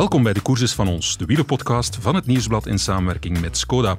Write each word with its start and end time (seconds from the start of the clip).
Welkom 0.00 0.22
bij 0.22 0.32
de 0.32 0.42
Courses 0.42 0.72
van 0.72 0.88
ons, 0.88 1.16
de 1.16 1.24
wielerpodcast 1.24 1.98
van 2.00 2.14
het 2.14 2.26
Nieuwsblad 2.26 2.66
in 2.66 2.78
samenwerking 2.78 3.40
met 3.40 3.56
Skoda. 3.56 3.96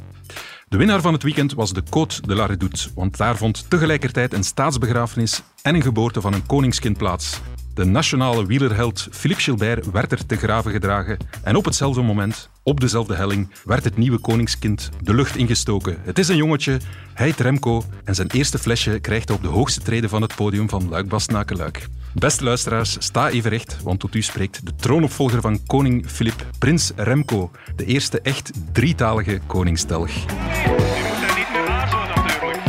De 0.68 0.78
winnaar 0.78 1.02
van 1.02 1.14
het 1.14 1.24
weekend 1.24 1.54
was 1.54 1.74
de 1.74 1.84
Côte 1.84 2.22
de 2.22 2.36
la 2.36 2.46
Redoute, 2.46 2.90
want 2.96 3.18
daar 3.18 3.38
vond 3.38 3.70
tegelijkertijd 3.70 4.34
een 4.34 4.44
staatsbegrafenis 4.44 5.42
en 5.62 5.76
een 5.76 5.82
geboorte 5.82 6.22
van 6.22 6.34
een 6.34 6.46
koningskind 6.46 6.98
plaats. 6.98 7.40
De 7.74 7.86
nationale 7.86 8.46
wielerheld 8.46 9.08
Philippe 9.12 9.44
Gilbert 9.44 9.92
werd 9.92 10.12
er 10.12 10.26
te 10.26 10.36
graven 10.36 10.72
gedragen 10.72 11.18
en 11.44 11.56
op 11.56 11.66
hetzelfde 11.66 12.02
moment, 12.02 12.50
op 12.64 12.80
dezelfde 12.80 13.16
helling, 13.16 13.50
werd 13.66 13.84
het 13.84 13.98
nieuwe 13.98 14.18
koningskind 14.18 14.90
de 15.02 15.14
lucht 15.14 15.36
ingestoken. 15.36 15.98
Het 16.02 16.20
is 16.20 16.28
een 16.28 16.36
jongetje, 16.36 16.80
hij 17.14 17.26
heet 17.26 17.40
Remco 17.40 17.84
en 18.04 18.16
zijn 18.16 18.30
eerste 18.32 18.60
flesje 18.60 19.00
krijgt 19.00 19.28
hij 19.28 19.38
op 19.38 19.44
de 19.44 19.50
hoogste 19.50 19.82
treden 19.82 20.10
van 20.10 20.22
het 20.22 20.36
podium 20.36 20.70
van 20.70 20.90
Luik-Bastenaken-Luik. 20.90 21.88
Beste 22.14 22.44
luisteraars, 22.44 22.96
sta 23.00 23.30
even 23.30 23.50
recht, 23.50 23.78
want 23.84 24.00
tot 24.00 24.16
u 24.16 24.22
spreekt 24.22 24.66
de 24.66 24.76
troonopvolger 24.76 25.42
van 25.42 25.66
koning 25.66 26.10
Filip, 26.10 26.46
prins 26.60 26.92
Remco, 26.96 27.52
de 27.76 27.86
eerste 27.86 28.22
echt 28.22 28.52
drietalige 28.72 29.40
koningstelg. 29.48 30.10
Je 30.10 30.26
moet 30.68 30.78
daar 31.22 31.38
niet 31.38 31.52
meer 31.52 31.68
aarzelen 31.68 32.08
natuurlijk. 32.08 32.64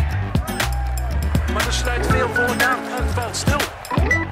Maar 1.52 1.66
er 1.66 1.72
sluit 1.72 2.06
veel 2.06 2.28
aan. 2.36 2.78
Het 2.82 3.14
valt 3.14 3.36
stil. 3.36 3.58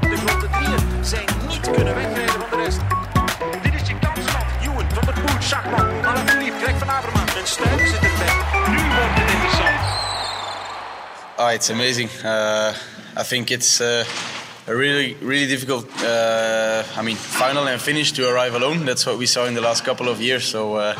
De 0.01 0.17
grote 0.17 0.49
drieën 0.49 1.05
zijn 1.05 1.27
niet 1.49 1.71
kunnen 1.71 1.95
wegrijden 1.95 2.33
van 2.33 2.51
de 2.51 2.57
rest. 2.65 2.81
Dit 3.63 3.75
is 3.81 3.89
je 3.89 3.99
kansland. 3.99 4.45
Ewan, 4.63 4.85
Van 4.95 5.05
der 5.05 5.15
Poel, 5.15 5.43
Schachman, 5.43 6.05
Alaphilippe, 6.05 6.59
Greg 6.63 6.79
van 6.79 6.91
Avermaat. 6.91 7.37
En 7.37 7.47
Stuiven 7.47 7.89
zit 7.89 8.03
erbij. 8.03 8.35
Nu 8.71 8.77
wordt 8.77 9.15
het 9.21 9.31
interessant. 9.31 9.81
Oh, 11.37 11.53
it's 11.53 11.71
amazing. 11.71 12.11
Uh, 12.25 12.73
I 13.21 13.23
think 13.29 13.51
it's 13.51 13.81
uh, 13.81 14.05
a 14.71 14.77
really, 14.77 15.15
really 15.15 15.49
difficult. 15.49 15.85
Uh, 16.01 16.85
I 16.97 17.03
mean, 17.03 17.17
final 17.17 17.67
and 17.67 17.81
finish 17.81 18.13
to 18.13 18.31
arrive 18.31 18.55
alone. 18.55 18.85
That's 18.85 19.05
what 19.05 19.19
we 19.19 19.27
saw 19.27 19.47
in 19.47 19.55
the 19.55 19.61
last 19.61 19.85
couple 19.85 20.09
of 20.09 20.21
years. 20.21 20.45
So 20.45 20.77
uh, 20.77 20.95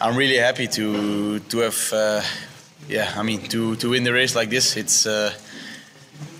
I'm 0.00 0.16
really 0.16 0.38
happy 0.38 0.66
to 0.68 1.38
to 1.40 1.58
have, 1.58 1.92
uh, 1.92 2.22
yeah, 2.88 3.12
I 3.14 3.22
mean, 3.22 3.42
to 3.48 3.76
to 3.76 3.90
win 3.90 4.04
the 4.04 4.12
race 4.12 4.34
like 4.34 4.48
this. 4.48 4.76
It's 4.76 5.06
uh, 5.06 5.34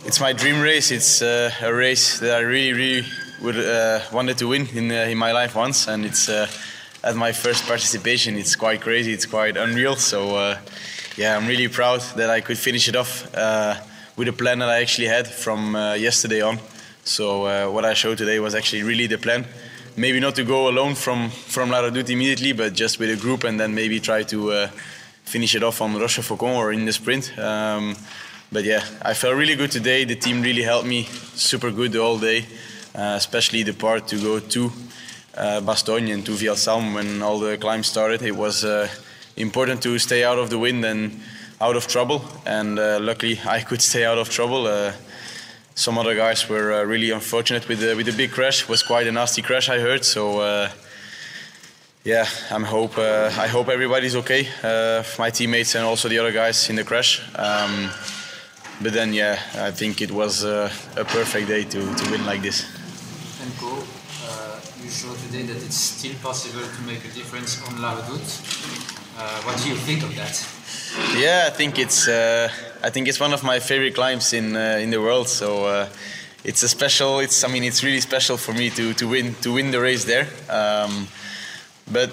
it's 0.07 0.21
my 0.21 0.33
dream 0.33 0.63
race. 0.63 0.91
It's 0.91 1.21
uh, 1.21 1.51
a 1.61 1.73
race 1.73 2.19
that 2.21 2.39
I 2.39 2.41
really, 2.41 2.73
really 2.73 3.07
would 3.43 3.59
uh, 3.59 4.01
wanted 4.11 4.39
to 4.39 4.49
win 4.49 4.67
in 4.75 4.91
in 4.91 5.19
my 5.19 5.33
life 5.33 5.55
once, 5.55 5.87
and 5.87 6.05
it's 6.05 6.31
at 7.05 7.15
my 7.15 7.33
first 7.33 7.67
participation. 7.67 8.37
It's 8.37 8.57
quite 8.57 8.81
crazy. 8.81 9.13
It's 9.13 9.27
quite 9.27 9.59
unreal. 9.59 9.97
So 9.97 10.37
uh, 10.37 10.57
yeah, 11.17 11.37
I'm 11.37 11.47
really 11.47 11.69
proud 11.69 12.01
that 12.17 12.31
I 12.31 12.41
could 12.41 12.59
finish 12.59 12.89
it 12.89 12.97
off 12.97 13.29
uh, 13.35 13.75
with 14.17 14.29
a 14.29 14.33
plan 14.33 14.59
that 14.59 14.69
I 14.69 14.81
actually 14.81 15.09
had 15.09 15.27
from 15.27 15.75
uh, 15.75 15.95
yesterday 15.95 16.43
on. 16.43 16.59
So 17.05 17.47
uh, 17.47 17.71
what 17.71 17.85
I 17.85 17.95
showed 17.95 18.19
today 18.19 18.39
was 18.39 18.55
actually 18.55 18.83
really 18.83 19.07
the 19.07 19.19
plan. 19.19 19.45
Maybe 19.97 20.21
not 20.21 20.35
to 20.37 20.45
go 20.45 20.69
alone 20.69 20.95
from 20.95 21.31
from 21.31 21.71
La 21.71 21.83
Redoute 21.83 22.11
immediately, 22.11 22.53
but 22.53 22.73
just 22.75 22.99
with 22.99 23.11
a 23.11 23.17
group, 23.17 23.45
and 23.45 23.59
then 23.59 23.75
maybe 23.75 24.01
try 24.01 24.23
to 24.25 24.53
uh, 24.53 24.69
finish 25.25 25.55
it 25.55 25.63
off 25.63 25.81
on 25.81 25.95
Roche 25.99 26.21
Faucon 26.21 26.57
or 26.57 26.73
in 26.73 26.85
the 26.85 26.93
sprint. 26.93 27.37
Um, 27.39 27.97
but 28.51 28.65
yeah, 28.65 28.85
I 29.03 29.15
felt 29.15 29.35
really 29.37 29.57
good 29.57 29.71
today. 29.71 30.05
The 30.05 30.17
team 30.17 30.43
really 30.43 30.63
helped 30.63 30.87
me 30.87 31.05
super 31.35 31.71
good 31.71 31.97
all 31.97 32.19
day, 32.19 32.45
uh, 32.95 33.17
especially 33.17 33.63
the 33.63 33.73
part 33.73 34.09
to 34.09 34.17
go 34.17 34.41
to 34.41 34.73
uh, 35.37 35.61
Bastogne 35.63 36.13
and 36.13 36.25
to 36.27 36.33
Vielsalm 36.33 36.95
when 36.95 37.23
all 37.23 37.39
the 37.39 37.57
climbs 37.57 37.87
started. 37.87 38.23
It 38.23 38.37
was 38.37 38.65
uh, 38.65 38.89
important 39.37 39.83
to 39.83 39.99
stay 39.99 40.25
out 40.25 40.39
of 40.39 40.51
the 40.51 40.59
wind 40.59 40.85
and 40.85 41.21
out 41.63 41.77
of 41.77 41.87
trouble, 41.87 42.21
and 42.45 42.79
uh, 42.79 42.99
luckily 43.01 43.39
I 43.47 43.61
could 43.61 43.81
stay 43.81 44.05
out 44.05 44.19
of 44.19 44.29
trouble. 44.29 44.67
Uh, 44.67 44.93
some 45.75 45.97
other 45.97 46.15
guys 46.15 46.49
were 46.49 46.73
uh, 46.73 46.85
really 46.85 47.11
unfortunate 47.11 47.69
with 47.69 47.79
the 47.79 47.95
with 47.95 48.07
the 48.07 48.13
big 48.13 48.33
crash. 48.33 48.63
It 48.63 48.69
was 48.69 48.83
quite 48.83 49.07
a 49.07 49.13
nasty 49.13 49.43
crash, 49.43 49.69
I 49.69 49.79
heard. 49.79 50.05
So. 50.05 50.41
Uh, 50.41 50.69
yeah, 52.05 52.27
I'm 52.51 52.65
hope 52.65 52.99
uh, 52.99 53.31
I 53.39 53.47
hope 53.47 53.69
everybody's 53.69 54.17
okay. 54.17 54.49
Uh, 54.61 55.05
my 55.21 55.31
teammates 55.31 55.77
and 55.77 55.85
also 55.85 56.09
the 56.09 56.19
other 56.19 56.33
guys 56.33 56.69
in 56.69 56.75
the 56.75 56.83
crash. 56.83 57.23
Um, 57.37 57.91
but 58.83 58.93
then, 58.93 59.13
yeah, 59.13 59.39
I 59.55 59.71
think 59.71 60.01
it 60.01 60.11
was 60.11 60.43
a 60.43 60.69
perfect 60.97 61.47
day 61.47 61.63
to, 61.63 61.95
to 61.95 62.11
win 62.11 62.27
like 62.27 62.43
this. 62.43 62.65
Remco, 63.39 63.87
uh, 64.27 64.61
you 64.83 64.91
showed 64.91 65.17
today 65.19 65.43
that 65.43 65.63
it's 65.63 65.77
still 65.77 66.15
possible 66.21 66.67
to 66.67 66.83
make 66.83 67.05
a 67.05 67.15
difference 67.15 67.63
on 67.69 67.81
La 67.81 67.95
Redoute. 67.95 68.92
Uh, 69.17 69.43
what 69.43 69.59
do 69.63 69.69
you 69.69 69.77
think 69.77 70.03
of 70.03 70.15
that? 70.17 70.35
Yeah, 71.17 71.45
I 71.47 71.51
think 71.51 71.79
it's 71.79 72.09
uh, 72.09 72.49
I 72.83 72.91
think 72.91 73.09
it's 73.09 73.21
one 73.21 73.33
of 73.33 73.43
my 73.43 73.61
favorite 73.61 73.95
climbs 73.95 74.33
in 74.33 74.57
uh, 74.57 74.79
in 74.81 74.91
the 74.91 75.01
world. 75.01 75.29
So 75.29 75.65
uh, 75.67 75.89
it's 76.45 76.63
a 76.63 76.69
special. 76.69 77.21
It's 77.21 77.45
I 77.45 77.49
mean 77.49 77.65
it's 77.65 77.83
really 77.85 78.01
special 78.01 78.37
for 78.37 78.53
me 78.53 78.71
to 78.71 78.95
to 78.95 79.09
win 79.09 79.35
to 79.43 79.53
win 79.53 79.71
the 79.71 79.81
race 79.81 80.05
there. 80.05 80.29
Um, 80.49 81.09
but 81.91 82.11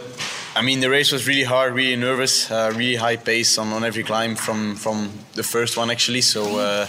I 0.55 0.61
mean 0.61 0.79
the 0.81 0.89
race 0.89 1.11
was 1.11 1.27
really 1.27 1.45
hard, 1.45 1.73
really 1.73 1.95
nervous, 1.95 2.51
uh, 2.51 2.71
really 2.75 2.95
high 2.95 3.17
pace 3.17 3.57
on, 3.57 3.73
on 3.73 3.83
every 3.83 4.03
climb 4.03 4.35
from 4.35 4.75
from 4.75 5.09
the 5.35 5.43
first 5.43 5.77
one 5.77 5.91
actually. 5.91 6.21
So. 6.21 6.85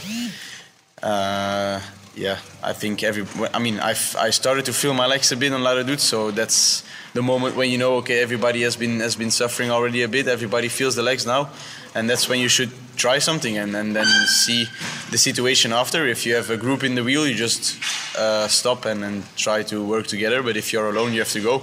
Yeah, 2.21 2.39
I 2.63 2.75
think 2.75 3.03
every. 3.03 3.25
I 3.55 3.59
mean, 3.59 3.81
I 3.81 3.95
I 4.19 4.31
started 4.31 4.67
to 4.67 4.73
feel 4.75 4.93
my 4.93 5.07
legs 5.07 5.33
a 5.33 5.37
bit 5.37 5.55
on 5.55 5.63
La 5.63 5.73
Redoute, 5.73 6.01
so 6.01 6.31
that's 6.31 6.83
the 7.15 7.23
moment 7.23 7.57
when 7.57 7.71
you 7.71 7.79
know, 7.79 7.95
okay, 8.01 8.21
everybody 8.21 8.61
has 8.63 8.77
been 8.77 9.01
has 9.01 9.17
been 9.17 9.31
suffering 9.31 9.71
already 9.71 10.03
a 10.03 10.09
bit. 10.09 10.29
Everybody 10.29 10.69
feels 10.69 10.95
the 10.95 11.03
legs 11.03 11.25
now, 11.25 11.49
and 11.95 12.11
that's 12.11 12.29
when 12.29 12.39
you 12.39 12.49
should 12.49 12.71
try 12.97 13.21
something 13.21 13.57
and, 13.57 13.75
and 13.75 13.97
then 13.97 14.07
see 14.27 14.67
the 15.11 15.17
situation 15.17 15.73
after. 15.73 16.07
If 16.07 16.27
you 16.27 16.35
have 16.35 16.51
a 16.51 16.59
group 16.59 16.85
in 16.85 16.95
the 16.95 17.03
wheel, 17.03 17.27
you 17.27 17.35
just 17.35 17.79
uh, 18.19 18.49
stop 18.49 18.85
and, 18.85 19.03
and 19.03 19.25
try 19.37 19.63
to 19.63 19.83
work 19.83 20.07
together. 20.07 20.43
But 20.43 20.59
if 20.59 20.75
you're 20.75 20.91
alone, 20.91 21.15
you 21.15 21.21
have 21.21 21.33
to 21.33 21.41
go. 21.41 21.63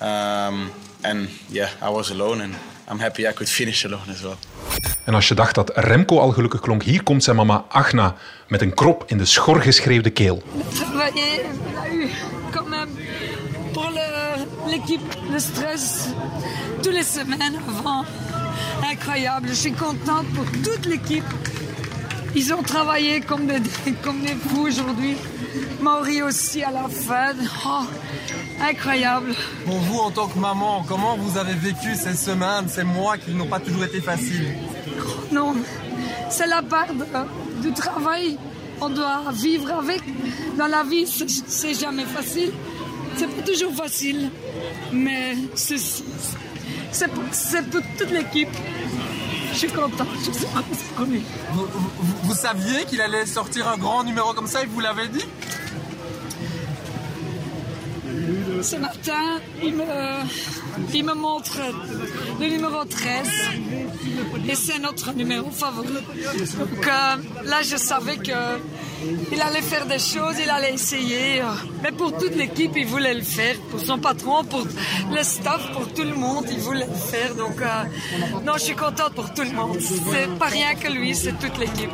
Um, 0.00 0.70
and 1.02 1.28
yeah, 1.48 1.70
I 1.82 1.90
was 1.90 2.10
alone, 2.12 2.42
and 2.42 2.54
I'm 2.86 3.00
happy 3.00 3.26
I 3.26 3.32
could 3.32 3.48
finish 3.60 3.84
alone 3.84 4.08
as 4.08 4.22
well. 4.22 4.38
En 5.04 5.14
als 5.14 5.28
je 5.28 5.34
dacht 5.34 5.54
dat 5.54 5.70
Remco 5.74 6.18
al 6.18 6.30
gelukkig 6.30 6.60
klonk, 6.60 6.82
hier 6.82 7.02
komt 7.02 7.24
zijn 7.24 7.36
mama 7.36 7.64
Agna 7.68 8.14
met 8.48 8.62
een 8.62 8.74
krop 8.74 9.04
in 9.06 9.18
de 9.18 9.24
schor 9.24 9.60
geschreeuwde 9.60 10.10
keel. 10.10 10.42
même 12.68 12.88
pour 13.72 13.90
le- 13.90 14.46
l'équipe 14.70 15.16
le 15.32 15.38
stress 15.40 16.08
toutes 16.82 16.94
les 16.94 17.12
semaines 17.14 17.56
avant. 17.68 18.04
Incroyable, 18.92 19.48
je 19.48 19.54
suis 19.54 19.72
contente 19.72 20.26
pour 20.34 20.44
toute 20.62 20.86
l'équipe. 20.86 21.24
Ils 22.34 22.52
ont 22.54 22.62
travaillé 22.62 23.20
comme 23.20 23.46
des, 23.46 23.60
comme 24.04 24.20
des 24.22 24.36
fous 24.48 24.66
aujourd'hui. 24.68 25.16
Mauri 25.80 26.22
aussi 26.22 26.62
à 26.62 26.70
la 26.70 26.88
fin. 26.88 27.32
Oh, 27.66 27.84
incroyable. 28.62 29.34
Pour 29.64 29.76
vous, 29.78 29.98
en 29.98 30.10
tant 30.10 30.28
que 30.28 30.38
maman, 30.38 30.84
comment 30.86 31.16
vous 31.16 31.38
avez 31.38 31.54
vécu 31.54 31.94
ces 31.94 32.14
semaines, 32.14 32.68
ces 32.68 32.84
mois 32.84 33.16
qui 33.18 33.32
n'ont 33.32 33.46
pas 33.46 33.60
toujours 33.60 33.84
été 33.84 34.00
faciles 34.00 34.54
Non, 35.32 35.54
c'est 36.28 36.46
la 36.46 36.62
part 36.62 36.88
de- 36.92 37.62
du 37.68 37.72
travail. 37.72 38.36
On 38.80 38.88
doit 38.88 39.22
vivre 39.32 39.70
avec. 39.78 40.02
Dans 40.56 40.66
la 40.66 40.82
vie, 40.82 41.06
c'est 41.06 41.74
jamais 41.74 42.04
facile. 42.04 42.52
C'est 43.16 43.26
pas 43.28 43.42
toujours 43.42 43.74
facile. 43.74 44.30
Mais 44.92 45.36
c'est 45.54 47.08
pour 47.70 47.82
toute 47.98 48.10
l'équipe. 48.10 48.48
Je 49.52 49.58
suis 49.58 49.68
contente. 49.68 50.08
Je 50.24 50.30
suis 50.32 50.46
lui. 51.06 51.22
vous, 51.52 51.66
vous- 51.66 52.16
vous 52.24 52.34
saviez 52.34 52.84
qu'il 52.84 53.00
allait 53.00 53.26
sortir 53.26 53.68
un 53.68 53.76
grand 53.76 54.04
numéro 54.04 54.32
comme 54.32 54.46
ça 54.46 54.62
et 54.62 54.66
vous 54.66 54.80
l'avez 54.80 55.08
dit 55.08 55.24
Ce 58.62 58.76
matin, 58.76 59.40
il 59.62 59.74
me, 59.76 59.84
il 60.94 61.04
me 61.04 61.14
montre 61.14 61.58
le 62.40 62.46
numéro 62.46 62.84
13 62.84 63.28
et 64.48 64.54
c'est 64.54 64.78
notre 64.78 65.12
numéro 65.12 65.50
favori. 65.50 65.88
Donc 66.58 66.86
là, 66.86 67.62
je 67.62 67.76
savais 67.76 68.18
qu'il 68.18 69.40
allait 69.40 69.62
faire 69.62 69.86
des 69.86 69.98
choses, 69.98 70.36
il 70.42 70.50
allait 70.50 70.74
essayer. 70.74 71.42
Mais 71.82 71.92
pour 71.92 72.16
toute 72.16 72.36
l'équipe, 72.36 72.72
il 72.76 72.86
voulait 72.86 73.14
le 73.14 73.22
faire. 73.22 73.56
Pour 73.70 73.80
son 73.80 73.98
patron, 73.98 74.44
pour 74.44 74.66
le 75.14 75.22
staff, 75.22 75.72
pour 75.72 75.92
tout 75.92 76.04
le 76.04 76.14
monde, 76.14 76.46
il 76.50 76.58
voulait 76.58 76.86
le 76.86 76.94
faire. 76.94 77.34
Donc 77.34 77.60
euh, 77.60 78.42
non, 78.44 78.54
je 78.54 78.64
suis 78.64 78.76
contente 78.76 79.14
pour 79.14 79.32
tout 79.32 79.42
le 79.42 79.52
monde. 79.52 79.78
C'est 79.80 80.38
pas 80.38 80.46
rien 80.46 80.74
que 80.74 80.88
lui, 80.88 81.14
c'est 81.14 81.38
toute 81.38 81.58
l'équipe. 81.58 81.90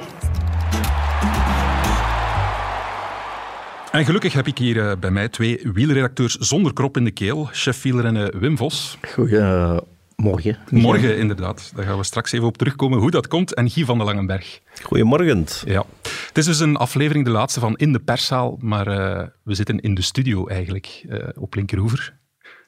En 3.96 4.04
gelukkig 4.04 4.32
heb 4.32 4.46
ik 4.46 4.58
hier 4.58 4.88
eh, 4.88 4.96
bij 4.96 5.10
mij 5.10 5.28
twee 5.28 5.60
wielredacteurs 5.72 6.36
zonder 6.36 6.72
krop 6.72 6.96
in 6.96 7.04
de 7.04 7.10
keel. 7.10 7.48
Chef 7.52 7.82
wielrennen 7.82 8.38
Wim 8.38 8.56
Vos. 8.56 8.98
Goedemorgen. 9.12 10.58
Morgen 10.70 11.18
inderdaad, 11.18 11.72
daar 11.74 11.84
gaan 11.84 11.96
we 11.96 12.04
straks 12.04 12.32
even 12.32 12.46
op 12.46 12.56
terugkomen 12.56 12.98
hoe 12.98 13.10
dat 13.10 13.28
komt. 13.28 13.54
En 13.54 13.70
Guy 13.70 13.84
van 13.84 13.98
de 13.98 14.04
Langenberg. 14.04 14.60
Goedemorgen. 14.82 15.44
Ja. 15.64 15.84
Het 16.02 16.38
is 16.38 16.44
dus 16.44 16.60
een 16.60 16.76
aflevering, 16.76 17.24
de 17.24 17.30
laatste 17.30 17.60
van 17.60 17.76
In 17.76 17.92
de 17.92 17.98
Perszaal, 17.98 18.58
maar 18.60 18.86
eh, 18.86 19.26
we 19.42 19.54
zitten 19.54 19.80
in 19.80 19.94
de 19.94 20.02
studio 20.02 20.46
eigenlijk, 20.46 21.04
eh, 21.08 21.28
op 21.34 21.54
Linkerhoever. 21.54 22.16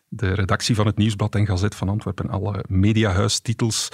De 0.09 0.35
redactie 0.35 0.75
van 0.75 0.87
het 0.87 0.97
Nieuwsblad 0.97 1.35
en 1.35 1.47
Gazet 1.47 1.75
van 1.75 1.89
Antwerpen, 1.89 2.31
alle 2.31 2.65
mediahuistitels. 2.69 3.89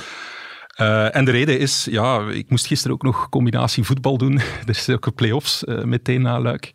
Eh, 0.75 1.17
en 1.17 1.25
de 1.25 1.31
reden 1.31 1.59
is, 1.59 1.87
ja, 1.91 2.29
ik 2.31 2.51
moest 2.51 2.67
gisteren 2.67 2.97
ook 2.97 3.03
nog 3.03 3.29
combinatie 3.29 3.85
voetbal 3.85 4.19
doen. 4.19 4.39
Er 4.67 4.69
is 4.69 4.89
ook 4.89 5.15
play-offs 5.15 5.65
eh, 5.65 5.83
meteen 5.83 6.23
na 6.23 6.41
Luik. 6.41 6.73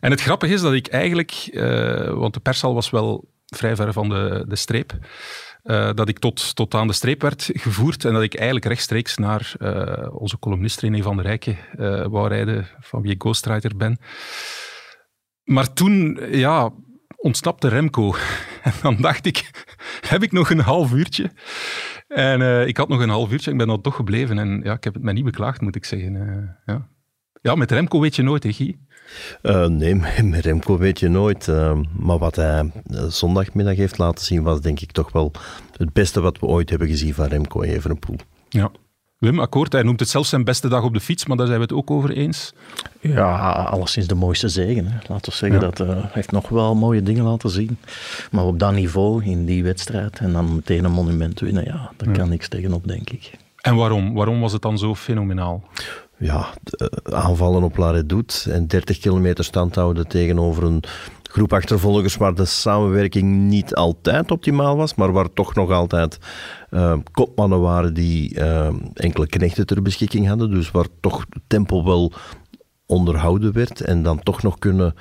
En 0.00 0.10
het 0.10 0.20
grappige 0.20 0.52
is 0.52 0.60
dat 0.60 0.72
ik 0.72 0.86
eigenlijk, 0.86 1.48
eh, 1.52 2.10
want 2.10 2.34
de 2.34 2.40
persal 2.40 2.74
was 2.74 2.90
wel 2.90 3.30
vrij 3.46 3.76
ver 3.76 3.92
van 3.92 4.08
de, 4.08 4.44
de 4.48 4.56
streep, 4.56 4.98
eh, 5.62 5.90
dat 5.94 6.08
ik 6.08 6.18
tot, 6.18 6.54
tot 6.54 6.74
aan 6.74 6.86
de 6.86 6.92
streep 6.92 7.22
werd 7.22 7.50
gevoerd 7.52 8.04
en 8.04 8.12
dat 8.12 8.22
ik 8.22 8.34
eigenlijk 8.34 8.66
rechtstreeks 8.66 9.16
naar 9.16 9.54
eh, 9.58 10.14
onze 10.14 10.38
columnist 10.38 10.80
René 10.80 11.02
van 11.02 11.16
der 11.16 11.24
Rijken 11.24 11.58
wou 12.10 12.28
rijden, 12.28 12.66
van 12.80 13.02
wie 13.02 13.12
ik 13.12 13.20
ghostwriter 13.20 13.76
ben. 13.76 13.98
Maar 15.44 15.72
toen, 15.72 16.18
ja, 16.30 16.72
ontsnapte 17.16 17.68
Remco. 17.68 18.14
En 18.62 18.72
dan 18.82 18.96
dacht 18.96 19.26
ik, 19.26 19.50
heb 20.08 20.22
ik 20.22 20.32
nog 20.32 20.50
een 20.50 20.60
half 20.60 20.92
uurtje? 20.92 21.30
En 22.08 22.66
ik 22.66 22.76
had 22.76 22.88
nog 22.88 23.00
een 23.00 23.08
half 23.08 23.32
uurtje, 23.32 23.50
ik 23.50 23.56
ben 23.56 23.66
dan 23.66 23.80
toch 23.80 23.94
gebleven. 23.94 24.38
En 24.38 24.60
ja, 24.64 24.72
ik 24.72 24.84
heb 24.84 24.94
het 24.94 25.02
mij 25.02 25.12
niet 25.12 25.24
beklaagd, 25.24 25.60
moet 25.60 25.76
ik 25.76 25.84
zeggen. 25.84 26.56
Ja. 26.64 26.88
ja, 27.40 27.54
met 27.54 27.70
Remco 27.70 28.00
weet 28.00 28.16
je 28.16 28.22
nooit, 28.22 28.42
hè, 28.42 28.52
Guy? 28.52 28.78
Eh, 29.42 29.66
nee, 29.66 29.94
met 30.24 30.44
Remco 30.44 30.78
weet 30.78 31.00
je 31.00 31.08
nooit. 31.08 31.48
eh, 31.48 31.78
maar 31.98 32.18
wat 32.18 32.36
hij 32.36 32.70
eh, 32.90 33.04
zondagmiddag 33.08 33.76
heeft 33.76 33.98
laten 33.98 34.24
zien, 34.24 34.42
was 34.42 34.60
denk 34.60 34.80
ik 34.80 34.92
toch 34.92 35.12
wel 35.12 35.32
het 35.76 35.92
beste 35.92 36.20
wat 36.20 36.38
we 36.38 36.46
ooit 36.46 36.70
hebben 36.70 36.88
gezien 36.88 37.14
van 37.14 37.26
Remco 37.26 37.62
Evenepoel. 37.62 38.16
Ja. 38.48 38.70
Wim, 39.18 39.40
akkoord. 39.40 39.72
Hij 39.72 39.82
noemt 39.82 40.00
het 40.00 40.08
zelfs 40.08 40.28
zijn 40.28 40.44
beste 40.44 40.68
dag 40.68 40.82
op 40.82 40.94
de 40.94 41.00
fiets, 41.00 41.26
maar 41.26 41.36
daar 41.36 41.46
zijn 41.46 41.58
we 41.58 41.64
het 41.64 41.72
ook 41.74 41.90
over 41.90 42.10
eens. 42.10 42.52
Ja, 43.00 43.52
alleszins 43.62 44.06
de 44.06 44.14
mooiste 44.14 44.48
zegen. 44.48 44.86
Hè. 44.86 44.98
Laten 45.08 45.30
we 45.32 45.36
zeggen, 45.38 45.60
Ja. 45.60 45.66
dat 45.70 45.80
eh, 45.80 45.86
hij 45.88 46.08
heeft 46.12 46.30
nog 46.32 46.48
wel 46.48 46.74
mooie 46.74 47.02
dingen 47.02 47.24
laten 47.24 47.50
zien. 47.50 47.78
Maar 48.30 48.44
op 48.44 48.58
dat 48.58 48.72
niveau, 48.72 49.24
in 49.24 49.44
die 49.44 49.62
wedstrijd, 49.62 50.18
en 50.18 50.32
dan 50.32 50.54
meteen 50.54 50.84
een 50.84 50.92
monument 50.92 51.40
winnen, 51.40 51.64
ja, 51.64 51.90
daar 51.96 52.12
kan 52.16 52.28
niks 52.28 52.48
tegenop, 52.48 52.86
denk 52.88 53.10
ik. 53.10 53.30
En 53.60 53.74
waarom? 53.76 54.14
Waarom 54.14 54.40
was 54.40 54.52
het 54.52 54.62
dan 54.62 54.78
zo 54.78 54.94
fenomenaal? 54.94 55.64
Ja, 56.18 56.48
eh, 56.62 57.14
aanvallen 57.14 57.62
op 57.62 57.76
La 57.76 57.90
Redoute 57.90 58.52
en 58.52 58.66
30 58.66 58.98
kilometer 58.98 59.44
stand 59.44 59.74
houden 59.74 60.08
tegenover 60.08 60.62
een 60.62 60.82
groep 61.22 61.52
achtervolgers 61.52 62.16
waar 62.16 62.34
de 62.34 62.44
samenwerking 62.44 63.48
niet 63.48 63.74
altijd 63.74 64.30
optimaal 64.30 64.76
was, 64.76 64.94
maar 64.94 65.12
waar 65.12 65.32
toch 65.32 65.54
nog 65.54 65.70
altijd 65.70 66.18
eh, 66.70 66.98
kopmannen 67.12 67.60
waren 67.60 67.94
die 67.94 68.34
eh, 68.34 68.74
enkele 68.94 69.26
knechten 69.26 69.66
ter 69.66 69.82
beschikking 69.82 70.26
hadden. 70.26 70.50
Dus 70.50 70.70
waar 70.70 70.86
toch 71.00 71.24
het 71.28 71.42
tempo 71.46 71.84
wel 71.84 72.12
onderhouden 72.86 73.52
werd 73.52 73.80
en 73.80 74.02
dan 74.02 74.22
toch 74.22 74.42
nog 74.42 74.58
kunnen, 74.58 74.94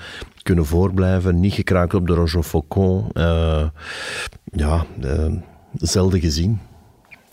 kunnen 0.43 0.65
voorblijven. 0.65 1.39
Niet 1.39 1.53
gekraakt 1.53 1.93
op 1.93 2.07
de 2.07 2.13
Roger 2.13 2.43
Faucon. 2.43 3.11
Ja, 4.43 4.85
zelden 5.73 6.19
gezien. 6.19 6.59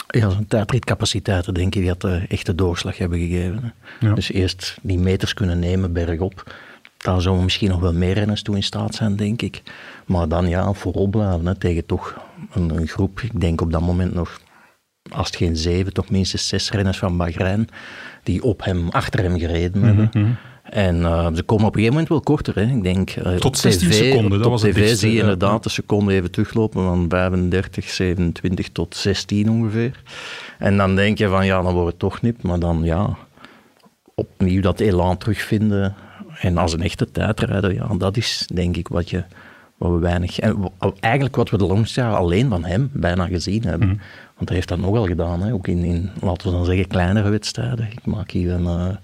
Ja, 0.07 0.31
zijn 0.31 0.47
tijdritcapaciteiten, 0.47 1.55
denk 1.55 1.75
ik, 1.75 1.81
die 1.83 1.95
dat 1.97 2.05
eh, 2.05 2.31
echt 2.31 2.47
de 2.47 2.55
doorslag 2.55 2.99
hebben 2.99 3.19
gegeven. 3.19 3.75
Ja. 4.01 4.15
Dus 4.15 4.33
eerst 4.33 4.77
die 4.83 4.99
meters 4.99 5.35
kunnen 5.35 5.59
nemen 5.59 5.93
bergop. 5.93 6.55
Daar 6.97 7.21
zouden 7.21 7.45
misschien 7.45 7.69
nog 7.71 7.81
wel 7.81 7.93
meer 7.93 8.15
renners 8.15 8.43
toe 8.43 8.57
in 8.57 8.63
staat 8.63 8.95
zijn, 8.95 9.17
denk 9.17 9.43
ik. 9.43 9.63
Maar 10.07 10.29
dan 10.29 10.49
ja, 10.49 10.73
voorop 10.73 11.11
blijven 11.11 11.47
hè, 11.47 11.55
tegen 11.55 11.87
toch 11.87 12.21
een, 12.53 12.77
een 12.77 12.87
groep. 12.87 13.21
Ik 13.21 13.41
denk 13.41 13.61
op 13.61 13.73
dat 13.73 13.81
moment 13.81 14.15
nog, 14.15 14.41
als 15.11 15.27
het 15.27 15.37
geen 15.37 15.57
zeven, 15.57 15.93
toch 15.93 16.11
minstens 16.11 16.49
zes 16.49 16.71
renners 16.71 16.99
van 16.99 17.17
Bahrein. 17.17 17.69
Die 18.23 18.43
op 18.43 18.65
hem, 18.65 18.89
achter 18.89 19.21
hem 19.23 19.39
gereden 19.39 19.81
Mhm, 19.81 19.87
hebben. 19.87 20.39
En 20.75 21.05
eh, 21.05 21.27
ze 21.35 21.43
komen 21.43 21.67
op 21.67 21.75
een 21.75 21.81
gegeven 21.81 21.93
moment 21.93 22.09
wel 22.09 22.21
korter. 22.21 22.55
Hè. 22.55 22.63
Ik 22.63 22.83
denk, 22.83 23.11
eh, 23.11 23.33
Tot 23.33 23.45
op 23.45 23.57
16 23.57 23.89
TV, 23.89 23.95
seconden, 23.95 24.39
dat 24.39 24.51
was 24.51 24.63
het 24.63 24.75
tv 24.75 24.95
zie 24.95 25.09
je 25.09 25.15
ja. 25.15 25.21
inderdaad 25.21 25.63
de 25.63 25.69
seconde 25.69 26.13
even 26.13 26.31
teruglopen 26.31 26.83
van 26.83 27.07
35, 27.09 27.91
27 27.91 28.69
tot 28.69 28.97
16 28.97 29.51
ongeveer. 29.51 30.03
En 30.59 30.77
dan 30.77 30.97
denk 30.97 31.19
je 31.19 31.29
van 31.29 31.47
ja, 31.47 31.63
dan 31.63 31.73
wordt 31.73 31.91
het 31.91 31.99
toch 31.99 32.23
niet. 32.23 32.43
Maar 32.43 32.59
dan 32.59 32.81
ja, 32.83 33.17
opnieuw 34.15 34.61
dat 34.61 34.81
elan 34.81 35.19
terugvinden. 35.19 35.95
En 36.41 36.57
als 36.57 36.73
een 36.73 36.83
echte 36.83 37.11
tijdrijder, 37.11 37.75
ja, 37.75 37.87
dat 37.99 38.17
is 38.17 38.49
denk 38.55 38.77
ik 38.77 38.89
wat, 38.89 39.11
je, 39.11 39.25
wat 39.77 39.91
we 39.91 39.99
weinig... 39.99 40.39
En 40.39 40.71
eigenlijk 41.01 41.37
wat 41.37 41.51
we 41.51 41.59
de 41.59 41.67
langste 41.67 42.01
jaren 42.01 42.17
alleen 42.17 42.49
van 42.49 42.65
hem 42.65 42.91
bijna 42.93 43.27
gezien 43.27 43.65
hebben. 43.65 43.89
Mhm. 43.89 43.97
Want 44.35 44.49
hij 44.49 44.57
heeft 44.57 44.69
dat 44.69 44.79
nogal 44.79 45.07
gedaan, 45.07 45.41
hè? 45.41 45.53
ook 45.53 45.69
in, 45.69 45.85
in, 45.85 46.11
laten 46.21 46.47
we 46.51 46.57
dan 46.57 46.65
zeggen, 46.65 46.87
kleinere 46.87 47.31
wedstrijden. 47.31 47.89
Ik 47.93 48.07
maak 48.07 48.31
hier 48.31 48.53
een 48.53 48.67
eh, 48.67 48.97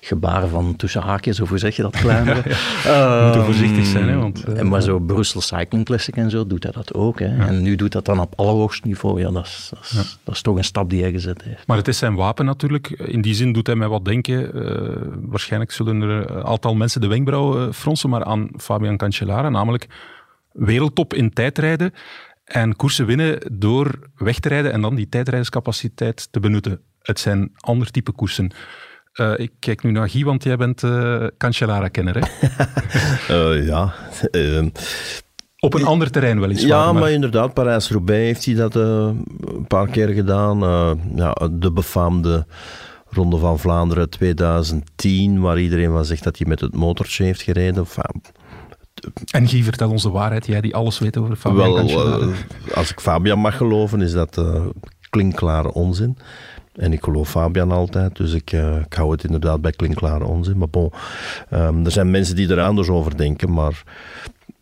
gebaar 0.00 0.48
van 0.48 0.76
tussen 0.76 1.02
haakjes, 1.02 1.40
of 1.40 1.48
hoe 1.48 1.58
zeg 1.58 1.76
je 1.76 1.82
dat, 1.82 1.96
kleinere? 1.96 2.42
We 2.84 3.20
moeten 3.24 3.44
voorzichtig 3.44 3.86
zijn, 3.86 4.08
hè, 4.08 4.16
want, 4.16 4.44
eh, 4.44 4.58
en 4.58 4.68
maar 4.68 4.82
zo 4.82 4.98
Brussel 4.98 5.40
Cycling 5.40 5.84
Classic 5.84 6.16
en 6.16 6.30
zo 6.30 6.46
doet 6.46 6.62
hij 6.62 6.72
dat 6.72 6.94
ook. 6.94 7.18
Hè? 7.18 7.46
En 7.46 7.62
nu 7.62 7.76
doet 7.76 7.92
dat 7.92 8.04
dan 8.04 8.20
op 8.20 8.32
allerhoogst 8.36 8.84
niveau. 8.84 9.20
Ja, 9.20 9.30
dat 9.30 9.44
is, 9.44 9.70
dat, 9.70 9.84
is, 9.84 10.18
dat 10.24 10.34
is 10.34 10.42
toch 10.42 10.56
een 10.56 10.64
stap 10.64 10.90
die 10.90 11.02
hij 11.02 11.10
gezet 11.12 11.42
heeft. 11.42 11.66
Maar 11.66 11.76
het 11.76 11.88
is 11.88 11.98
zijn 11.98 12.14
wapen 12.14 12.44
natuurlijk. 12.44 12.90
In 12.90 13.20
die 13.20 13.34
zin 13.34 13.52
doet 13.52 13.66
hij 13.66 13.76
mij 13.76 13.88
wat 13.88 14.04
denken. 14.04 14.54
eh, 14.54 14.96
waarschijnlijk 15.20 15.72
zullen 15.72 16.02
er 16.02 16.30
een 16.30 16.44
aantal 16.44 16.74
mensen 16.74 17.00
de 17.00 17.06
wenkbrauw 17.06 17.66
eh, 17.66 17.72
fronsen, 17.72 18.10
maar 18.10 18.24
aan 18.24 18.48
Fabian 18.56 18.96
Cancellara, 18.96 19.48
namelijk 19.48 19.86
wereldtop 20.52 21.14
in 21.14 21.32
tijdrijden 21.32 21.92
en 22.44 22.76
koersen 22.76 23.06
winnen 23.06 23.38
door 23.52 23.98
weg 24.16 24.38
te 24.38 24.48
rijden 24.48 24.72
en 24.72 24.80
dan 24.80 24.94
die 24.94 25.08
tijdrijderscapaciteit 25.08 26.28
te 26.30 26.40
benutten. 26.40 26.80
Het 27.02 27.20
zijn 27.20 27.52
ander 27.56 27.90
type 27.90 28.12
koersen. 28.12 28.52
Eh, 29.12 29.32
ik 29.36 29.52
kijk 29.58 29.82
nu 29.82 29.90
naar 29.90 30.10
Guy, 30.10 30.24
want 30.24 30.44
jij 30.44 30.56
bent 30.56 30.82
eh 30.82 31.26
Cancellara-kenner. 31.38 32.16
hè? 32.18 32.22
Eh, 33.28 33.66
ja, 33.66 33.94
Op 35.58 35.74
een 35.74 35.84
ander 35.84 36.10
terrein 36.10 36.40
weliswaar. 36.40 36.68
Ja, 36.68 36.92
maar 36.92 37.10
inderdaad, 37.10 37.54
Parijs-Roubaix 37.54 38.24
heeft 38.24 38.44
hij 38.44 38.54
dat 38.54 38.74
een 38.74 39.64
paar 39.68 39.88
keer 39.88 40.08
gedaan. 40.08 40.58
Ja, 41.14 41.48
de 41.50 41.72
befaamde 41.72 42.46
Ronde 43.14 43.36
van 43.36 43.58
Vlaanderen 43.58 44.10
2010, 44.10 45.40
waar 45.40 45.58
iedereen 45.58 45.90
van 45.90 46.04
zegt 46.04 46.24
dat 46.24 46.38
hij 46.38 46.46
met 46.46 46.60
het 46.60 46.74
motortje 46.74 47.24
heeft 47.24 47.42
gereden. 47.42 47.76
Enfin, 47.76 48.22
En 49.30 49.48
Guy, 49.48 49.62
vertel 49.62 49.90
ons 49.90 50.02
de 50.02 50.10
waarheid. 50.10 50.46
Jij 50.46 50.60
die 50.60 50.74
alles 50.74 50.98
weet 50.98 51.16
over 51.16 51.36
Fabian 51.36 51.62
wel, 51.64 51.74
Cancellara. 51.74 52.26
eh, 52.66 52.76
als 52.76 52.90
ik 52.90 53.00
Fabian 53.00 53.38
mag 53.38 53.56
geloven, 53.56 54.00
is 54.00 54.12
dat 54.12 54.38
eh 54.38 54.64
klinkklare 55.10 55.72
onzin. 55.72 56.18
En 56.74 56.92
ik 56.92 57.02
geloof 57.02 57.28
Fabian 57.28 57.72
altijd, 57.72 58.16
dus 58.16 58.32
ik, 58.32 58.52
eh, 58.52 58.76
ik 58.76 58.92
hou 58.92 59.10
het 59.12 59.24
inderdaad 59.24 59.60
bij 59.60 59.70
klinkklare 59.70 60.24
onzin. 60.24 60.58
Maar 60.58 60.68
bon, 60.68 60.92
ehm, 61.50 61.84
er 61.84 61.90
zijn 61.90 62.10
mensen 62.10 62.36
die 62.36 62.48
er 62.48 62.60
anders 62.60 62.88
over 62.88 63.16
denken, 63.16 63.52
maar... 63.52 63.82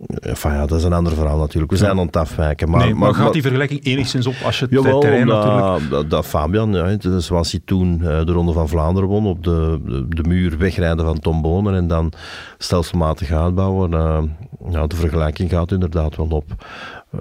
Enfin, 0.07 0.51
ja, 0.53 0.67
dat 0.67 0.79
is 0.79 0.85
een 0.85 0.93
ander 0.93 1.13
verhaal 1.13 1.39
natuurlijk. 1.39 1.73
We 1.73 1.79
zijn 1.79 1.91
aan 1.99 2.07
het 2.07 2.17
afwijken. 2.17 2.71
Maar, 2.71 2.81
nee, 2.81 2.95
maar, 2.95 2.99
maar- 3.11 3.15
gaat 3.15 3.33
die 3.33 3.43
vergelijking 3.43 3.85
enigszins 3.85 4.27
op 4.27 4.35
als 4.45 4.59
je 4.59 4.65
het 4.65 4.75
Jawel, 4.75 5.01
terrein 5.01 5.23
omdat, 5.23 5.45
natuurlijk... 5.45 5.91
dat, 5.91 6.11
dat 6.11 6.27
Fabian, 6.27 6.73
ja, 6.73 7.21
zoals 7.21 7.51
hij 7.51 7.61
toen 7.65 7.93
eh, 8.03 8.25
de 8.25 8.33
Ronde 8.33 8.53
van 8.53 8.69
Vlaanderen 8.69 9.09
won, 9.09 9.27
op 9.27 9.45
de, 9.45 9.81
de, 9.85 10.07
de 10.09 10.23
muur 10.29 10.59
wegrijden 10.59 11.05
van 11.05 11.19
Tom 11.19 11.43
Bonen 11.43 11.75
en 11.75 11.87
dan 11.87 12.13
stelselmatig 12.59 13.31
uitbouwen. 13.31 13.93
eh, 13.95 14.23
ja, 14.71 14.87
de 14.87 14.97
vergelijking 14.97 15.51
gaat 15.51 15.73
inderdaad 15.73 16.17
wel 16.17 16.27
op. 16.31 16.65
Eh, 17.11 17.21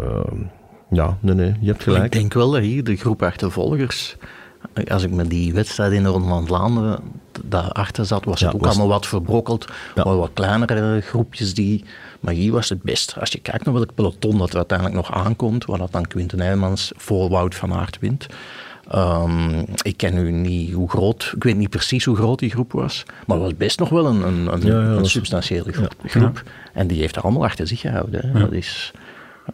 ja, 0.90 1.18
nee, 1.20 1.36
nee, 1.36 1.54
je 1.60 1.68
hebt 1.68 1.78
Ik 1.78 1.84
gelijk. 1.94 2.12
denk 2.12 2.34
wel 2.34 2.52
dat 2.52 2.62
hier 2.62 2.84
de 2.84 2.96
groep 2.96 3.24
achtervolgers, 3.24 4.16
als 4.88 5.04
ik 5.04 5.12
met 5.12 5.30
die 5.30 5.54
wedstrijd 5.54 5.92
in 5.92 6.04
de 6.04 6.10
Ronde 6.10 6.28
van 6.28 6.46
Vlaanderen 6.48 7.00
daarachter 7.46 8.06
zat, 8.06 8.26
was 8.26 8.40
het 8.40 8.50
Ja, 8.50 8.56
ook 8.56 8.62
was- 8.62 8.70
allemaal 8.70 8.88
wat 8.88 9.08
verbrokkeld. 9.08 9.68
Ja. 9.96 10.04
Maar 10.04 10.18
wat 10.18 10.30
kleinere 10.34 11.02
groepjes 11.02 11.54
die... 11.54 11.84
Maar 12.22 12.34
hier 12.34 12.52
was 12.52 12.70
het 12.70 12.82
best. 12.82 13.16
Als 13.20 13.30
je 13.32 13.40
kijkt 13.40 13.66
naar 13.66 13.74
welk 13.74 13.94
peloton 13.96 14.38
dat 14.38 14.50
er 14.50 14.56
uiteindelijk 14.58 14.98
nog 14.98 15.14
aankomt, 15.14 15.66
waar 15.66 15.78
dat 15.78 15.92
dan 15.92 16.08
Quinten 16.08 16.38
Nijmans 16.38 16.92
voor 16.96 17.30
Wout 17.30 17.56
van 17.56 17.74
Aert 17.74 18.00
wint. 18.00 18.26
Ehm, 18.90 19.60
ik 19.82 19.98
ken 19.98 20.14
nu 20.14 20.32
niet 20.32 20.72
hoe 20.74 20.90
groot, 20.90 21.32
ik 21.36 21.44
weet 21.44 21.58
niet 21.58 21.70
precies 21.70 22.06
hoe 22.06 22.16
groot 22.16 22.40
die 22.40 22.50
groep 22.50 22.72
was, 22.72 23.04
maar 23.28 23.38
het 23.38 23.46
was 23.46 23.56
best 23.58 23.80
nog 23.80 23.90
wel 23.90 24.06
een, 24.06 24.22
een, 24.28 24.54
een, 24.54 24.62
Ja, 24.62 24.68
ja, 24.68 24.88
een 24.88 24.96
dat 24.96 25.06
is- 25.06 25.12
substantiële 25.12 25.72
groep. 25.72 25.94
groep. 26.06 26.44
En 26.74 26.88
die 26.88 27.00
heeft 27.00 27.16
er 27.16 27.22
allemaal 27.22 27.44
achter 27.44 27.68
zich 27.68 27.80
gehouden. 27.80 28.34
Dat 28.40 28.52
is... 28.52 28.92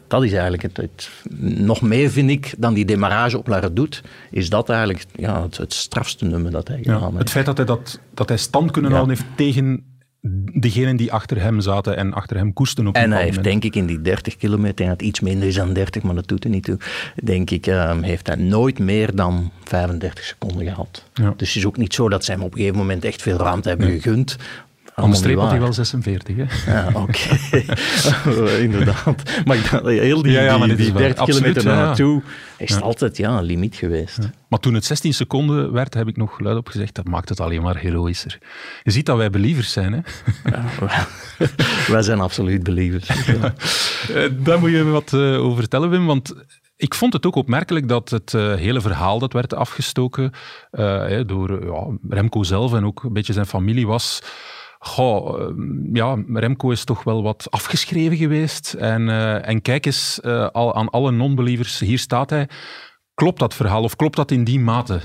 Dat 0.08 0.24
is 0.24 0.32
eigenlijk 0.32 0.62
het, 0.64 0.78
het- 0.78 1.10
Nog 1.40 1.82
meer 1.82 2.10
vind 2.10 2.30
ik 2.30 2.54
dan 2.58 2.74
die 2.74 2.86
demarrage 2.86 3.38
op 3.38 3.48
La 3.48 3.60
Redoute, 3.60 4.02
is 4.32 4.50
dat 4.50 4.70
eigenlijk 4.70 5.06
ja, 5.16 5.42
het, 5.42 5.58
het 5.58 5.74
strafste 5.74 6.26
nummer 6.26 6.52
dat 6.52 6.68
hij 6.68 6.78
gedaan 6.78 7.02
heeft. 7.04 7.18
het 7.18 7.30
feit 7.30 7.46
dat 7.46 7.58
hij, 7.58 7.66
dat, 7.66 8.00
dat 8.14 8.30
hij 8.30 8.38
stand 8.38 8.72
kunnen 8.72 8.92
houden 8.92 9.16
heeft 9.16 9.28
tegen 9.38 9.84
degenen 10.54 10.96
die 10.96 11.12
achter 11.12 11.42
hem 11.42 11.62
zaten 11.62 11.98
en 11.98 12.14
achter 12.14 12.38
hem 12.38 12.54
koesten 12.54 12.88
op 12.88 12.96
een 12.96 13.02
En 13.02 13.12
hij 13.12 13.24
heeft 13.24 13.44
denk 13.44 13.64
ik 13.64 13.76
in 13.76 13.86
die 13.86 14.02
30 14.02 14.38
kilometer, 14.38 14.90
het 14.90 15.02
iets 15.02 15.20
minder 15.20 15.48
is 15.48 15.56
dan 15.56 15.74
30, 15.74 16.04
maar 16.04 16.16
dat 16.16 16.28
doet 16.28 16.44
er 16.44 16.50
niet 16.50 16.64
toe, 16.64 16.78
denk 17.24 17.50
ik, 17.50 17.68
ehm, 17.68 18.02
heeft 18.02 18.28
hij 18.28 18.36
nooit 18.36 18.80
meer 18.80 19.16
dan 19.16 19.52
35 19.64 20.24
seconden 20.24 20.66
gehad. 20.66 21.04
Ja. 21.14 21.34
Dus 21.38 21.48
het 21.48 21.58
is 21.58 21.66
ook 21.66 21.78
niet 21.78 21.94
zo 21.94 22.10
dat 22.10 22.26
ze 22.26 22.32
hem 22.32 22.42
op 22.42 22.52
een 22.52 22.58
gegeven 22.58 22.78
moment 22.78 23.06
echt 23.06 23.22
veel 23.22 23.38
ruimte 23.38 23.70
hebben 23.70 23.92
gegund. 23.92 24.38
Aan 25.00 25.10
de 25.10 25.16
Allemaal 25.16 25.36
streep 25.36 25.36
niet 25.36 25.44
had 25.44 25.51
hij 25.51 25.62
wel 25.62 25.74
46, 25.74 26.36
hè? 26.66 26.72
Ja, 26.72 26.89
oké. 26.94 28.60
Inderdaad. 28.68 29.24
Maar 29.46 29.58
heel 29.84 30.22
die, 30.22 30.32
Ja, 30.32 30.42
ja, 30.42 30.58
maar 30.58 30.68
die, 30.68 30.75
dit 30.75 30.80
is 30.80 30.84
die 30.86 30.94
waar. 30.94 31.01
30 31.04 31.20
Absoluut, 31.20 31.42
kilometer 31.42 31.72
ja, 31.72 31.77
ja. 31.77 31.86
naartoe 31.86 32.22
is 32.58 32.82
altijd 32.82 33.18
ja, 33.18 33.38
een 33.38 33.44
limiet 33.44 33.75
geweest. 33.75 34.20
Maar 34.50 34.60
toen 34.60 34.74
het 34.74 34.86
16 34.86 35.13
seconden 35.13 35.72
werd, 35.72 35.94
heb 35.94 36.08
ik 36.08 36.18
nog 36.18 36.39
luid 36.39 36.58
op 36.58 36.68
gezegd, 36.68 36.96
dat 36.96 37.08
maakt 37.08 37.30
het 37.30 37.39
alleen 37.39 37.62
maar 37.62 37.77
heroïscher. 37.77 38.38
Je 38.84 38.92
ziet 38.92 39.06
dat 39.06 39.18
wij 39.18 39.30
believers 39.30 39.72
zijn, 39.72 39.94
hè? 39.94 40.00
Ja, 40.51 40.66
wij- 41.94 42.01
zijn 42.01 42.20
absoluut 42.20 42.63
believers. 42.63 43.10
Eh, 43.10 44.24
daar 44.39 44.60
moet 44.60 44.72
je 44.72 44.84
wat 44.84 45.13
eh, 45.13 45.44
over 45.44 45.58
vertellen, 45.58 45.89
Wim, 45.89 46.06
want 46.06 46.34
ik 46.75 46.94
vond 46.94 47.13
het 47.13 47.25
ook 47.25 47.36
opmerkelijk 47.36 47.88
dat 47.88 48.10
het 48.10 48.34
eh, 48.34 48.56
hele 48.56 48.82
verhaal 48.82 49.20
dat 49.20 49.34
werd 49.34 49.54
afgestoken 49.54 50.32
door 51.25 51.66
ja, 51.66 51.98
Remco 52.10 52.44
zelf 52.44 52.74
en 52.74 52.86
ook 52.86 53.04
een 53.04 53.13
beetje 53.13 53.34
zijn 53.34 53.46
familie 53.46 53.88
was 53.88 54.22
Goh, 54.80 55.42
eh, 55.42 55.48
ja, 55.94 56.18
Remco 56.34 56.70
is 56.70 56.84
toch 56.84 57.04
wel 57.04 57.24
wat 57.24 57.48
afgeschreven 57.50 58.18
geweest. 58.18 58.74
En, 58.74 59.10
eh, 59.10 59.48
en 59.48 59.62
kijk 59.62 59.86
eens 59.86 60.22
eh, 60.22 60.48
al, 60.48 60.76
aan 60.76 60.90
alle 60.90 61.12
non-believers, 61.12 61.80
hier 61.80 62.00
staat 62.00 62.30
hij. 62.30 62.48
Klopt 63.14 63.40
dat 63.40 63.54
verhaal 63.54 63.84
of 63.84 63.96
klopt 63.96 64.16
dat 64.16 64.32
in 64.32 64.44
die 64.44 64.60
mate? 64.60 65.00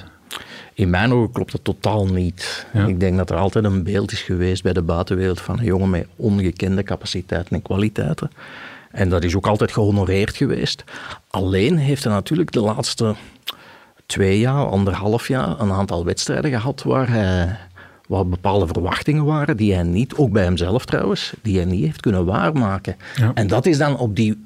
In 0.75 0.91
mijn 0.91 1.12
ogen 1.12 1.33
klopt 1.33 1.52
dat 1.52 1.64
totaal 1.64 2.07
niet. 2.07 2.67
Ja. 2.73 2.87
Ik 2.87 3.00
denk 3.00 3.17
dat 3.17 3.31
er 3.31 3.37
altijd 3.37 3.64
een 3.64 3.83
beeld 3.83 4.12
is 4.12 4.21
geweest 4.21 4.62
bij 4.62 4.73
de 4.73 4.83
buitenwereld 4.83 5.41
van 5.41 5.59
een 5.59 5.64
jongen 5.64 5.91
met 5.91 6.07
ongekende 6.17 6.83
capaciteiten 6.83 7.57
en 7.57 7.62
kwaliteiten. 7.62 8.31
En 8.91 9.09
dat 9.09 9.25
is 9.25 9.37
ook 9.37 9.47
altijd 9.47 9.73
gehonoreerd 9.73 10.37
geweest. 10.37 10.85
Alleen 11.31 11.76
heeft 11.76 12.05
hij 12.05 12.12
natuurlijk 12.12 12.52
de 12.52 12.61
laatste 12.61 13.14
twee 14.07 14.38
jaar, 14.38 14.67
anderhalf 14.67 15.29
jaar, 15.29 15.61
een 15.61 15.73
aantal 15.73 16.05
wedstrijden 16.05 16.50
gehad 16.50 16.83
waar, 16.83 17.09
hij, 17.09 17.59
waar 18.12 18.26
bepaalde 18.26 18.66
verwachtingen 18.66 19.25
waren 19.25 19.57
die 19.57 19.75
hij 19.75 19.83
niet, 19.83 20.14
ook 20.14 20.31
bij 20.31 20.42
hemzelf 20.42 20.85
trouwens, 20.85 21.33
die 21.42 21.57
hij 21.57 21.64
niet 21.64 21.85
heeft 21.85 22.00
kunnen 22.00 22.25
waarmaken. 22.25 22.97
Ja. 23.16 23.31
En 23.35 23.47
dat 23.47 23.66
is 23.66 23.78
dan 23.78 23.99
op 23.99 24.16
die 24.16 24.45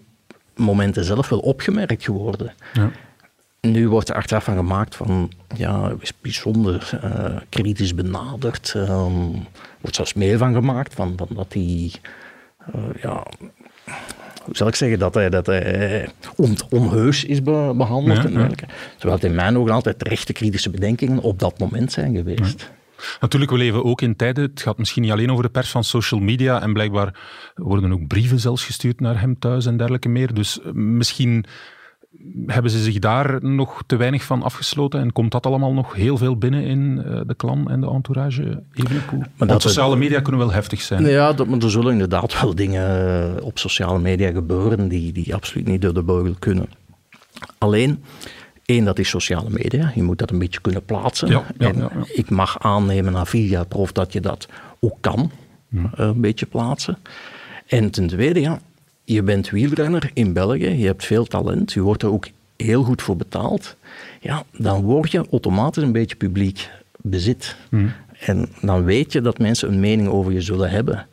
momenten 0.57 1.05
zelf 1.05 1.29
wel 1.29 1.39
opgemerkt 1.39 2.05
geworden. 2.05 2.53
Ja. 2.73 2.91
Nu 3.61 3.89
wordt 3.89 4.09
er 4.09 4.15
achteraf 4.15 4.45
van 4.45 4.57
gemaakt 4.57 4.97
van, 4.97 5.31
ja, 5.57 5.83
hij 5.83 5.95
is 6.01 6.13
bijzonder 6.21 6.99
eh, 7.03 7.37
kritisch 7.49 7.95
benaderd. 7.95 8.73
Er 8.75 8.89
wordt 9.81 9.97
zelfs 9.97 10.15
meer 10.15 10.39
van 10.39 10.55
gemaakt, 10.55 10.95
van, 10.95 11.13
van 11.17 11.29
dat 11.31 11.53
hij, 11.53 11.93
eh, 12.73 13.03
ja, 13.03 13.27
hoe 14.43 14.57
zal 14.57 14.69
ik 14.69 14.75
zeggen, 14.75 14.99
dat 14.99 15.15
hij, 15.15 15.31
dat 15.31 15.47
hij 15.47 16.09
on, 16.37 16.57
onheus 16.71 17.25
is 17.25 17.43
be- 17.43 17.73
behandeld. 17.77 18.17
Ja, 18.17 18.25
en 18.25 18.33
ja. 18.33 18.49
Terwijl 18.97 19.15
het 19.21 19.25
in 19.25 19.35
mijn 19.35 19.59
ogen 19.59 19.73
altijd 19.73 19.99
terechte 19.99 20.33
kritische 20.33 20.71
bedenkingen 20.71 21.21
op 21.21 21.39
dat 21.39 21.59
moment 21.59 21.93
zijn 21.93 22.15
geweest. 22.17 22.71
Natuurlijk, 23.21 23.51
we 23.53 23.59
leven 23.59 23.85
ook 23.85 24.01
in 24.01 24.17
tijden, 24.17 24.45
het 24.45 24.63
gaat 24.63 24.79
misschien 24.79 25.03
niet 25.03 25.11
alleen 25.13 25.31
over 25.31 25.45
de 25.45 25.51
pers 25.51 25.71
van 25.71 25.85
social 25.85 26.21
media 26.21 26.63
en 26.63 26.73
blijkbaar 26.73 27.15
worden 27.55 27.93
ook 27.93 28.07
brieven 28.07 28.39
zelfs 28.41 28.65
gestuurd 28.65 29.01
naar 29.01 29.21
hem 29.21 29.39
thuis 29.39 29.67
en 29.67 29.77
dergelijke 29.77 30.09
meer. 30.09 30.35
Dus 30.35 30.61
eh, 30.61 30.73
misschien 30.73 31.45
hebben 32.47 32.71
ze 32.71 32.79
zich 32.83 32.99
daar 32.99 33.45
nog 33.45 33.83
te 33.87 33.97
weinig 33.97 34.23
van 34.25 34.43
afgesloten 34.43 35.01
en 35.01 35.13
komt 35.13 35.33
dat 35.33 35.47
allemaal 35.47 35.73
nog 35.73 35.95
heel 35.95 36.17
veel 36.17 36.37
binnen 36.37 36.63
in 36.65 37.03
eh, 37.05 37.21
de 37.27 37.37
clan 37.37 37.71
en 37.71 37.81
de 37.81 37.91
entourage 37.91 38.63
Evenepoel? 38.75 39.23
Want 39.37 39.51
dat- 39.51 39.63
sociale 39.63 39.97
media 39.97 40.21
kunnen 40.21 40.41
wel 40.41 40.53
heftig 40.53 40.81
zijn. 40.81 41.05
Ja, 41.07 41.33
dat, 41.33 41.47
maar 41.47 41.59
er 41.59 41.71
zullen 41.71 41.93
inderdaad 41.93 42.41
wel 42.41 42.55
dingen 42.55 43.37
eh, 43.37 43.45
op 43.45 43.59
sociale 43.59 43.99
media 43.99 44.31
gebeuren 44.31 44.89
die, 44.89 45.13
die 45.13 45.35
absoluut 45.35 45.67
niet 45.67 45.83
door 45.83 45.95
de 45.95 46.03
beugel 46.03 46.35
kunnen. 46.39 46.69
Alleen, 47.59 48.03
één, 48.67 48.85
dat 48.85 48.99
is 48.99 49.09
sociale 49.09 49.51
media. 49.51 49.93
Je 49.95 50.03
moet 50.03 50.19
dat 50.19 50.31
een 50.31 50.39
beetje 50.39 50.61
kunnen 50.61 50.85
plaatsen. 50.85 51.29
Ja, 51.29 51.45
ja, 51.59 51.69
en 51.69 51.77
ja, 51.79 51.91
ik 52.07 52.31
mag 52.31 52.59
aannemen 52.59 53.13
na 53.13 53.27
vier 53.27 53.49
jaar 53.49 53.67
prof 53.67 53.93
dat 53.93 54.13
je 54.13 54.21
dat 54.21 54.49
ook 54.81 54.97
kan 55.01 55.31
eh, 55.71 55.81
een 55.95 56.21
beetje 56.21 56.47
plaatsen. 56.47 56.99
En 57.67 57.91
ten 57.91 58.07
tweede, 58.07 58.41
ja, 58.41 58.61
je 59.05 59.23
bent 59.23 59.51
wielrenner 59.51 60.11
in 60.15 60.33
België, 60.33 60.69
je 60.69 60.87
hebt 60.87 61.05
veel 61.05 61.25
talent, 61.25 61.73
je 61.73 61.81
wordt 61.81 62.03
er 62.03 62.13
ook 62.13 62.29
heel 62.57 62.83
goed 62.83 63.03
voor 63.03 63.17
betaald. 63.17 63.77
Ja, 64.21 64.45
dan 64.53 64.83
word 64.83 65.11
je 65.11 65.27
automatisch 65.31 65.83
een 65.83 65.93
beetje 65.93 66.17
publiek 66.17 66.71
bezit. 66.97 67.57
En 68.21 68.49
dan 68.61 68.85
weet 68.85 69.13
je 69.13 69.21
dat 69.21 69.39
mensen 69.39 69.69
een 69.69 69.81
mening 69.81 70.09
over 70.09 70.33
je 70.33 70.41
zullen 70.41 70.71
hebben. 70.71 71.07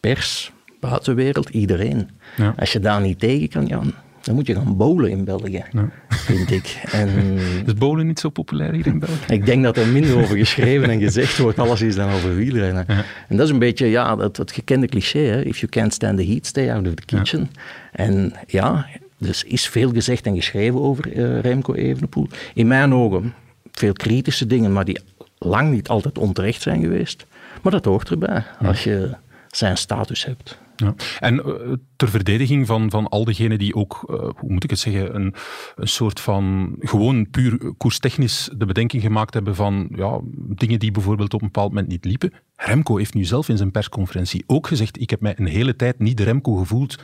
Pers, 0.00 0.52
buitenwereld, 0.80 1.48
iedereen. 1.48 2.10
Als 2.56 2.72
je 2.72 2.80
daar 2.80 3.00
niet 3.00 3.18
tegen 3.18 3.48
kan, 3.48 3.66
ja, 3.66 3.80
dan 4.22 4.34
moet 4.34 4.46
je 4.46 4.54
gaan 4.54 4.76
bowlen 4.76 5.10
in 5.10 5.24
België, 5.24 5.64
vind 6.08 6.50
ik. 6.50 6.82
En 6.90 7.08
Is 7.66 7.74
bowlen 7.74 8.06
niet 8.06 8.20
zo 8.20 8.28
populair 8.28 8.72
hier 8.72 8.86
in 8.86 8.98
België? 8.98 9.32
ik 9.34 9.46
denk 9.46 9.62
dat 9.62 9.76
er 9.76 9.86
minder 9.86 10.16
over 10.16 10.36
geschreven 10.36 10.90
en 10.90 11.00
gezegd 11.00 11.38
wordt, 11.38 11.58
alles 11.58 11.80
is 11.80 11.94
dan 11.94 12.12
over 12.12 12.34
wielrennen. 12.36 12.86
En 13.28 13.36
dat 13.36 13.46
is 13.46 13.52
een 13.52 13.58
beetje 13.58 13.86
ja, 13.86 14.18
het, 14.18 14.36
het 14.36 14.52
gekende 14.52 14.86
cliché, 14.86 15.18
hè? 15.18 15.42
if 15.42 15.58
you 15.58 15.70
can't 15.70 15.94
stand 15.94 16.18
the 16.18 16.26
heat, 16.26 16.46
stay 16.46 16.70
out 16.72 16.86
of 16.86 16.94
the 16.94 17.04
kitchen. 17.04 17.50
En 17.92 18.32
ja, 18.46 18.86
dus 19.18 19.44
is 19.44 19.68
veel 19.68 19.90
gezegd 19.90 20.26
en 20.26 20.34
geschreven 20.34 20.80
over 20.80 21.12
eh, 21.12 21.40
Remco 21.40 21.74
Evenepoel. 21.74 22.28
In 22.54 22.66
mijn 22.66 22.94
ogen 22.94 23.34
veel 23.72 23.92
kritische 23.92 24.46
dingen, 24.46 24.72
maar 24.72 24.84
die 24.84 25.00
lang 25.38 25.70
niet 25.70 25.88
altijd 25.88 26.18
onterecht 26.18 26.62
zijn 26.62 26.80
geweest. 26.80 27.26
Maar 27.62 27.72
dat 27.72 27.84
hoort 27.84 28.10
erbij, 28.10 28.44
als 28.62 28.84
je 28.84 29.10
zijn 29.50 29.76
status 29.76 30.24
hebt. 30.24 30.58
Ja. 30.80 30.94
En 31.18 31.44
eh, 31.44 31.72
ter 31.96 32.08
verdediging 32.08 32.66
van, 32.66 32.90
van 32.90 33.08
al 33.08 33.24
diegenen 33.24 33.58
die 33.58 33.74
ook, 33.74 34.04
eh, 34.06 34.16
hoe 34.16 34.52
moet 34.52 34.64
ik 34.64 34.70
het 34.70 34.78
zeggen, 34.78 35.14
een, 35.14 35.34
een 35.76 35.88
soort 35.88 36.20
van 36.20 36.74
gewoon 36.78 37.30
puur 37.30 37.74
koerstechnisch 37.76 38.50
de 38.56 38.66
bedenking 38.66 39.02
gemaakt 39.02 39.34
hebben 39.34 39.54
van 39.54 39.88
ja, 39.94 40.20
dingen 40.34 40.78
die 40.78 40.90
bijvoorbeeld 40.90 41.34
op 41.34 41.40
een 41.40 41.46
bepaald 41.46 41.68
moment 41.68 41.88
niet 41.88 42.04
liepen. 42.04 42.32
Remco 42.56 42.96
heeft 42.96 43.14
nu 43.14 43.24
zelf 43.24 43.48
in 43.48 43.56
zijn 43.56 43.70
persconferentie 43.70 44.44
ook 44.46 44.66
gezegd, 44.66 45.00
ik 45.00 45.10
heb 45.10 45.20
mij 45.20 45.34
een 45.36 45.46
hele 45.46 45.76
tijd 45.76 45.98
niet 45.98 46.16
de 46.16 46.24
Remco 46.24 46.54
gevoeld 46.54 46.98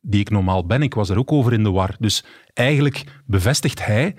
die 0.00 0.20
ik 0.20 0.30
normaal 0.30 0.66
ben. 0.66 0.82
Ik 0.82 0.94
was 0.94 1.08
er 1.08 1.18
ook 1.18 1.32
over 1.32 1.52
in 1.52 1.62
de 1.62 1.70
war. 1.70 1.96
Dus 1.98 2.24
eigenlijk 2.52 3.22
bevestigt 3.26 3.86
hij 3.86 4.14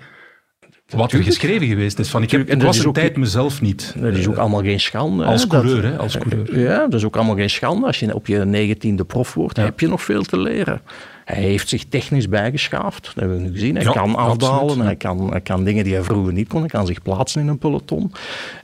wat 0.92 1.12
er 1.12 1.22
geschreven 1.22 1.66
geweest 1.66 1.98
is. 1.98 2.08
Van, 2.10 2.22
ik, 2.22 2.30
heb, 2.30 2.48
dat 2.48 2.62
was 2.62 2.78
een 2.78 2.86
ook- 2.86 2.94
tijd 2.94 3.16
mezelf 3.16 3.60
niet. 3.60 3.94
Dat 3.98 4.14
is 4.14 4.28
ook 4.28 4.36
allemaal 4.36 4.62
geen 4.62 4.80
schande. 4.80 5.24
als 5.24 5.46
coureur, 5.46 5.82
dat- 5.82 5.90
hè, 5.90 5.98
als 5.98 6.18
coureur. 6.18 6.58
Ja, 6.60 6.78
dat 6.78 6.94
is 6.94 7.04
ook 7.04 7.16
allemaal 7.16 7.36
geen 7.36 7.50
schande. 7.50 7.86
Als 7.86 7.98
je 8.00 8.14
op 8.14 8.26
je 8.26 8.38
negentiende 8.38 9.04
prof 9.04 9.34
wordt, 9.34 9.56
heb 9.56 9.80
je 9.80 9.88
nog 9.88 10.02
veel 10.02 10.22
te 10.22 10.38
leren. 10.38 10.80
Hij 11.24 11.42
heeft 11.42 11.68
zich 11.68 11.84
technisch 11.88 12.28
bijgeschaafd. 12.28 13.04
Dat 13.04 13.14
hebben 13.14 13.36
we 13.36 13.42
nu 13.42 13.52
gezien. 13.52 13.74
Hij 13.74 13.84
Ja, 13.84 13.90
kan 13.92 14.14
afdalen, 14.16 14.60
absoluut. 14.60 14.84
hij 14.84 14.96
kan, 14.96 15.30
hij 15.30 15.40
kan 15.40 15.64
dingen 15.64 15.84
die 15.84 15.94
hij 15.94 16.02
vroeger 16.02 16.32
niet 16.32 16.48
kon. 16.48 16.60
Hij 16.60 16.68
kan 16.68 16.86
zich 16.86 17.02
plaatsen 17.02 17.40
in 17.40 17.48
een 17.48 17.58
peloton. 17.58 18.12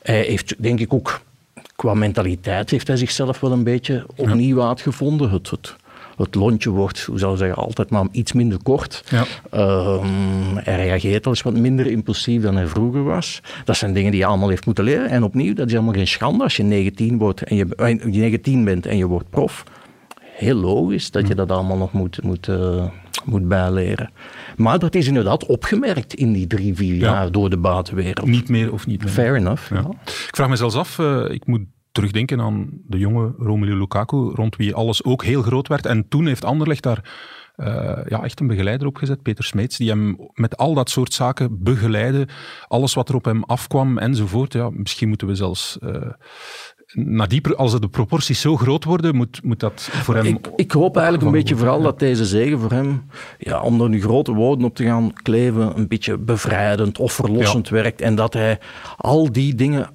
Hij 0.02 0.20
heeft, 0.22 0.54
denk 0.58 0.80
ik, 0.80 0.92
ook 0.92 1.20
qua 1.76 1.94
mentaliteit 1.94 2.70
heeft 2.70 2.86
hij 2.86 2.96
zichzelf 2.96 3.40
wel 3.40 3.52
een 3.52 3.64
beetje 3.64 4.06
opnieuw 4.16 4.62
uitgevonden. 4.62 5.30
Het, 5.30 5.50
het, 5.50 5.76
het 6.26 6.34
lontje 6.34 6.70
wordt, 6.70 7.02
hoe 7.04 7.18
zou 7.18 7.32
ik 7.32 7.38
zeggen, 7.38 7.56
altijd 7.62 7.90
maar 7.90 8.06
iets 8.10 8.32
minder 8.32 8.58
kort. 8.62 9.04
Ja. 9.10 9.24
Ehm, 9.50 10.06
hij 10.56 10.76
reageert 10.76 11.24
al 11.24 11.30
eens 11.32 11.42
wat 11.42 11.56
minder 11.56 11.86
impulsief 11.86 12.42
dan 12.42 12.56
hij 12.56 12.66
vroeger 12.66 13.04
was. 13.04 13.40
Dat 13.64 13.76
zijn 13.76 13.92
dingen 13.92 14.10
die 14.10 14.20
je 14.20 14.26
allemaal 14.26 14.48
heeft 14.48 14.66
moeten 14.66 14.84
leren. 14.84 15.08
En 15.10 15.22
opnieuw, 15.22 15.54
dat 15.54 15.66
is 15.66 15.72
helemaal 15.72 15.94
geen 15.94 16.06
schande 16.06 16.42
als 16.42 16.56
je 16.56 16.62
19, 16.62 17.18
wordt 17.18 17.42
en 17.42 17.56
je, 17.56 17.66
eh, 17.76 17.88
je 17.88 18.20
19 18.20 18.64
bent 18.64 18.86
en 18.86 18.96
je 18.96 19.06
wordt 19.06 19.30
prof. 19.30 19.64
Heel 20.22 20.54
logisch 20.56 21.10
dat 21.10 21.28
je 21.28 21.34
dat 21.34 21.50
allemaal 21.50 21.76
nog 21.76 21.92
moet, 21.92 22.22
moet, 22.22 22.48
eh, 22.48 22.84
moet 23.24 23.48
bijleren. 23.48 24.10
Maar 24.56 24.78
dat 24.78 24.94
is 24.94 25.06
inderdaad 25.06 25.46
opgemerkt 25.46 26.14
in 26.14 26.32
die 26.32 26.46
drie, 26.46 26.74
vier 26.74 26.94
Ja. 26.94 27.00
jaar 27.12 27.32
door 27.32 27.50
de 27.50 27.56
buitenwereld. 27.58 28.26
Niet 28.26 28.48
meer 28.48 28.72
of 28.72 28.86
niet 28.86 29.02
meer. 29.04 29.12
Fair 29.12 29.36
enough. 29.36 29.70
Ja. 29.70 29.76
ja. 29.76 29.90
Ik 30.04 30.36
vraag 30.36 30.48
me 30.48 30.56
zelfs 30.56 30.74
af, 30.74 30.98
eh, 30.98 31.24
ik 31.28 31.46
moet 31.46 31.62
terugdenken 31.92 32.40
aan 32.40 32.68
de 32.86 32.98
jonge 32.98 33.34
Romelu 33.38 33.74
Lukaku, 33.78 34.16
rond 34.16 34.56
wie 34.56 34.74
alles 34.74 35.04
ook 35.04 35.24
heel 35.24 35.42
groot 35.42 35.68
werd. 35.68 35.86
En 35.86 36.08
toen 36.08 36.26
heeft 36.26 36.44
Anderlecht 36.44 36.82
daar 36.82 37.10
eh, 37.56 37.98
ja, 38.08 38.22
echt 38.22 38.40
een 38.40 38.46
begeleider 38.46 38.86
op 38.86 38.96
gezet, 38.96 39.22
Peter 39.22 39.44
Smeets, 39.44 39.76
die 39.76 39.88
hem 39.88 40.16
met 40.34 40.56
al 40.56 40.74
dat 40.74 40.90
soort 40.90 41.14
zaken 41.14 41.62
begeleidde. 41.62 42.28
Alles 42.68 42.94
wat 42.94 43.08
er 43.08 43.14
op 43.14 43.24
hem 43.24 43.44
afkwam 43.44 43.98
enzovoort. 43.98 44.52
Ja, 44.52 44.70
misschien 44.70 45.08
moeten 45.08 45.26
we 45.26 45.34
zelfs... 45.34 45.78
naar 46.92 47.28
die, 47.28 47.40
pro- 47.40 47.54
als 47.54 47.80
de 47.80 47.88
proporties 47.88 48.40
zo 48.40 48.56
groot 48.56 48.84
worden, 48.84 49.16
moet, 49.16 49.42
moet 49.42 49.60
dat 49.60 49.88
voor 49.92 50.14
hem... 50.14 50.26
Ik, 50.26 50.50
ik 50.56 50.72
hoop 50.72 50.96
eigenlijk 50.96 51.26
een 51.26 51.32
beetje 51.32 51.54
worden. 51.54 51.72
vooral 51.72 51.90
dat 51.90 51.98
deze 51.98 52.24
zegen 52.24 52.58
voor 52.58 52.70
hem, 52.70 53.06
ja, 53.38 53.60
om 53.60 53.80
er 53.80 53.88
nu 53.88 54.00
grote 54.00 54.32
woorden 54.32 54.64
op 54.64 54.74
te 54.74 54.84
gaan 54.84 55.12
kleven, 55.12 55.78
een 55.78 55.88
beetje 55.88 56.18
bevrijdend 56.18 56.98
of 56.98 57.12
verlossend 57.12 57.68
werkt. 57.68 58.00
En 58.00 58.14
dat 58.14 58.32
hij 58.32 58.58
al 58.96 59.32
die 59.32 59.54
dingen 59.54 59.90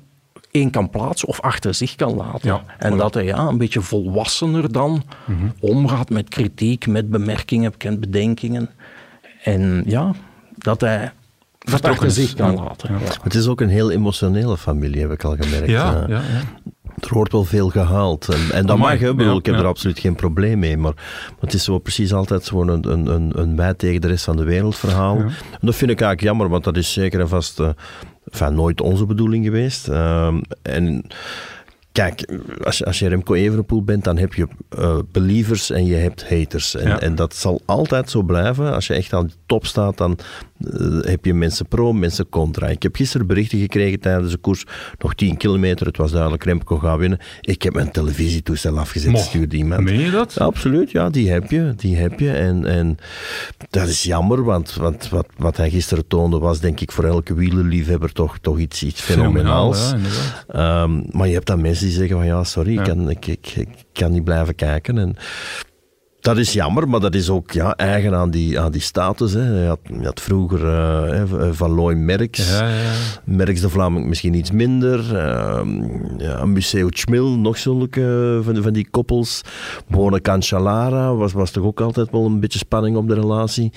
één 0.54 0.70
kan 0.70 0.90
plaatsen 0.90 1.28
of 1.28 1.40
achter 1.42 1.74
zich 1.74 1.96
kan 1.96 2.16
laten. 2.16 2.40
Ja, 2.50 2.64
en 2.78 2.98
dat 2.98 3.14
hij 3.14 3.24
ja, 3.26 3.48
een 3.48 3.58
beetje 3.58 3.82
volwassener 3.82 4.72
dan 4.72 5.04
Mhm. 5.26 5.46
omgaat 5.60 6.10
met 6.10 6.30
kritiek, 6.30 6.88
met 6.88 7.10
bemerkingen, 7.10 7.74
met 7.84 8.00
bedenkingen. 8.00 8.70
En 9.44 9.84
ja, 9.86 10.12
dat 10.58 10.82
hij 10.82 11.00
dat 11.02 11.12
Vertrokken 11.72 12.08
achter 12.08 12.08
is. 12.24 12.30
zich 12.30 12.38
kan 12.38 12.52
Ja. 12.56 12.64
laten. 12.64 12.94
Ja. 12.94 13.00
Ja. 13.06 13.12
Het 13.22 13.34
is 13.34 13.48
ook 13.48 13.62
een 13.62 13.70
heel 13.70 13.92
emotionele 13.92 14.58
familie, 14.58 15.02
heb 15.02 15.12
ik 15.12 15.24
al 15.24 15.36
gemerkt. 15.40 15.70
Ja, 15.70 16.02
Eh, 16.02 16.08
ja, 16.10 16.16
ja. 16.16 16.42
Er 17.00 17.14
wordt 17.14 17.32
wel 17.32 17.44
veel 17.44 17.70
gehaald. 17.70 18.28
En, 18.30 18.40
en 18.52 18.66
dat 18.66 18.76
Amai, 18.78 18.92
mag, 18.94 19.00
hè. 19.02 19.10
Ik 19.10 19.16
bedoel, 19.16 19.32
ja, 19.34 19.40
ik 19.40 19.46
heb 19.46 19.56
ja. 19.56 19.62
er 19.62 19.68
absoluut 19.68 20.00
geen 20.00 20.16
probleem 20.16 20.60
mee. 20.60 20.78
Maar, 20.78 20.94
maar 20.96 21.40
het 21.40 21.54
is 21.54 21.64
zo 21.64 21.80
precies 21.80 22.14
altijd 22.14 22.48
gewoon 22.48 22.68
een, 22.68 22.92
een, 22.92 23.08
een, 23.08 23.32
een 23.40 23.56
mij 23.56 23.74
tegen 23.74 24.02
de 24.02 24.08
rest 24.08 24.24
van 24.24 24.38
de 24.38 24.44
wereld 24.44 24.76
verhaal. 24.78 25.18
En 25.18 25.32
dat 25.62 25.76
vind 25.76 25.92
ik 25.92 26.02
eigenlijk 26.02 26.22
jammer, 26.22 26.50
want 26.50 26.64
dat 26.64 26.78
is 26.78 26.94
zeker 26.94 27.20
en 27.20 27.30
vast 27.30 27.60
eh, 27.60 27.70
enfin, 28.34 28.54
nooit 28.56 28.82
onze 28.82 29.06
bedoeling 29.06 29.46
geweest. 29.46 29.88
Ehm, 29.88 30.42
en 30.62 31.06
kijk, 31.92 32.40
als 32.64 32.78
je, 32.78 32.86
als 32.86 33.00
je 33.00 33.08
Remco 33.08 33.34
Evenepoel 33.34 33.84
bent, 33.84 34.04
dan 34.04 34.18
heb 34.18 34.34
je 34.34 34.48
eh, 34.70 34.98
believers 35.12 35.70
en 35.70 35.86
je 35.86 35.96
hebt 35.96 36.30
haters. 36.30 36.76
En, 36.76 36.88
Ja. 36.88 37.00
en 37.00 37.16
dat 37.16 37.36
zal 37.36 37.62
altijd 37.66 38.10
zo 38.10 38.22
blijven. 38.22 38.74
Als 38.74 38.88
je 38.88 38.94
echt 38.94 39.14
aan 39.14 39.32
top 39.54 39.66
staat, 39.66 39.98
dan 39.98 40.18
eh, 40.60 41.00
heb 41.02 41.26
je 41.26 41.34
mensen 41.34 41.68
pro, 41.68 41.94
mensen 41.94 42.30
contra. 42.30 42.68
Ik 42.68 42.84
heb 42.84 42.96
gisteren 42.96 43.28
berichten 43.28 43.60
gekregen 43.60 44.00
tijdens 44.00 44.32
de 44.32 44.38
koers, 44.38 44.66
nog 45.00 45.16
10 45.16 45.38
kilometer, 45.38 45.88
het 45.88 45.98
was 45.98 46.12
duidelijk, 46.12 46.44
Remco 46.44 46.78
gaat 46.78 46.98
winnen. 46.98 47.20
Ik 47.42 47.62
heb 47.62 47.74
mijn 47.74 47.92
televisietoestel 47.92 48.80
afgezet, 48.80 49.12
Mo, 49.12 49.18
stuurde 49.18 49.56
iemand. 49.56 49.84
Meen 49.84 50.00
je 50.00 50.12
dat? 50.12 50.34
Ja, 50.34 50.46
absoluut, 50.46 50.92
ja, 50.92 51.10
die 51.10 51.30
heb 51.32 51.52
je. 51.52 51.74
Die 51.76 51.96
heb 51.96 52.20
je. 52.20 52.32
En, 52.32 52.66
en 52.66 52.98
dat 53.70 53.88
is 53.88 54.04
jammer, 54.04 54.44
want, 54.44 54.74
want 54.74 55.10
wat, 55.10 55.28
wat 55.38 55.58
hij 55.58 55.70
gisteren 55.70 56.08
toonde 56.08 56.40
was, 56.40 56.60
denk 56.60 56.80
ik, 56.80 56.92
voor 56.92 57.04
elke 57.06 57.34
wielerliefhebber 57.34 58.12
toch, 58.12 58.38
toch 58.40 58.60
iets, 58.60 58.84
iets 58.84 59.02
fenomenaals. 59.02 59.94
ja. 60.48 60.84
Ehm, 60.84 61.02
maar 61.12 61.28
je 61.28 61.34
hebt 61.34 61.48
dan 61.48 61.62
mensen 61.62 61.86
die 61.86 61.96
zeggen 61.96 62.18
van 62.18 62.26
ja, 62.26 62.44
sorry, 62.44 62.78
ik, 62.78 62.84
kan, 62.84 63.10
ik, 63.10 63.28
ik, 63.28 63.54
ik 63.56 63.68
kan 63.94 64.12
niet 64.12 64.24
blijven 64.24 64.56
kijken. 64.56 64.98
En 64.98 65.16
dat 66.24 66.38
is 66.38 66.54
jammer, 66.54 66.90
maar 66.90 67.00
dat 67.00 67.16
is 67.16 67.30
ook 67.30 67.52
ja, 67.52 67.76
eigen 67.76 68.16
aan 68.16 68.30
die, 68.30 68.60
aan 68.60 68.72
die 68.72 68.82
status. 68.82 69.34
Hè. 69.34 69.62
Je, 69.62 69.68
had, 69.68 69.80
je 70.00 70.04
had 70.06 70.22
vroeger 70.22 70.68
eh, 70.68 71.02
hè, 71.10 71.54
Van 71.54 71.72
Looy 71.72 71.94
Merks. 71.94 72.50
Ja. 72.60 72.70
Merks 73.24 73.62
de 73.62 73.70
Vlaming 73.70 74.06
misschien 74.06 74.34
iets 74.34 74.52
minder. 74.52 75.00
Uh, 75.14 75.62
ja, 76.18 76.46
Museo 76.46 76.88
Chmil, 76.90 77.30
nog 77.30 77.58
zulke 77.58 78.40
van, 78.44 78.62
van 78.64 78.74
die 78.74 78.88
koppels. 78.92 79.42
Bone 79.88 80.22
Cancellara 80.22 81.14
was, 81.14 81.34
was 81.34 81.52
toch 81.52 81.64
ook 81.64 81.82
altijd 81.82 82.12
wel 82.12 82.26
een 82.26 82.40
beetje 82.40 82.60
spanning 82.60 82.98
op 82.98 83.08
de 83.08 83.14
relatie. 83.14 83.72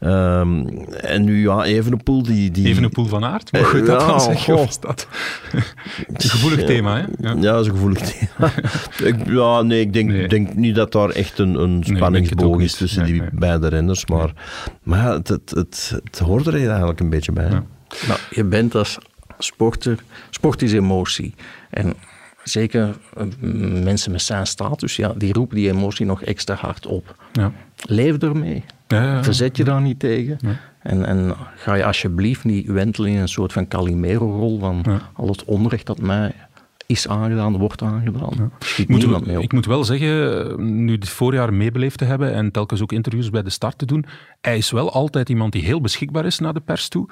Ehm, 0.00 0.66
en 1.00 1.24
nu 1.24 1.42
ja, 1.42 1.64
Evenepoel. 1.64 2.22
Die, 2.22 2.50
die, 2.50 2.66
Evenepoel 2.66 3.06
van 3.06 3.24
Aert, 3.24 3.52
mag 3.52 3.72
je 3.72 3.82
dat 3.82 4.00
Ja, 4.00 4.06
dan 4.06 4.20
zeggen? 4.20 4.58
is 4.58 4.80
dat 4.80 5.06
een 6.12 6.30
gevoelig 6.30 6.64
thema, 6.64 6.96
hè? 6.96 7.02
Ja. 7.28 7.34
Ja, 7.34 7.52
dat 7.52 7.60
is 7.60 7.66
een 7.66 7.72
gevoelig 7.74 7.98
thema. 7.98 8.52
ik, 9.10 9.16
ja, 9.26 9.62
nee, 9.62 9.80
ik 9.80 9.92
denk, 9.92 10.10
Nee. 10.10 10.28
denk 10.28 10.54
niet 10.54 10.74
dat 10.74 10.92
daar 10.92 11.08
echt 11.08 11.38
een, 11.38 11.54
een 11.54 11.84
spanningsboog 11.96 12.60
is 12.60 12.74
tussen 12.74 13.02
Nee, 13.02 13.12
die 13.12 13.20
nee. 13.20 13.30
beide 13.32 13.68
renners. 13.68 14.06
Maar, 14.06 14.32
maar 14.82 15.12
het, 15.12 15.28
het, 15.28 15.50
het, 15.50 16.00
het 16.04 16.18
hoort 16.18 16.46
er 16.46 16.68
eigenlijk 16.68 17.00
een 17.00 17.10
beetje 17.10 17.32
bij. 17.32 17.50
Ja. 17.50 17.64
Nou, 18.08 18.20
je 18.30 18.44
bent 18.44 18.74
als 18.74 18.98
sporter, 19.38 19.98
sport 20.30 20.62
is 20.62 20.72
emotie. 20.72 21.34
En 21.70 21.94
zeker 22.44 22.96
eh, 23.16 23.26
mensen 23.82 24.12
met 24.12 24.22
zijn 24.22 24.46
status, 24.46 24.96
ja, 24.96 25.12
die 25.16 25.32
roepen 25.32 25.56
die 25.56 25.70
emotie 25.70 26.06
nog 26.06 26.22
extra 26.22 26.54
hard 26.54 26.86
op. 26.86 27.16
Ja. 27.32 27.52
Leef 27.82 28.18
ermee. 28.18 28.64
Ja, 28.88 29.02
ja, 29.02 29.12
ja. 29.14 29.22
Verzet 29.24 29.56
je 29.56 29.64
daar 29.64 29.80
niet 29.80 29.98
tegen. 29.98 30.38
En, 30.78 31.04
en 31.04 31.34
ga 31.56 31.74
je 31.74 31.84
alsjeblieft 31.84 32.44
niet 32.44 32.66
wentelen 32.66 33.10
in 33.10 33.18
een 33.18 33.28
soort 33.28 33.52
van 33.52 33.68
Calimero-rol 33.68 34.58
van 34.58 34.80
Ja. 34.82 35.00
al 35.12 35.28
het 35.28 35.44
onrecht 35.44 35.86
dat 35.86 36.00
mij 36.00 36.34
is 36.92 37.08
aangedaan, 37.08 37.56
wordt 37.56 37.82
aangedaan. 37.82 38.52
Ik 38.76 38.88
moet, 38.88 39.14
op. 39.14 39.26
ik 39.26 39.52
moet 39.52 39.66
wel 39.66 39.84
zeggen, 39.84 40.84
nu 40.84 40.98
dit 40.98 41.08
voorjaar 41.08 41.54
meebeleefd 41.54 41.98
te 41.98 42.04
hebben 42.04 42.34
en 42.34 42.50
telkens 42.50 42.82
ook 42.82 42.92
interviews 42.92 43.30
bij 43.30 43.42
de 43.42 43.50
start 43.50 43.78
te 43.78 43.86
doen, 43.86 44.04
hij 44.40 44.56
is 44.56 44.70
wel 44.70 44.92
altijd 44.92 45.28
iemand 45.28 45.52
die 45.52 45.64
heel 45.64 45.80
beschikbaar 45.80 46.26
is 46.26 46.38
naar 46.38 46.54
de 46.54 46.60
pers 46.60 46.88
toe. 46.88 47.08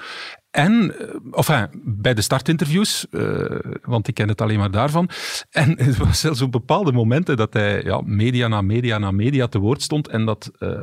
En, 0.50 0.98
eh, 0.98 1.14
enfin, 1.32 1.68
bij 1.84 2.14
de 2.14 2.22
startinterviews, 2.22 3.08
eh, 3.10 3.58
want 3.82 4.08
ik 4.08 4.14
ken 4.14 4.28
het 4.28 4.40
alleen 4.40 4.58
maar 4.58 4.70
daarvan. 4.70 5.08
En 5.50 5.78
het 5.78 5.96
was 5.96 6.20
zelfs 6.20 6.42
op 6.42 6.52
bepaalde 6.52 6.92
momenten 6.92 7.36
dat 7.36 7.52
hij 7.52 7.82
ja, 7.82 8.00
media 8.04 8.48
na 8.48 8.60
media 8.60 8.98
na 8.98 9.10
media 9.10 9.46
te 9.46 9.58
woord 9.58 9.82
stond 9.82 10.08
en 10.08 10.24
dat 10.24 10.50
eh, 10.58 10.82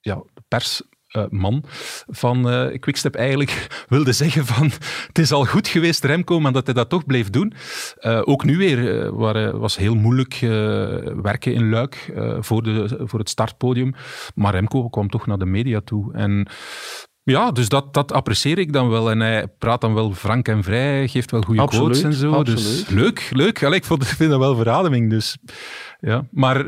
ja, 0.00 0.22
de 0.34 0.42
pers 0.48 0.82
eh, 1.08 1.24
man 1.30 1.64
van 2.06 2.50
eh 2.50 2.78
Quickstep 2.80 3.14
eigenlijk 3.14 3.66
wilde 3.88 4.12
zeggen 4.12 4.46
van 4.46 4.70
het 5.06 5.18
is 5.18 5.32
al 5.32 5.44
goed 5.44 5.68
geweest 5.68 6.04
Remco, 6.04 6.40
maar 6.40 6.52
dat 6.52 6.66
hij 6.66 6.74
dat 6.74 6.88
toch 6.88 7.06
bleef 7.06 7.30
doen. 7.30 7.52
Eh, 7.98 8.20
ook 8.24 8.44
nu 8.44 8.56
weer 8.56 9.12
waar, 9.14 9.58
was 9.58 9.76
heel 9.76 9.94
moeilijk 9.94 10.38
werken 11.22 11.54
in 11.54 11.70
Luik 11.70 12.12
voor, 12.40 12.62
de, 12.62 13.00
voor 13.04 13.18
het 13.18 13.28
startpodium. 13.28 13.94
Maar 14.34 14.52
Remco 14.52 14.88
kwam 14.88 15.10
toch 15.10 15.26
naar 15.26 15.38
de 15.38 15.46
media 15.46 15.80
toe. 15.80 16.14
En 16.14 16.48
ja, 17.30 17.50
dus 17.50 17.68
dat, 17.68 17.94
dat 17.94 18.12
apprecieer 18.12 18.58
ik 18.58 18.72
dan 18.72 18.88
wel. 18.88 19.10
En 19.10 19.20
hij 19.20 19.46
praat 19.58 19.80
dan 19.80 19.94
wel 19.94 20.12
frank 20.12 20.48
en 20.48 20.62
vrij, 20.62 21.08
geeft 21.08 21.30
wel 21.30 21.42
goede 21.42 21.60
Absoluut, 21.60 22.00
quotes 22.00 22.20
en 22.20 22.20
zo. 22.30 22.42
Dus 22.42 22.88
leuk, 22.88 23.28
leuk. 23.32 23.64
Allee, 23.64 23.78
ik, 23.78 23.84
vind 23.84 24.30
dat 24.30 24.38
wel 24.38 24.56
verademing. 24.56 25.10
Dus, 25.10 25.36
ja. 26.00 26.24
Maar 26.30 26.64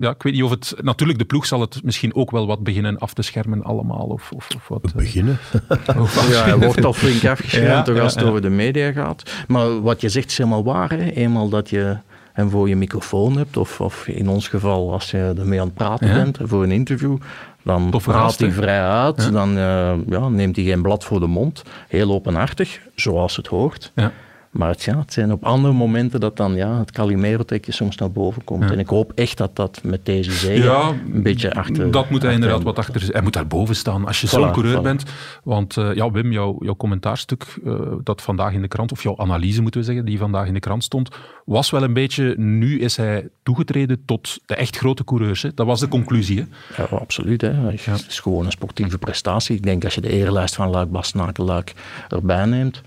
ja, 0.00 0.10
ik 0.10 0.22
weet 0.22 0.32
niet 0.32 0.42
of 0.42 0.50
het... 0.50 0.74
Natuurlijk, 0.80 1.18
de 1.18 1.24
ploeg 1.24 1.46
zal 1.46 1.60
het 1.60 1.80
misschien 1.84 2.14
ook 2.14 2.30
wel 2.30 2.46
wat 2.46 2.62
beginnen 2.62 2.98
af 2.98 3.14
te 3.14 3.22
schermen 3.22 3.62
allemaal. 3.62 4.06
Of, 4.06 4.32
of, 4.32 4.48
of 4.56 4.68
wat. 4.68 4.84
eh, 4.84 4.92
Beginnen. 4.94 5.38
of 5.98 6.30
Ja, 6.30 6.44
hij 6.44 6.58
wordt 6.58 6.84
al 6.84 6.92
flink 6.92 7.24
afgeschermd 7.30 7.66
Ja, 7.68 7.82
toch 7.82 7.96
ja, 7.96 8.02
als 8.02 8.14
het 8.14 8.22
ja. 8.22 8.28
over 8.28 8.42
de 8.42 8.50
media 8.50 8.92
gaat. 8.92 9.30
Maar 9.48 9.80
wat 9.82 10.00
je 10.00 10.08
zegt 10.08 10.30
is 10.30 10.38
helemaal 10.38 10.64
waar. 10.64 10.90
Hè. 10.90 11.10
Eenmaal 11.10 11.48
dat 11.48 11.70
je 11.70 11.96
hem 12.32 12.50
voor 12.50 12.68
je 12.68 12.76
microfoon 12.76 13.36
hebt, 13.36 13.56
of, 13.56 13.80
of 13.80 14.08
in 14.08 14.28
ons 14.28 14.48
geval 14.48 14.92
als 14.92 15.10
je 15.10 15.34
ermee 15.38 15.60
aan 15.60 15.66
het 15.66 15.74
praten 15.74 16.06
Ja. 16.08 16.14
bent 16.14 16.38
voor 16.42 16.62
een 16.62 16.70
interview, 16.70 17.16
dan 17.62 17.90
praat 18.04 18.38
hij 18.38 18.50
vrij 18.52 18.82
uit. 18.82 19.22
Ja. 19.22 19.30
Dan 19.30 19.56
eh, 19.56 19.92
ja, 20.08 20.28
neemt 20.28 20.56
hij 20.56 20.64
geen 20.64 20.82
blad 20.82 21.04
voor 21.04 21.20
de 21.20 21.26
mond. 21.26 21.62
Heel 21.88 22.10
openhartig, 22.12 22.80
zoals 22.94 23.36
het 23.36 23.46
hoort. 23.46 23.92
Ja. 23.94 24.12
Maar 24.52 24.68
het, 24.68 24.82
ja, 24.82 24.98
het 24.98 25.12
zijn 25.12 25.32
op 25.32 25.44
andere 25.44 25.74
momenten 25.74 26.20
dat 26.20 26.36
dan 26.36 26.54
ja, 26.54 26.78
het 26.78 26.90
Calimero-trekje 26.90 27.72
soms 27.72 27.96
naar 27.96 28.10
boven 28.10 28.44
komt. 28.44 28.62
Ja. 28.62 28.70
En 28.70 28.78
ik 28.78 28.88
hoop 28.88 29.12
echt 29.14 29.36
dat 29.36 29.56
dat 29.56 29.80
met 29.82 30.06
deze 30.06 30.32
zege 30.32 30.62
Ja, 30.62 30.88
een 31.12 31.22
beetje 31.22 31.54
achter... 31.54 31.90
Dat 31.90 32.10
moet 32.10 32.22
hij 32.22 32.32
inderdaad 32.32 32.62
wat 32.62 32.78
achter. 32.78 33.08
Hij 33.12 33.22
moet 33.22 33.32
daar 33.32 33.46
boven 33.46 33.76
staan 33.76 34.06
als 34.06 34.20
je 34.20 34.26
Voilà, 34.26 34.30
zo'n 34.30 34.52
coureur 34.52 34.78
voilà. 34.78 34.82
bent. 34.82 35.02
Want 35.44 35.76
eh, 35.76 35.94
ja, 35.94 36.10
Wim, 36.10 36.32
jouw, 36.32 36.56
jouw 36.60 36.76
commentaarstuk 36.76 37.46
eh, 37.64 37.80
dat 38.02 38.22
vandaag 38.22 38.52
in 38.52 38.62
de 38.62 38.68
krant, 38.68 38.92
of 38.92 39.02
jouw 39.02 39.16
analyse 39.16 39.62
moeten 39.62 39.80
we 39.80 39.86
zeggen, 39.86 40.04
die 40.04 40.18
vandaag 40.18 40.46
in 40.46 40.54
de 40.54 40.60
krant 40.60 40.84
stond, 40.84 41.08
was 41.44 41.70
wel 41.70 41.82
een 41.82 41.92
beetje. 41.92 42.34
Nu 42.38 42.80
is 42.80 42.96
hij 42.96 43.28
toegetreden 43.42 44.02
tot 44.04 44.38
de 44.46 44.54
echt 44.54 44.76
grote 44.76 45.04
coureurs. 45.04 45.42
Hè. 45.42 45.54
Dat 45.54 45.66
was 45.66 45.80
de 45.80 45.88
conclusie. 45.88 46.38
Hè. 46.38 46.82
Ja, 46.82 46.88
absoluut. 46.96 47.40
Hè. 47.40 47.50
Het 47.50 48.06
is 48.08 48.20
gewoon 48.20 48.44
een 48.44 48.52
sportieve 48.52 48.98
prestatie. 48.98 49.56
Ik 49.56 49.62
denk 49.62 49.84
als 49.84 49.94
je 49.94 50.00
de 50.00 50.10
erenlijst 50.10 50.54
van 50.54 50.70
Luik, 50.70 50.90
Bastenaken, 50.90 51.44
Luik 51.44 51.72
erbij 52.08 52.44
neemt, 52.44 52.82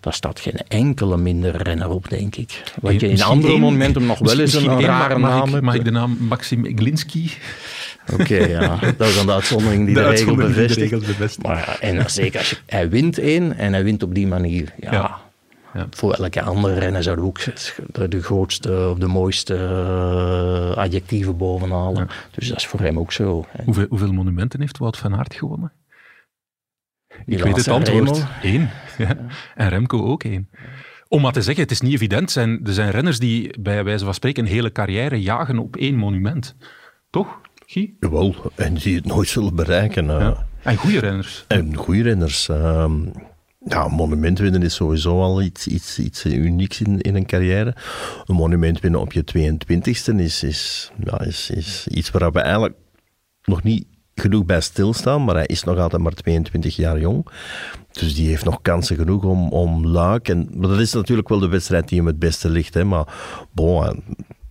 daar 0.00 0.12
staat 0.12 0.40
geen 0.40 0.56
enkele 0.68 1.16
minder 1.16 1.62
renner 1.62 1.88
op, 1.88 2.08
denk 2.08 2.36
ik. 2.36 2.62
Wat 2.80 3.00
je 3.00 3.08
in 3.08 3.22
andere 3.22 3.52
één- 3.52 3.60
momenten 3.60 4.06
nog 4.06 4.18
wel 4.18 4.38
eens 4.40 4.54
een 4.54 4.70
één, 4.70 4.80
rare 4.80 5.18
mag, 5.18 5.30
mag 5.30 5.38
naam 5.40 5.52
hebt. 5.52 5.64
mag 5.64 5.74
ik 5.74 5.84
de 5.84 5.90
naam 5.90 6.16
Maxim 6.20 6.64
Iglinski? 6.64 7.32
Oké, 8.12 8.36
ja. 8.36 8.78
Dat 8.96 9.08
is 9.08 9.16
dan 9.16 9.26
de 9.26 9.32
uitzondering 9.32 9.86
die 9.86 9.94
de, 9.94 10.08
regel 10.08 10.34
de 10.36 10.42
bevestigt. 10.42 10.80
regel 10.80 10.98
bevestigt. 10.98 11.46
Maar 11.46 11.56
ja, 11.56 11.78
en 11.80 12.10
zeker 12.10 12.38
als 12.38 12.50
je, 12.50 12.56
hij 12.66 12.88
wint 12.88 13.18
één 13.18 13.56
en 13.56 13.72
hij 13.72 13.84
wint 13.84 14.02
op 14.02 14.14
die 14.14 14.26
manier. 14.26 14.72
Ja, 14.80 14.92
Ja. 14.92 15.18
Ja. 15.74 15.86
Voor 15.90 16.12
elke 16.12 16.42
andere 16.42 16.78
renner 16.78 17.02
zou 17.02 17.20
ook 17.20 17.40
de, 18.08 18.22
grootste 18.22 18.88
of 18.90 18.98
de 18.98 19.06
mooiste 19.06 19.54
eh, 19.54 20.76
adjectieven 20.76 21.36
bovenhalen. 21.36 22.08
Dus 22.30 22.48
dat 22.48 22.56
is 22.56 22.66
voor 22.66 22.80
hem 22.80 22.98
ook 22.98 23.12
zo. 23.12 23.46
Hoeveel, 23.64 23.86
hoeveel 23.88 24.12
monumenten 24.12 24.60
heeft 24.60 24.78
Wout 24.78 24.96
van 24.96 25.16
Aert 25.16 25.34
gewonnen? 25.34 25.72
Ik 27.26 27.42
weet 27.42 27.56
het 27.56 27.68
antwoord. 27.68 28.08
Remo. 28.08 28.26
Eén. 28.42 28.68
Ja. 28.98 29.16
En 29.54 29.68
Remco 29.68 30.04
ook 30.04 30.24
één. 30.24 30.50
Om 31.08 31.20
maar 31.22 31.32
te 31.32 31.42
zeggen, 31.42 31.62
het 31.62 31.72
is 31.72 31.80
niet 31.80 31.92
evident. 31.92 32.30
Zijn, 32.30 32.60
er 32.66 32.72
zijn 32.72 32.90
renners 32.90 33.18
die 33.18 33.60
bij 33.60 33.84
wijze 33.84 34.04
van 34.04 34.14
spreken 34.14 34.44
een 34.44 34.50
hele 34.50 34.72
carrière 34.72 35.20
jagen 35.22 35.58
op 35.58 35.76
één 35.76 35.94
monument. 35.96 36.56
Toch, 37.10 37.40
Guy? 37.66 37.94
Jawel, 38.00 38.34
en 38.54 38.74
die 38.74 38.96
het 38.96 39.04
nooit 39.06 39.28
zullen 39.28 39.54
bereiken. 39.54 40.10
eh. 40.10 40.18
Ja. 40.18 40.46
En 40.62 40.76
goede 40.76 40.98
renners. 40.98 41.44
En 41.48 41.74
goede 41.76 42.02
renners. 42.02 42.48
ehm, 42.48 43.02
ja, 43.64 43.84
een 43.84 43.90
monument 43.92 44.38
winnen 44.38 44.62
is 44.62 44.74
sowieso 44.74 45.20
al 45.22 45.42
iets, 45.42 45.66
iets, 45.66 45.98
iets 45.98 46.24
unieks 46.24 46.80
in, 46.80 47.00
in 47.00 47.14
een 47.14 47.26
carrière. 47.26 47.74
Een 48.24 48.34
monument 48.34 48.80
winnen 48.80 49.00
op 49.00 49.12
je 49.12 49.24
22e 49.38 50.14
is, 50.16 50.42
is, 50.42 50.90
ja, 51.04 51.20
is, 51.20 51.50
is 51.50 51.86
iets 51.86 52.10
waar 52.10 52.32
we 52.32 52.40
eigenlijk 52.40 52.74
nog 53.44 53.62
niet 53.62 53.86
genoeg 54.20 54.44
bij 54.44 54.60
stilstaan, 54.60 55.24
maar 55.24 55.34
hij 55.34 55.46
is 55.46 55.64
nog 55.64 55.78
altijd 55.78 56.02
maar 56.02 56.12
22 56.12 56.76
jaar 56.76 57.00
jong. 57.00 57.26
Dus 57.92 58.14
die 58.14 58.28
heeft 58.28 58.44
nog 58.44 58.62
kansen 58.62 58.96
genoeg 58.96 59.24
om, 59.24 59.48
om 59.48 59.86
Luik. 59.86 60.28
En, 60.28 60.48
maar 60.54 60.68
dat 60.68 60.78
is 60.78 60.92
natuurlijk 60.92 61.28
wel 61.28 61.38
de 61.38 61.48
wedstrijd 61.48 61.88
die 61.88 61.98
hem 61.98 62.06
het 62.06 62.18
beste 62.18 62.48
ligt. 62.48 62.74
Hè. 62.74 62.84
Maar 62.84 63.06
bon, 63.52 63.84
eh, 63.84 63.92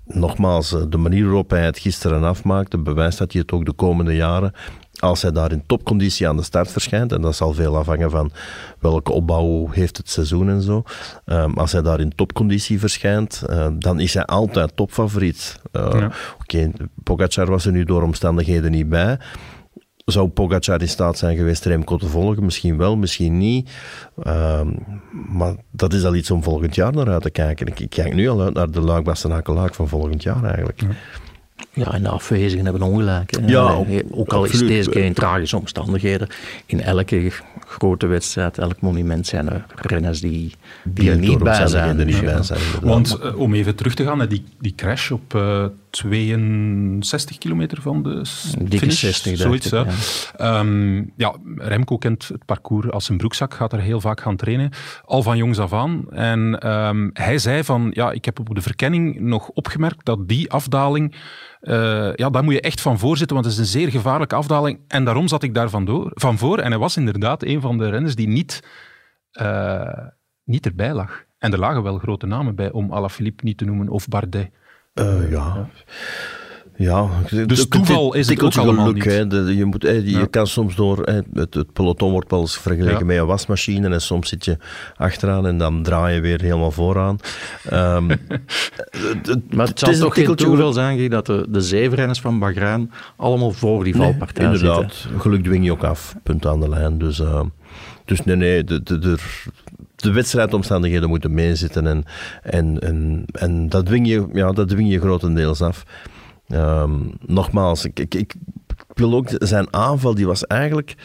nogmaals, 0.06 0.74
eh, 0.74 0.82
de 0.90 0.98
manier 0.98 1.26
waarop 1.26 1.50
hij 1.50 1.66
het 1.66 1.80
gisteren 1.80 2.24
afmaakte, 2.24 2.78
bewijst 2.78 3.18
dat 3.18 3.32
hij 3.32 3.42
het 3.42 3.52
ook 3.52 3.66
de 3.66 3.74
komende 3.74 4.16
jaren, 4.16 4.54
als 5.00 5.22
hij 5.22 5.32
daar 5.32 5.52
in 5.52 5.64
topconditie 5.66 6.28
aan 6.28 6.38
de 6.38 6.44
start 6.44 6.72
verschijnt, 6.72 7.12
en 7.12 7.22
dat 7.22 7.36
zal 7.36 7.54
veel 7.54 7.78
afhangen 7.78 8.12
van 8.12 8.32
welke 8.80 9.12
opbouw 9.12 9.70
heeft 9.72 9.98
het 9.98 10.10
seizoen 10.10 10.50
en 10.50 10.62
zo, 10.62 10.84
ehm, 11.26 11.54
als 11.54 11.72
hij 11.72 11.82
daar 11.82 12.00
in 12.00 12.16
topconditie 12.16 12.80
verschijnt, 12.80 13.44
eh, 13.48 13.68
dan 13.78 14.00
is 14.00 14.14
hij 14.14 14.26
altijd 14.26 14.76
topfavoriet. 14.76 15.62
Ja. 15.72 16.12
Oké, 16.42 16.72
Pogacar 17.04 17.46
was 17.50 17.66
er 17.66 17.72
nu 17.72 17.84
door 17.84 18.04
omstandigheden 18.04 18.72
niet 18.72 18.90
bij. 18.90 19.20
Zou 20.10 20.28
Pogacar 20.28 20.82
in 20.82 20.90
staat 20.90 21.18
zijn 21.18 21.38
geweest 21.38 21.66
Remco 21.66 21.98
te 21.98 22.08
volgen? 22.08 22.44
Misschien 22.46 22.78
wel, 22.78 22.98
misschien 22.98 23.38
niet. 23.38 23.70
Ehm, 24.24 24.68
maar 25.30 25.56
dat 25.72 25.94
is 25.94 26.04
al 26.04 26.16
iets 26.16 26.32
om 26.32 26.44
volgend 26.44 26.76
jaar 26.76 26.94
naar 26.94 27.10
uit 27.10 27.22
te 27.22 27.30
kijken. 27.30 27.68
Ik, 27.68 27.80
ik 27.80 27.90
kijk 27.90 28.14
nu 28.14 28.30
al 28.30 28.42
uit 28.42 28.54
naar 28.54 28.72
de 28.72 28.82
luik 28.82 29.04
bastenaken 29.04 29.54
luik 29.54 29.76
van 29.76 29.88
volgend 29.88 30.24
jaar 30.24 30.44
eigenlijk. 30.44 30.82
Ja, 31.74 31.94
en 31.94 32.04
de 32.04 32.10
afwezigen 32.10 32.66
hebben 32.66 32.82
ongelijk. 32.82 33.32
hè. 33.36 33.48
Ja, 33.48 33.84
ook 34.12 34.34
al 34.34 34.46
is 34.46 34.60
deze 34.60 34.90
keer 34.90 35.04
in 35.04 35.14
tragische 35.14 35.58
omstandigheden. 35.58 36.28
In 36.66 36.82
elke 36.82 37.32
grote 37.68 38.06
wedstrijd, 38.06 38.58
elk 38.58 38.82
monument 38.82 39.28
zijn 39.28 39.50
er 39.50 39.66
renners 39.76 40.22
die, 40.22 40.54
die, 40.84 41.08
er 41.10 41.14
er 41.14 41.20
niet 41.20 41.30
door 41.30 41.40
bij 41.44 41.54
zijn. 41.54 41.64
omstandigheden 41.64 42.06
niet 42.06 42.20
Dus, 42.20 42.34
bij 42.34 42.44
zijn. 42.44 42.60
Want 42.82 43.20
eh, 43.20 43.40
om 43.40 43.54
even 43.54 43.76
terug 43.76 43.94
te 43.94 44.04
gaan 44.04 44.18
naar 44.18 44.30
die, 44.30 44.44
die 44.60 44.74
crash 44.76 45.12
op 45.12 45.36
eh 45.36 45.66
62 45.90 47.38
kilometer 47.38 47.82
van 47.82 48.04
de 48.04 48.22
Dikke 48.58 48.78
finish, 48.78 49.00
60, 49.00 49.32
dacht 49.32 49.42
zoiets. 49.42 49.66
ik, 49.66 49.72
ja. 49.72 49.86
ja. 49.86 50.60
Ehm, 50.60 51.04
ja, 51.16 51.36
Remco 51.56 51.98
kent 51.98 52.28
het 52.28 52.46
parcours 52.46 52.90
als 52.92 53.10
een 53.10 53.18
broekzak, 53.18 53.54
gaat 53.54 53.74
er 53.74 53.80
heel 53.80 54.02
vaak 54.02 54.22
gaan 54.22 54.36
trainen, 54.36 54.72
al 55.06 55.24
van 55.24 55.38
jongs 55.38 55.60
af 55.60 55.74
aan. 55.74 56.12
En 56.12 56.60
ehm, 56.60 57.10
hij 57.14 57.38
zei 57.38 57.64
van, 57.64 57.92
ja, 57.94 58.12
ik 58.12 58.26
heb 58.26 58.40
op 58.40 58.56
de 58.56 58.62
verkenning 58.62 59.20
nog 59.20 59.50
opgemerkt 59.50 60.06
dat 60.06 60.28
die 60.28 60.52
afdaling, 60.52 61.16
eh, 61.62 62.14
ja, 62.16 62.30
daar 62.30 62.44
moet 62.44 62.54
je 62.54 62.62
echt 62.62 62.82
van 62.82 63.00
voor 63.00 63.18
zitten, 63.18 63.36
want 63.36 63.48
het 63.48 63.56
is 63.58 63.62
een 63.62 63.80
zeer 63.80 63.92
gevaarlijke 63.92 64.36
afdaling. 64.36 64.80
En 64.88 65.06
daarom 65.06 65.28
zat 65.28 65.44
ik 65.44 65.54
daar 65.54 65.70
van, 65.70 65.86
door, 65.86 66.12
van 66.14 66.38
voor. 66.38 66.58
En 66.58 66.70
hij 66.70 66.80
was 66.80 66.98
inderdaad 66.98 67.44
een 67.44 67.62
van 67.62 67.78
de 67.78 67.90
renners 67.90 68.16
die 68.16 68.28
niet, 68.28 68.64
eh, 69.32 70.08
niet 70.44 70.66
erbij 70.66 70.94
lag. 70.94 71.28
En 71.38 71.52
er 71.52 71.60
lagen 71.60 71.84
wel 71.84 71.98
grote 71.98 72.26
namen 72.26 72.56
bij, 72.56 72.72
om 72.72 72.94
Alaphilippe 72.94 73.44
niet 73.44 73.58
te 73.58 73.66
noemen, 73.66 73.90
of 73.90 74.08
Bardet. 74.08 74.50
Eh, 75.00 75.32
ja. 75.32 75.68
Ja, 76.76 77.08
Dus 77.46 77.68
toeval 77.68 78.14
is 78.14 78.30
het 78.30 78.44
ook 78.44 78.56
allemaal 78.58 78.86
geluk, 78.88 79.20
niet. 79.22 79.32
De- 79.32 79.56
je, 79.56 79.66
moet, 79.66 79.82
je 79.82 80.02
Ja. 80.12 80.26
kan 80.30 80.48
soms 80.48 80.76
door... 80.76 81.04
Het, 81.34 81.54
het 81.54 81.74
peloton 81.74 82.12
wordt 82.12 82.32
wel 82.32 82.40
eens 82.40 82.58
vergeleken 82.58 83.00
Ja. 83.00 83.06
met 83.06 83.18
een 83.18 83.26
wasmachine 83.26 83.90
en 83.90 84.02
soms 84.02 84.30
zit 84.30 84.46
je 84.46 84.58
achteraan 84.98 85.48
en 85.48 85.58
dan 85.58 85.84
draai 85.84 86.16
je 86.16 86.22
weer 86.22 86.42
helemaal 86.42 86.72
vooraan. 86.72 87.18
Ehm, 87.70 88.10
het- 88.10 89.28
het- 89.28 89.54
Maar 89.56 89.68
het 89.68 89.80
het 89.82 89.96
zal 89.96 90.06
toch 90.08 90.14
geen 90.14 90.36
toeval 90.36 90.74
zijn 90.74 91.10
dat 91.10 91.26
de, 91.26 91.46
de 91.50 91.62
zeven 91.62 91.98
renners 91.98 92.22
van 92.22 92.40
Bahrein 92.40 92.92
allemaal 93.18 93.52
voor 93.52 93.84
die 93.84 93.96
valpartij 93.96 94.46
Nee, 94.46 94.58
zitten. 94.58 94.76
inderdaad. 94.76 95.08
Geluk 95.22 95.44
dwing 95.44 95.66
je 95.66 95.72
ook 95.72 95.84
af. 95.84 96.16
Punt 96.24 96.46
aan 96.46 96.60
de 96.60 96.70
lijn. 96.70 96.98
Dus, 96.98 97.20
eh, 97.20 97.42
dus 98.06 98.24
nee, 98.24 98.36
nee. 98.36 98.64
De, 98.64 98.84
de, 98.84 99.00
de, 99.00 99.18
de 100.02 100.12
wedstrijdomstandigheden 100.12 101.10
moeten 101.10 101.34
meezitten. 101.34 101.88
En, 101.88 102.04
en, 102.42 102.80
en, 102.80 103.26
en 103.32 103.70
dat, 103.70 103.86
dwing 103.86 104.08
je, 104.08 104.28
ja, 104.34 104.52
dat 104.52 104.70
dwing 104.70 104.92
je 104.92 105.00
grotendeels 105.00 105.62
af. 105.62 105.84
Ehm, 106.48 107.00
nogmaals, 107.26 107.86
ik, 107.86 108.00
ik, 108.00 108.14
ik 108.14 108.36
wil 108.94 109.14
ook 109.14 109.28
zijn 109.38 109.74
aanval, 109.74 110.16
die 110.16 110.28
was 110.28 110.48
eigenlijk. 110.48 110.96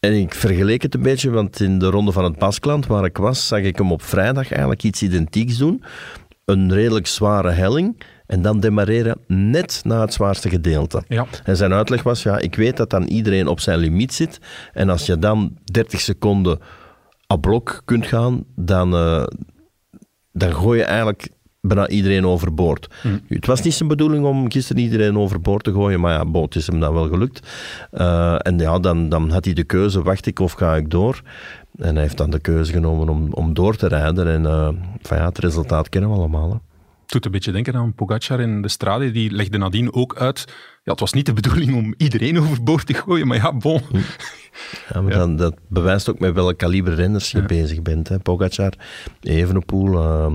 En 0.00 0.12
ik 0.12 0.34
vergeleek 0.34 0.82
het 0.82 0.94
een 0.94 1.02
beetje, 1.02 1.30
want 1.30 1.60
in 1.60 1.78
de 1.78 1.86
ronde 1.86 2.12
van 2.12 2.24
het 2.24 2.38
Baskeland 2.38 2.86
waar 2.86 3.04
ik 3.04 3.16
was, 3.16 3.46
zag 3.46 3.60
ik 3.60 3.76
hem 3.76 3.92
op 3.92 4.02
vrijdag 4.02 4.50
eigenlijk 4.50 4.82
iets 4.82 5.02
identieks 5.02 5.56
doen. 5.56 5.82
Een 6.44 6.72
redelijk 6.72 7.06
zware 7.06 7.50
helling. 7.50 8.02
En 8.26 8.42
dan 8.42 8.60
demareren 8.60 9.16
net 9.26 9.80
na 9.84 10.00
het 10.00 10.12
zwaarste 10.12 10.48
gedeelte. 10.48 11.02
Ja. 11.08 11.26
En 11.44 11.56
zijn 11.56 11.72
uitleg 11.72 12.02
was, 12.02 12.22
ja, 12.22 12.38
ik 12.38 12.54
weet 12.54 12.76
dat 12.76 12.90
dan 12.90 13.02
iedereen 13.02 13.46
op 13.46 13.60
zijn 13.60 13.78
limiet 13.78 14.14
zit. 14.14 14.40
En 14.72 14.88
als 14.88 15.06
je 15.06 15.18
dan 15.18 15.56
30 15.64 16.00
seconden 16.00 16.58
blok 17.38 17.82
kunt 17.84 18.06
gaan, 18.06 18.44
dan, 18.56 18.94
eh, 18.94 19.24
dan 20.32 20.54
gooi 20.54 20.78
je 20.78 20.84
eigenlijk 20.84 21.28
bijna 21.60 21.88
iedereen 21.88 22.26
overboord. 22.26 22.88
Het 23.28 23.46
was 23.46 23.62
niet 23.62 23.74
zijn 23.74 23.88
bedoeling 23.88 24.24
om 24.24 24.50
gisteren 24.50 24.82
iedereen 24.82 25.18
overboord 25.18 25.64
te 25.64 25.72
gooien, 25.72 26.00
maar 26.00 26.12
ja, 26.12 26.24
bon, 26.24 26.42
het 26.42 26.54
is 26.54 26.66
hem 26.66 26.80
dan 26.80 26.94
wel 26.94 27.08
gelukt. 27.08 27.48
Eh, 27.90 28.36
en 28.38 28.58
ja, 28.58 28.78
dan, 28.78 29.08
dan 29.08 29.30
had 29.30 29.44
hij 29.44 29.54
de 29.54 29.64
keuze, 29.64 30.02
wacht 30.02 30.26
ik 30.26 30.38
of 30.38 30.52
ga 30.52 30.76
ik 30.76 30.90
door? 30.90 31.22
En 31.76 31.94
hij 31.94 32.02
heeft 32.02 32.16
dan 32.16 32.30
de 32.30 32.40
keuze 32.40 32.72
genomen 32.72 33.08
om, 33.08 33.32
om 33.32 33.54
door 33.54 33.76
te 33.76 33.88
rijden. 33.88 34.28
En 34.28 34.46
eh, 34.46 34.68
van 35.02 35.16
ja, 35.16 35.24
het 35.24 35.38
resultaat 35.38 35.88
kennen 35.88 36.10
we 36.10 36.16
allemaal. 36.16 36.48
Hè. 36.48 36.56
Het 37.02 37.12
doet 37.12 37.24
een 37.24 37.30
beetje 37.30 37.52
denken 37.52 37.74
aan 37.74 37.94
Pogacar 37.94 38.40
in 38.40 38.62
de 38.62 38.68
strade. 38.68 39.10
Die 39.10 39.30
legde 39.30 39.58
nadien 39.58 39.94
ook 39.94 40.16
uit. 40.16 40.44
Ja, 40.84 40.90
het 40.90 41.00
was 41.00 41.12
niet 41.12 41.26
de 41.26 41.32
bedoeling 41.32 41.74
om 41.74 41.94
iedereen 41.96 42.38
overboord 42.42 42.86
te 42.86 42.94
gooien, 42.94 43.26
maar 43.26 43.36
ja, 43.36 43.52
bon. 43.52 43.80
Ja, 44.92 45.00
maar 45.00 45.12
Dan, 45.12 45.36
dat 45.36 45.54
bewijst 45.68 46.08
ook 46.10 46.18
met 46.18 46.34
welk 46.34 46.58
kaliber 46.58 46.94
renners 46.94 47.30
je 47.30 47.42
bezig 47.42 47.82
bent. 47.82 48.08
Hè. 48.08 48.18
Pogacar, 48.18 48.72
Evenepoel. 49.20 49.98
eh, 49.98 50.32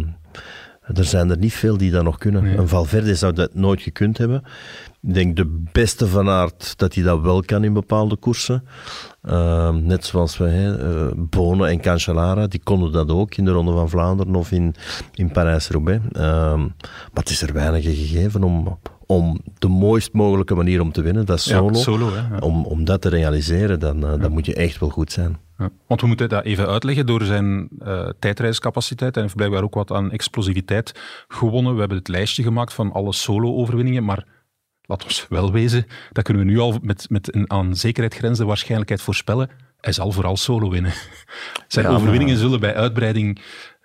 er 0.97 1.03
zijn 1.03 1.29
er 1.29 1.38
niet 1.38 1.53
veel 1.53 1.77
die 1.77 1.91
dat 1.91 2.03
nog 2.03 2.17
kunnen. 2.17 2.43
Nee. 2.43 2.57
Een 2.57 2.67
Valverde 2.67 3.15
zou 3.15 3.33
dat 3.33 3.53
nooit 3.53 3.81
gekund 3.81 4.17
hebben. 4.17 4.43
Ik 5.01 5.13
denk 5.13 5.35
de 5.35 5.63
beste 5.71 6.07
van 6.07 6.29
aard 6.29 6.77
dat 6.77 6.93
hij 6.95 7.03
dat 7.03 7.21
wel 7.21 7.41
kan 7.43 7.63
in 7.63 7.73
bepaalde 7.73 8.15
koersen. 8.15 8.63
Eh, 9.21 9.69
net 9.69 10.05
zoals 10.05 10.38
we, 10.38 10.45
hè, 10.47 10.77
eh, 11.07 11.12
Bono 11.15 11.63
en 11.63 11.81
Cancellara, 11.81 12.47
die 12.47 12.62
konden 12.63 12.91
dat 12.91 13.09
ook 13.09 13.35
in 13.35 13.45
de 13.45 13.51
Ronde 13.51 13.71
van 13.71 13.89
Vlaanderen 13.89 14.35
of 14.35 14.51
in, 14.51 14.75
in 15.13 15.31
Parijs-Roubaix. 15.31 16.03
Eh, 16.12 16.21
maar 16.57 17.13
het 17.23 17.29
is 17.29 17.41
er 17.41 17.53
weinig 17.53 17.83
gegeven 17.83 18.43
om, 18.43 18.79
om 19.11 19.39
de 19.57 19.67
mooist 19.67 20.13
mogelijke 20.13 20.55
manier 20.55 20.81
om 20.81 20.91
te 20.91 21.01
winnen, 21.01 21.25
dat 21.25 21.37
is 21.37 21.45
Ja, 21.45 21.57
solo. 21.57 21.73
solo, 21.73 22.13
hè, 22.13 22.35
ja. 22.35 22.39
Om, 22.39 22.65
om 22.65 22.85
dat 22.85 23.01
te 23.01 23.09
realiseren, 23.09 23.79
dan, 23.79 24.05
eh, 24.05 24.21
dan 24.21 24.31
moet 24.31 24.45
je 24.45 24.53
echt 24.53 24.79
wel 24.79 24.89
goed 24.89 25.11
zijn. 25.11 25.37
Ja, 25.57 25.69
want 25.87 26.01
we 26.01 26.07
moeten 26.07 26.29
dat 26.29 26.43
even 26.43 26.67
uitleggen. 26.67 27.05
Door 27.05 27.21
zijn 27.23 27.69
eh 27.79 28.09
tijdreiscapaciteit 28.19 29.15
en 29.15 29.21
heeft 29.21 29.35
blijkbaar 29.35 29.63
ook 29.63 29.73
wat 29.73 29.91
aan 29.91 30.11
explosiviteit 30.11 30.91
gewonnen. 31.27 31.73
We 31.73 31.79
hebben 31.79 31.97
het 31.97 32.07
lijstje 32.07 32.43
gemaakt 32.43 32.73
van 32.73 32.91
alle 32.91 33.13
solo-overwinningen, 33.13 34.03
maar 34.05 34.25
laat 34.81 35.03
ons 35.03 35.25
wel 35.29 35.51
wezen, 35.51 35.85
dat 36.11 36.23
kunnen 36.23 36.45
we 36.45 36.51
nu 36.51 36.59
al 36.59 36.77
met, 36.81 37.09
met 37.09 37.35
een 37.35 37.51
aan 37.51 37.75
zekerheid 37.75 38.15
grenzende 38.15 38.47
waarschijnlijkheid 38.47 39.01
voorspellen. 39.01 39.49
Hij 39.79 39.93
zal 39.93 40.11
vooral 40.11 40.37
solo 40.37 40.69
winnen. 40.69 40.93
Zijn 41.67 41.87
overwinningen 41.87 42.37
zullen 42.37 42.59
bij 42.59 42.75
uitbreiding 42.75 43.41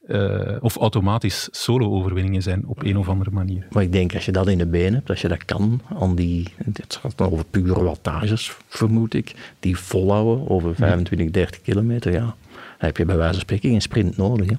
eh, 0.07 0.57
of 0.61 0.77
automatisch 0.77 1.49
solo-overwinningen 1.51 2.43
zijn 2.43 2.67
op 2.67 2.83
een 2.83 2.97
of 2.97 3.09
andere 3.09 3.31
manier. 3.31 3.67
Maar 3.71 3.83
ik 3.83 3.93
denk, 3.93 4.15
als 4.15 4.25
je 4.25 4.33
dat 4.33 4.49
in 4.49 4.59
de 4.59 4.67
benen 4.67 4.95
hebt, 4.95 5.11
als 5.11 5.21
je 5.21 5.29
dat 5.29 5.45
kan, 5.45 5.81
aan 5.99 6.15
die, 6.15 6.49
het 6.77 6.99
gaat 7.01 7.19
dan 7.19 7.31
over 7.31 7.45
pure 7.51 7.83
wattages, 7.83 8.57
vermoed 8.69 9.15
ik, 9.15 9.35
die 9.61 9.79
volhouden 9.79 10.49
over 10.49 10.75
25, 10.75 11.31
30 11.31 11.61
kilometer, 11.61 12.13
ja, 12.13 12.19
dan 12.19 12.35
heb 12.79 12.97
je 12.97 13.05
bij 13.05 13.17
wijze 13.17 13.33
van 13.33 13.41
spreken 13.41 13.71
geen 13.71 13.83
sprint 13.83 14.17
nodig. 14.17 14.51
Hè. 14.51 14.57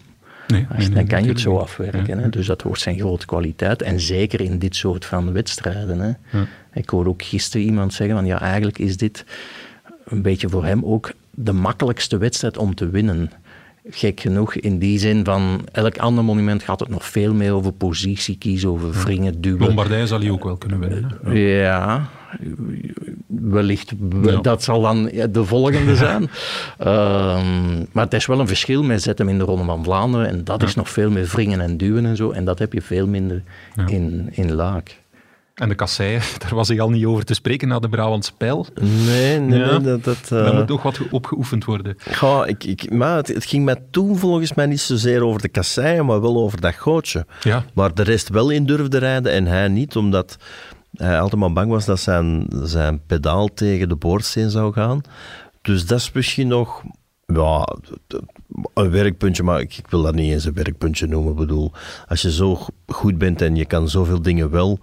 Nee, 0.48 0.68
dan 0.68 0.94
nee, 0.94 1.06
kan 1.06 1.24
je 1.24 1.30
het 1.30 1.40
zo 1.40 1.58
afwerken. 1.58 2.18
Ja, 2.18 2.22
Hè. 2.22 2.30
Dus 2.30 2.48
dat 2.48 2.62
wordt 2.62 2.82
zijn 2.82 3.00
grote 3.00 3.26
kwaliteit. 3.26 3.82
En 3.82 4.00
zeker 4.00 4.42
in 4.42 4.60
dit 4.60 4.76
soort 4.76 5.06
van 5.06 5.34
wedstrijden. 5.34 6.00
Hè. 6.00 6.40
Ik 6.74 6.90
hoorde 6.90 7.10
ook 7.10 7.24
gisteren 7.24 7.66
iemand 7.66 7.94
zeggen 7.94 8.16
van 8.16 8.26
ja, 8.26 8.42
eigenlijk 8.42 8.80
is 8.80 8.98
dit 8.98 9.26
een 10.06 10.22
beetje 10.22 10.50
voor 10.50 10.66
hem 10.66 10.86
ook 10.86 11.12
de 11.32 11.54
makkelijkste 11.54 12.18
wedstrijd 12.18 12.58
om 12.58 12.76
te 12.76 12.90
winnen. 12.90 13.32
Gek 13.90 14.20
genoeg, 14.20 14.56
in 14.56 14.80
die 14.80 15.00
zin 15.00 15.26
van 15.26 15.62
elk 15.72 15.98
ander 15.98 16.24
monument 16.24 16.64
gaat 16.64 16.80
het 16.80 16.90
nog 16.90 17.06
veel 17.06 17.34
meer 17.34 17.54
over 17.54 17.72
positie 17.72 18.38
kiezen, 18.38 18.70
over 18.70 18.92
wringen, 18.92 19.42
duwen. 19.42 19.66
Lombardije 19.66 20.08
zal 20.08 20.20
hij 20.20 20.30
ook 20.30 20.44
wel 20.44 20.58
kunnen 20.58 20.80
winnen. 20.80 21.18
hè. 21.24 21.32
Ja, 21.32 22.10
wellicht. 23.28 23.94
Ja. 24.24 24.42
Dat 24.42 24.64
zal 24.64 24.82
dan 24.82 25.04
de 25.32 25.46
volgende 25.46 25.96
zijn. 26.06 26.30
Ehm, 26.78 27.78
maar 27.92 28.04
het 28.04 28.14
is 28.14 28.26
wel 28.26 28.40
een 28.40 28.48
verschil 28.48 28.84
met 28.84 29.02
zet 29.02 29.18
hem 29.18 29.30
in 29.30 29.38
de 29.38 29.44
Ronde 29.44 29.64
van 29.66 29.84
Vlaanderen. 29.84 30.28
En 30.28 30.44
dat 30.44 30.64
is 30.64 30.76
nog 30.76 30.90
veel 30.90 31.10
meer 31.12 31.26
wringen 31.26 31.62
en 31.62 31.78
duwen 31.78 32.06
en 32.06 32.16
zo. 32.16 32.32
En 32.32 32.46
dat 32.46 32.60
heb 32.60 32.74
je 32.74 32.82
veel 32.82 33.08
minder 33.08 33.42
in, 33.88 34.30
in 34.32 34.54
Laak. 34.54 35.00
En 35.56 35.70
de 35.70 35.76
kasseien, 35.76 36.22
daar 36.40 36.56
was 36.56 36.68
hij 36.68 36.80
al 36.82 36.90
niet 36.90 37.06
over 37.06 37.26
te 37.26 37.34
spreken 37.34 37.68
na 37.68 37.80
de 37.80 37.90
Brabantse 37.90 38.34
pijl. 38.38 38.66
Nee, 38.82 39.40
nee, 39.40 39.60
Ja. 39.60 39.72
nee, 39.78 39.80
dat... 39.82 40.04
dat 40.04 40.28
Daar 40.30 40.46
eh, 40.52 40.58
moet 40.58 40.68
nog 40.68 40.84
wat 40.84 41.00
opgeoefend 41.12 41.66
worden. 41.66 41.98
Goh, 42.14 42.48
ik, 42.48 42.64
ik, 42.64 42.92
maar 42.92 43.16
het, 43.16 43.28
het 43.28 43.46
ging 43.46 43.66
mij 43.66 43.76
toen 43.92 44.18
volgens 44.18 44.54
mij 44.54 44.66
niet 44.66 44.80
zozeer 44.82 45.24
over 45.24 45.42
de 45.42 45.48
kasseien, 45.50 46.06
maar 46.06 46.22
wel 46.22 46.38
over 46.38 46.62
dat 46.62 46.74
gootje. 46.76 47.26
Ja. 47.42 47.66
Waar 47.74 47.94
de 47.94 48.04
rest 48.04 48.30
wel 48.30 48.50
in 48.50 48.66
durfde 48.66 48.98
rijden 48.98 49.32
en 49.32 49.46
hij 49.46 49.68
niet, 49.68 49.96
omdat 49.96 50.38
hij 50.96 51.20
altijd 51.20 51.42
maar 51.42 51.54
bang 51.54 51.72
was 51.72 51.86
dat 51.86 52.00
zijn, 52.00 52.48
zijn 52.64 53.02
pedaal 53.06 53.48
tegen 53.54 53.90
de 53.90 53.96
boordsteen 53.96 54.50
zou 54.50 54.74
gaan. 54.74 55.02
Dus 55.62 55.86
dat 55.86 56.00
is 56.00 56.12
misschien 56.12 56.48
nog 56.48 56.84
ja, 57.26 57.68
een 58.74 58.90
werkpuntje, 58.92 59.44
maar 59.44 59.60
ik, 59.60 59.78
ik 59.78 59.88
wil 59.88 60.02
dat 60.02 60.16
niet 60.16 60.32
eens 60.32 60.46
een 60.46 60.54
werkpuntje 60.54 61.08
noemen. 61.08 61.32
Ik 61.32 61.38
bedoel, 61.38 61.72
als 62.08 62.22
je 62.22 62.32
zo 62.32 62.56
go- 62.56 62.74
goed 62.88 63.18
bent 63.18 63.42
en 63.42 63.56
je 63.56 63.66
kan 63.66 63.90
zoveel 63.90 64.22
dingen 64.22 64.50
wel, 64.52 64.80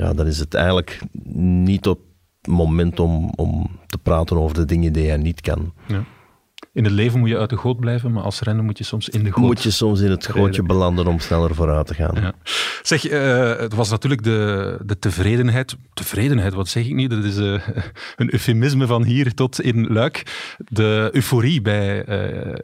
ja, 0.00 0.14
dan 0.14 0.26
is 0.26 0.38
het 0.38 0.54
eigenlijk 0.54 1.00
niet 1.34 1.86
op 1.86 2.00
het 2.40 2.50
moment 2.50 3.00
om, 3.00 3.32
om 3.36 3.70
te 3.86 3.98
praten 3.98 4.36
over 4.36 4.54
de 4.54 4.64
dingen 4.64 4.92
die 4.92 5.08
hij 5.08 5.16
niet 5.16 5.40
kan. 5.40 5.72
Ja. 5.86 6.04
In 6.72 6.84
het 6.84 6.92
leven 6.92 7.18
moet 7.18 7.28
je 7.28 7.38
uit 7.38 7.50
de 7.50 7.56
goot 7.56 7.80
blijven, 7.80 8.12
maar 8.12 8.22
als 8.22 8.40
renner 8.40 8.64
moet 8.64 8.78
je 8.78 8.84
soms 8.84 9.08
in 9.08 9.24
de 9.24 9.32
goot. 9.32 9.44
Moet 9.44 9.62
je 9.62 9.70
soms 9.70 10.00
in 10.00 10.10
het 10.10 10.26
gootje 10.26 10.62
belanden 10.62 11.06
om 11.06 11.18
sneller 11.18 11.54
vooruit 11.54 11.86
te 11.86 11.94
gaan. 11.94 12.14
Ja. 12.14 12.32
Zeg, 12.82 13.06
eh, 13.06 13.56
het 13.56 13.74
was 13.74 13.90
natuurlijk 13.90 14.22
de, 14.22 14.78
de 14.84 14.98
tevredenheid. 14.98 15.76
Tevredenheid, 15.94 16.54
wat 16.54 16.68
zeg 16.68 16.86
ik 16.86 16.94
nu? 16.94 17.06
Dat 17.06 17.24
is 17.24 17.36
eh, 17.36 17.68
een 18.16 18.32
eufemisme 18.32 18.86
van 18.86 19.04
hier 19.04 19.34
tot 19.34 19.60
in 19.60 19.92
Luik. 19.92 20.46
De 20.68 21.08
euforie 21.12 21.60
bij 21.60 22.04
eh 22.04 22.54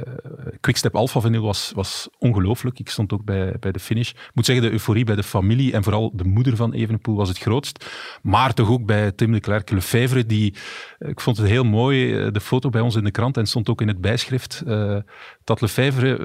Quickstep 0.61 0.95
Alpha 0.95 1.21
Vinyl 1.21 1.43
was, 1.43 1.73
was 1.75 2.09
ongelooflijk. 2.19 2.79
Ik 2.79 2.89
stond 2.89 3.13
ook 3.13 3.25
bij, 3.25 3.55
bij 3.61 3.73
de 3.73 3.81
finish. 3.81 4.11
Ik 4.11 4.31
moet 4.35 4.45
zeggen, 4.47 4.65
de 4.65 4.71
euforie 4.71 5.05
bij 5.05 5.17
de 5.17 5.23
familie 5.23 5.73
en 5.73 5.83
vooral 5.83 6.11
de 6.15 6.25
moeder 6.25 6.57
van 6.57 6.73
Evenepoel 6.73 7.17
was 7.17 7.29
het 7.29 7.39
grootst. 7.39 7.87
Maar 8.23 8.55
toch 8.55 8.69
ook 8.69 8.87
bij 8.87 9.13
Tim 9.13 9.33
de 9.33 9.41
Klerk 9.41 9.71
Lefevre, 9.71 10.27
die, 10.27 10.55
ik 10.99 11.21
vond 11.21 11.37
het 11.37 11.47
heel 11.47 11.65
mooi, 11.65 12.31
de 12.31 12.41
foto 12.41 12.69
bij 12.69 12.81
ons 12.81 12.95
in 12.95 13.05
de 13.05 13.11
krant 13.11 13.37
en 13.37 13.47
stond 13.47 13.69
ook 13.69 13.81
in 13.81 13.89
het 13.89 13.96
bijschrift, 14.01 14.63
eh, 14.67 14.97
dat 15.45 15.61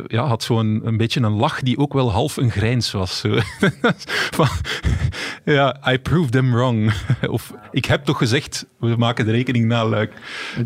ja, 0.08 0.26
had 0.28 0.44
zo'n 0.44 0.82
een 0.84 0.98
beetje 0.98 1.22
een 1.22 1.32
lach 1.32 1.62
die 1.62 1.78
ook 1.78 1.94
wel 1.94 2.12
half 2.12 2.38
een 2.38 2.52
grijns 2.52 2.92
was. 2.92 3.22
Van, 4.38 4.48
ja, 5.46 5.92
I 5.92 6.00
proved 6.00 6.32
them 6.32 6.52
wrong. 6.52 6.94
Of 7.30 7.54
ik 7.72 7.86
heb 7.86 8.04
toch 8.06 8.18
gezegd, 8.18 8.66
we 8.80 8.96
maken 8.98 9.26
de 9.26 9.32
rekening 9.32 9.66
na 9.66 9.86
Luik. 9.86 10.14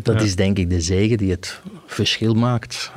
Dat 0.02 0.18
Ja. 0.20 0.24
is 0.26 0.36
denk 0.36 0.58
ik 0.58 0.70
de 0.70 0.80
zegen 0.80 1.16
die 1.18 1.30
het 1.30 1.60
verschil 1.86 2.34
maakt 2.34 2.92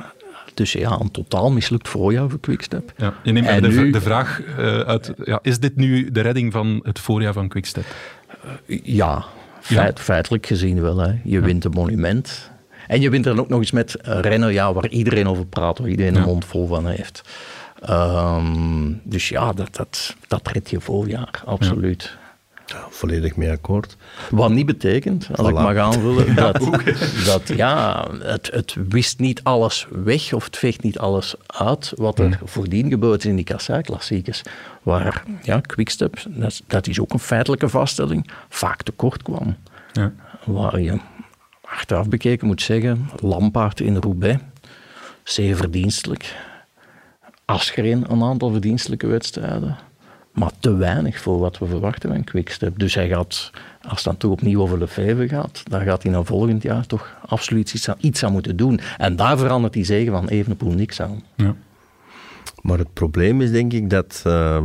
tussen 0.54 0.80
ja, 0.80 0.98
een 1.00 1.10
totaal 1.10 1.50
mislukt 1.50 1.88
voorjaar 1.88 2.28
voor 2.28 2.40
Quickstep. 2.40 2.92
Ja, 2.96 3.14
je 3.22 3.32
neemt 3.32 3.46
En 3.46 3.62
de, 3.62 3.68
nu- 3.68 3.90
de 3.90 4.00
vraag 4.00 4.42
eh, 4.42 4.80
uit, 4.80 5.12
ja, 5.24 5.38
is 5.42 5.58
dit 5.58 5.76
nu 5.76 6.10
de 6.10 6.20
redding 6.20 6.52
van 6.52 6.80
het 6.82 6.98
voorjaar 6.98 7.32
van 7.32 7.48
Quickstep? 7.48 7.84
Ja, 8.82 9.24
feit- 9.60 10.00
feitelijk 10.00 10.46
gezien 10.46 10.80
wel. 10.80 10.98
Hè. 10.98 11.12
Je 11.24 11.40
wint 11.40 11.64
een 11.64 11.70
monument. 11.70 12.49
En 12.90 13.00
je 13.00 13.10
wint 13.10 13.26
er 13.26 13.40
ook 13.40 13.48
nog 13.48 13.58
eens 13.60 13.70
met 13.70 13.96
een 14.02 14.20
renner 14.20 14.50
ja, 14.50 14.72
waar 14.72 14.88
iedereen 14.88 15.28
over 15.28 15.46
praat, 15.46 15.78
waar 15.78 15.88
iedereen 15.88 16.14
een 16.16 16.22
mond 16.22 16.44
vol 16.44 16.66
van 16.66 16.86
heeft. 16.86 17.22
Ehm, 17.82 18.92
dus 19.02 19.28
ja, 19.28 19.52
dat, 19.52 19.74
dat, 19.76 20.16
dat 20.28 20.48
redt 20.48 20.70
je 20.70 20.80
voorjaar, 20.80 21.42
absoluut. 21.44 22.16
Volledig 22.90 23.36
mee 23.36 23.50
akkoord. 23.50 23.96
Wat 24.30 24.50
niet 24.50 24.66
betekent, 24.66 25.28
als 25.34 25.48
ik 25.48 25.54
mag 25.54 25.76
aanvullen, 25.76 26.34
dat, 26.34 26.68
dat 27.24 27.48
ja, 27.56 28.06
het, 28.22 28.50
het 28.52 28.76
wist 28.88 29.18
niet 29.18 29.40
alles 29.42 29.86
weg 29.90 30.32
of 30.32 30.44
het 30.44 30.56
veegt 30.56 30.82
niet 30.82 30.98
alles 30.98 31.34
uit 31.46 31.92
wat 31.96 32.18
er 32.18 32.38
voordien 32.44 32.88
gebeurd 32.90 33.24
is 33.24 33.30
in 33.30 33.36
die 33.36 33.44
Kassei-klassiekers. 33.44 34.42
Waar 34.82 35.24
ja, 35.42 35.60
Quickstep, 35.60 36.22
dat, 36.28 36.50
is- 36.50 36.62
dat 36.66 36.86
is 36.86 37.00
ook 37.00 37.12
een 37.12 37.18
feitelijke 37.18 37.68
vaststelling, 37.68 38.30
vaak 38.48 38.82
tekort 38.82 39.22
kwam. 39.22 39.56
Ja. 39.92 40.12
Waar 40.44 40.80
je 40.80 40.98
achteraf 41.70 42.08
bekeken 42.08 42.46
moet 42.46 42.62
zeggen, 42.62 43.08
Lampaard 43.20 43.80
in 43.80 43.96
Roubaix, 43.96 44.42
zeer 45.22 45.56
verdienstelijk. 45.56 46.36
Asgreen 47.44 48.04
een 48.10 48.22
aantal 48.22 48.50
verdienstelijke 48.50 49.06
wedstrijden. 49.06 49.76
Maar 50.32 50.50
te 50.58 50.74
weinig 50.74 51.20
voor 51.20 51.38
wat 51.38 51.58
we 51.58 51.66
verwachten 51.66 52.10
van 52.10 52.24
Quickstep. 52.24 52.78
Dus 52.78 52.94
hij 52.94 53.08
gaat, 53.08 53.50
als 53.82 53.94
het 53.94 54.04
dan 54.04 54.16
toch 54.16 54.30
opnieuw 54.30 54.60
over 54.60 54.78
Lefebvre 54.78 55.28
gaat, 55.28 55.62
dan 55.70 55.82
gaat 55.82 56.02
hij 56.02 56.12
dan 56.12 56.26
volgend 56.26 56.62
jaar 56.62 56.86
toch 56.86 57.16
absoluut 57.26 57.74
iets 57.74 57.88
aan, 57.88 57.96
iets 58.00 58.24
aan 58.24 58.32
moeten 58.32 58.56
doen. 58.56 58.80
En 58.96 59.16
daar 59.16 59.38
verandert 59.38 59.72
die 59.72 59.84
zegen 59.84 60.12
van 60.12 60.28
Evenepoel 60.28 60.72
niks 60.72 61.00
aan. 61.00 61.22
Ja. 61.36 61.54
Maar 62.62 62.78
het 62.78 62.92
probleem 62.92 63.40
is 63.40 63.50
denk 63.50 63.72
ik 63.72 63.90
dat, 63.90 64.22
eh, 64.26 64.64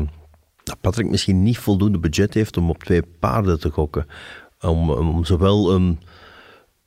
dat 0.64 0.78
Patrick 0.82 1.10
misschien 1.10 1.44
niet 1.44 1.58
voldoende 1.58 2.00
budget 2.00 2.34
heeft 2.34 2.58
om 2.58 2.70
op 2.70 2.84
twee 2.84 3.02
paarden 3.20 3.60
te 3.60 3.70
gokken. 3.70 4.08
Om, 4.62 4.90
om 4.90 5.26
zowel 5.26 5.74
een, 5.74 6.00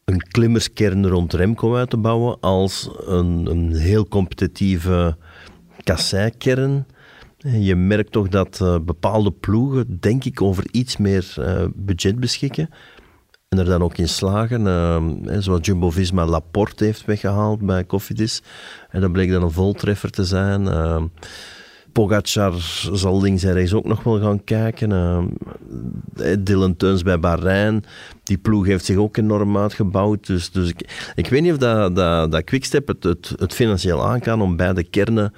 een 0.08 0.22
klimmerskern 0.30 1.06
rond 1.06 1.32
Remco 1.32 1.76
uit 1.76 1.90
te 1.90 1.96
bouwen 1.96 2.40
als 2.40 2.90
een, 3.06 3.46
een 3.46 3.74
heel 3.74 4.08
competitieve 4.08 5.16
kasseikern. 5.82 6.86
Je 7.38 7.76
merkt 7.76 8.12
toch 8.12 8.28
dat 8.28 8.60
eh, 8.60 8.78
bepaalde 8.78 9.30
ploegen, 9.30 10.00
denk 10.00 10.24
ik, 10.24 10.42
over 10.42 10.64
iets 10.70 10.96
meer 10.96 11.34
eh, 11.36 11.64
budget 11.74 12.20
beschikken. 12.20 12.70
En 13.48 13.58
er 13.58 13.64
dan 13.64 13.82
ook 13.82 13.96
in 13.96 14.08
slagen, 14.08 14.66
eh, 14.66 15.02
zoals 15.38 15.66
Jumbo-Visma 15.66 16.26
Laporte 16.26 16.84
heeft 16.84 17.04
weggehaald 17.04 17.60
bij 17.60 17.86
Cofidis. 17.86 18.42
En 18.90 19.00
dat 19.00 19.12
bleek 19.12 19.30
dan 19.30 19.42
een 19.42 19.50
voltreffer 19.50 20.10
te 20.10 20.24
zijn. 20.24 20.68
Pogacar 21.92 22.52
zal 22.92 23.20
links 23.20 23.42
en 23.42 23.52
rechts 23.52 23.72
ook 23.72 23.84
nog 23.84 24.02
wel 24.02 24.20
gaan 24.20 24.44
kijken. 24.44 24.92
Eh, 24.92 26.36
Dylan 26.38 26.76
Teuns 26.76 27.02
bij 27.02 27.20
Bahrein. 27.20 27.84
Die 28.22 28.38
ploeg 28.38 28.66
heeft 28.66 28.84
zich 28.84 28.96
ook 28.96 29.16
enorm 29.16 29.58
uitgebouwd. 29.58 30.26
Dus, 30.26 30.50
dus 30.50 30.68
ik, 30.68 31.12
ik 31.14 31.28
weet 31.28 31.42
niet 31.42 31.52
of 31.52 31.58
dat, 31.58 31.96
dat, 31.96 32.32
dat 32.32 32.44
Quickstep 32.44 32.88
het, 32.88 33.04
het, 33.04 33.34
het 33.36 33.54
financieel 33.54 34.06
aan 34.06 34.20
kan 34.20 34.42
om 34.42 34.56
beide 34.56 34.84
kernen 34.84 35.32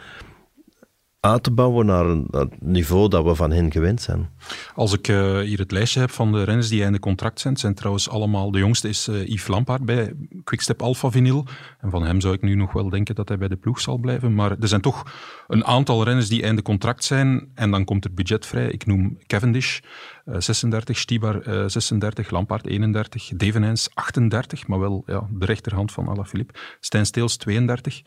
uit 1.21 1.43
te 1.43 1.51
bouwen 1.51 1.87
naar 1.87 2.07
het 2.31 2.61
niveau 2.61 3.09
dat 3.09 3.25
we 3.25 3.35
van 3.35 3.51
hen 3.51 3.73
gewend 3.73 4.03
zijn. 4.03 4.31
Als 4.75 4.93
ik 4.93 5.09
eh, 5.09 5.39
hier 5.39 5.59
het 5.59 5.71
lijstje 5.71 6.01
heb 6.01 6.11
van 6.11 6.33
de 6.33 6.43
renners 6.43 6.69
die 6.69 6.83
einde 6.83 6.99
contract 6.99 7.41
zijn, 7.41 7.57
zijn 7.57 7.75
trouwens 7.75 8.09
allemaal, 8.09 8.51
de 8.51 8.59
jongste 8.59 8.89
is 8.89 9.09
eh, 9.09 9.27
Yves 9.27 9.47
Lampaard 9.47 9.85
bij 9.85 10.15
Quickstep 10.45 10.83
Alpha 10.83 11.11
Vinyl. 11.11 11.47
En 11.81 11.91
van 11.91 12.03
hem 12.03 12.21
zou 12.21 12.35
ik 12.35 12.43
nu 12.43 12.55
nog 12.55 12.73
wel 12.73 12.89
denken 12.89 13.15
dat 13.15 13.29
hij 13.29 13.39
bij 13.39 13.49
de 13.49 13.57
ploeg 13.57 13.81
zal 13.81 13.99
blijven. 13.99 14.35
Maar 14.35 14.51
er 14.61 14.69
zijn 14.69 14.81
toch 14.81 15.05
een 15.47 15.65
aantal 15.65 16.05
renners 16.05 16.29
die 16.29 16.43
einde 16.43 16.63
contract 16.63 17.05
zijn 17.05 17.51
en 17.55 17.71
dan 17.71 17.85
komt 17.85 18.05
er 18.05 18.15
budget 18.15 18.47
vrij. 18.47 18.71
Ik 18.71 18.87
noem 18.87 19.19
Cavendish, 19.27 19.79
eh, 20.25 20.35
36, 20.39 20.99
Stibar 20.99 21.43
eh, 21.43 21.65
36, 21.67 22.31
Lampaard 22.31 22.67
31, 22.67 23.29
Devenijns 23.37 23.89
38, 23.95 24.67
maar 24.67 24.79
wel 24.79 25.03
ja, 25.07 25.29
de 25.31 25.47
rechterhand 25.47 25.93
van 25.93 26.09
Alaphilippe. 26.09 26.55
Stijn 26.81 27.07
Steels 27.07 27.37
32. 27.37 28.03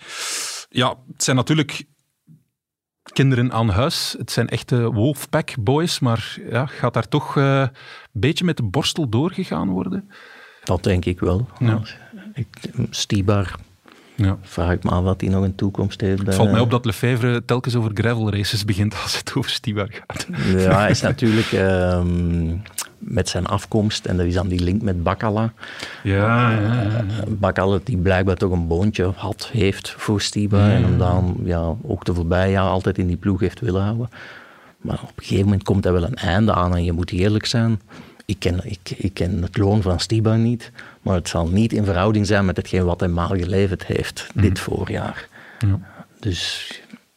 Ja, 0.70 0.96
het 1.12 1.24
zijn 1.24 1.36
natuurlijk 1.36 1.86
kinderen 3.14 3.52
aan 3.52 3.70
huis. 3.70 4.16
Het 4.18 4.32
zijn 4.32 4.48
echte 4.48 4.92
Wolfpack 4.92 5.54
boys, 5.60 6.00
maar 6.00 6.38
ja, 6.50 6.66
gaat 6.66 6.94
daar 6.94 7.08
toch 7.08 7.38
eh, 7.38 7.60
een 7.60 7.70
beetje 8.12 8.46
met 8.46 8.58
de 8.58 8.64
borstel 8.64 9.10
doorgegaan 9.10 9.70
worden? 9.70 10.10
Dat 10.64 10.84
denk 10.84 11.06
ik 11.06 11.20
wel. 11.20 11.48
Ja. 11.60 11.82
Ik, 12.34 12.48
Stibar, 12.90 13.56
Ja. 14.16 14.38
vraag 14.42 14.72
ik 14.72 14.84
me 14.84 14.90
af 14.90 15.04
wat 15.04 15.22
hij 15.22 15.30
nog 15.30 15.44
een 15.44 15.56
toekomst 15.56 16.02
heeft. 16.02 16.18
Bij, 16.18 16.26
Het 16.26 16.36
valt 16.36 16.52
mij 16.52 16.60
op 16.60 16.72
dat 16.72 16.86
Lefevre 16.86 17.46
telkens 17.46 17.76
over 17.76 17.92
gravel 17.94 18.32
races 18.32 18.66
begint 18.66 18.96
als 19.04 19.18
het 19.18 19.34
over 19.36 19.52
Stibar 19.52 19.88
gaat. 19.92 20.28
Ja, 20.58 20.80
hij 20.80 20.90
is 20.90 21.02
natuurlijk 21.02 21.52
ehm, 21.52 22.56
met 22.98 23.30
zijn 23.30 23.46
afkomst, 23.46 24.06
en 24.06 24.20
er 24.20 24.26
is 24.26 24.34
dan 24.34 24.48
die 24.48 24.60
link 24.60 24.82
met 24.82 25.04
Bakala. 25.04 25.54
Ja, 26.04 26.52
ja, 26.52 26.82
ja. 26.82 27.06
Bakala 27.28 27.80
die 27.84 27.98
blijkbaar 27.98 28.36
toch 28.36 28.52
een 28.52 28.68
boontje 28.68 29.12
had, 29.16 29.50
heeft 29.52 29.94
voor 29.98 30.22
Stiba. 30.22 30.70
En 30.70 30.84
hem 30.84 30.98
dan 30.98 31.38
ja, 31.44 31.76
ook 31.82 32.06
de 32.06 32.14
voorbije 32.14 32.52
jaar 32.52 32.68
altijd 32.68 32.98
in 32.98 33.08
die 33.08 33.18
ploeg 33.18 33.40
heeft 33.40 33.60
willen 33.60 33.82
houden. 33.82 34.10
Maar 34.82 35.00
op 35.02 35.12
een 35.16 35.24
gegeven 35.24 35.44
moment 35.44 35.64
komt 35.64 35.86
er 35.86 35.94
wel 35.94 36.04
een 36.04 36.16
einde 36.16 36.54
aan 36.54 36.76
en 36.76 36.84
je 36.84 36.92
moet 36.92 37.12
eerlijk 37.12 37.46
zijn. 37.46 37.82
Ik 38.34 38.40
ken, 38.40 38.60
ik, 38.64 38.94
ik 38.98 39.14
ken 39.14 39.42
het 39.42 39.58
loon 39.58 39.82
van 39.82 40.00
Stiba 40.00 40.36
niet, 40.36 40.72
maar 41.02 41.16
het 41.16 41.30
zal 41.30 41.48
niet 41.48 41.74
in 41.74 41.84
verhouding 41.86 42.28
zijn 42.28 42.46
met 42.46 42.58
hetgeen 42.58 42.86
wat 42.86 43.00
hij 43.00 43.10
maal 43.10 43.28
geleverd 43.28 43.86
heeft 43.86 44.28
dit 44.34 44.60
voorjaar. 44.60 45.28
Ja. 45.60 45.80
Dus 46.20 46.72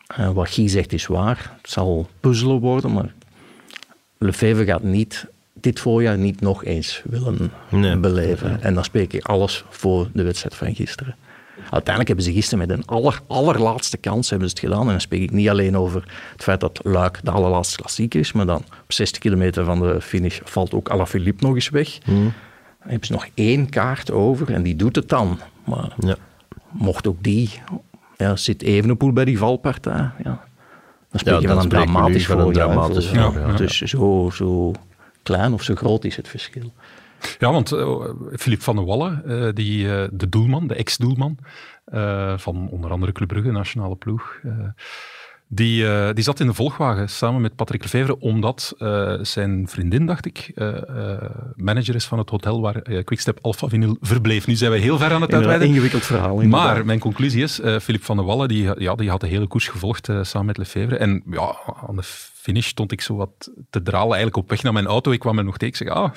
eh, 0.06 0.30
wat 0.30 0.50
Guy 0.50 0.68
zegt 0.68 0.92
is 0.92 1.06
waar. 1.06 1.52
Het 1.62 1.70
zal 1.70 2.08
puzzelen 2.20 2.58
worden, 2.58 2.92
maar 2.92 3.12
Lefevre 4.18 4.64
gaat 4.64 4.82
niet 4.82 5.26
dit 5.52 5.80
voorjaar 5.80 6.18
niet 6.18 6.40
nog 6.40 6.64
eens 6.64 7.02
willen 7.04 7.52
Nee. 7.70 7.96
beleven. 7.96 8.62
En 8.62 8.74
dan 8.74 8.84
spreek 8.84 9.12
ik 9.12 9.24
alles 9.24 9.64
voor 9.68 10.08
de 10.12 10.22
wedstrijd 10.22 10.54
van 10.54 10.74
gisteren. 10.74 11.16
Uiteindelijk 11.60 12.06
hebben 12.06 12.24
ze 12.24 12.32
gisteren 12.32 12.66
met 12.68 12.76
een 12.78 12.86
aller, 12.86 13.20
allerlaatste 13.26 13.96
kans 13.96 14.30
hebben 14.30 14.48
ze 14.48 14.54
het 14.54 14.64
gedaan. 14.64 14.80
En 14.82 14.86
dan 14.90 15.00
spreek 15.00 15.22
ik 15.22 15.30
niet 15.30 15.48
alleen 15.48 15.76
over 15.76 16.04
het 16.32 16.42
feit 16.42 16.60
dat 16.60 16.80
Luik 16.82 17.20
de 17.22 17.30
allerlaatste 17.30 17.76
klassieker 17.76 18.20
is, 18.20 18.32
maar 18.32 18.46
dan 18.46 18.56
op 18.82 18.92
60 18.92 19.20
kilometer 19.20 19.64
van 19.64 19.78
de 19.80 20.00
finish 20.00 20.38
valt 20.44 20.74
ook 20.74 20.88
Alaphilippe 20.88 21.44
nog 21.46 21.54
eens 21.54 21.68
weg. 21.68 21.98
Dan 21.98 22.32
hebben 22.78 23.06
ze 23.06 23.12
nog 23.12 23.26
één 23.34 23.68
kaart 23.70 24.10
over 24.10 24.52
en 24.52 24.62
die 24.62 24.76
doet 24.76 24.96
het 24.96 25.08
dan. 25.08 25.38
Maar 25.64 25.92
Ja. 25.98 26.16
mocht 26.70 27.06
ook 27.06 27.22
die, 27.22 27.50
ja, 28.16 28.36
zit 28.36 28.62
Evenepoel 28.62 29.12
bij 29.12 29.24
die 29.24 29.38
valpartij, 29.38 30.10
ja, 30.24 30.44
dan 31.10 31.20
spreek 31.20 31.40
je 31.40 31.48
van 31.48 31.58
een 31.58 31.68
dramatisch 31.68 32.26
voorjaar. 32.26 32.72
voor- 33.32 33.40
ja. 33.40 33.56
Dus 33.56 33.78
zo, 33.78 34.30
zo 34.34 34.72
klein 35.22 35.52
of 35.52 35.62
zo 35.62 35.74
groot 35.74 36.04
is 36.04 36.16
het 36.16 36.28
verschil. 36.28 36.72
Ja, 37.38 37.52
want 37.52 37.72
uh, 37.72 38.04
Philippe 38.32 38.64
van 38.64 38.76
der 38.76 38.84
Wallen, 38.84 39.22
uh, 39.26 39.52
die, 39.52 39.86
uh, 39.86 40.04
de 40.10 40.28
doelman, 40.28 40.66
de 40.66 40.74
ex-doelman 40.74 41.38
van 42.36 42.68
onder 42.70 42.90
andere 42.90 43.12
Club 43.12 43.28
Brugge, 43.28 43.50
nationale 43.50 43.96
ploeg, 43.96 44.40
uh, 45.48 45.56
die, 45.56 46.12
die 46.12 46.24
zat 46.24 46.40
in 46.40 46.46
de 46.46 46.54
volgwagen 46.54 47.08
samen 47.08 47.40
met 47.40 47.56
Patrick 47.56 47.82
Lefevre, 47.82 48.18
omdat 48.20 48.74
uh, 48.78 49.14
zijn 49.22 49.68
vriendin, 49.68 50.06
dacht 50.06 50.26
ik, 50.26 50.52
uh, 50.54 50.72
manager 51.54 51.94
is 51.94 52.04
van 52.04 52.18
het 52.18 52.30
hotel 52.30 52.60
waar 52.60 52.82
Quickstep 52.82 53.38
Alpha 53.42 53.68
Vinyl 53.68 53.96
verbleef. 54.00 54.46
Nu 54.46 54.54
zijn 54.54 54.70
we 54.70 54.78
heel 54.78 54.98
ver 54.98 55.12
aan 55.12 55.22
het 55.22 55.32
uitweiden. 55.32 55.66
Een 55.66 55.72
ingewikkeld 55.72 56.04
verhaal. 56.04 56.40
Inderdaad. 56.40 56.74
Maar 56.74 56.84
mijn 56.84 56.98
conclusie 56.98 57.42
is, 57.42 57.54
Philippe 57.54 58.06
van 58.06 58.16
der 58.16 58.24
Wallen, 58.24 58.48
die, 58.48 58.80
ja, 58.80 58.94
die 58.94 59.10
had 59.10 59.20
de 59.20 59.26
hele 59.26 59.46
koers 59.46 59.68
gevolgd 59.68 60.10
samen 60.22 60.46
met 60.46 60.58
Lefevre. 60.58 60.96
En 60.96 61.22
ja, 61.30 61.56
aan 61.86 61.96
de 61.96 62.02
finish 62.46 62.66
stond 62.66 62.92
ik 62.92 63.00
zo 63.00 63.16
wat 63.16 63.50
te 63.70 63.82
dralen, 63.82 64.16
eigenlijk 64.16 64.36
op 64.36 64.48
weg 64.48 64.62
naar 64.62 64.72
mijn 64.72 64.86
auto. 64.86 65.12
Ik 65.12 65.18
kwam 65.18 65.38
er 65.38 65.44
nog 65.44 65.58
tegen, 65.58 65.80
ik 65.80 65.86
zeg, 65.86 65.96
ah, 65.96 66.12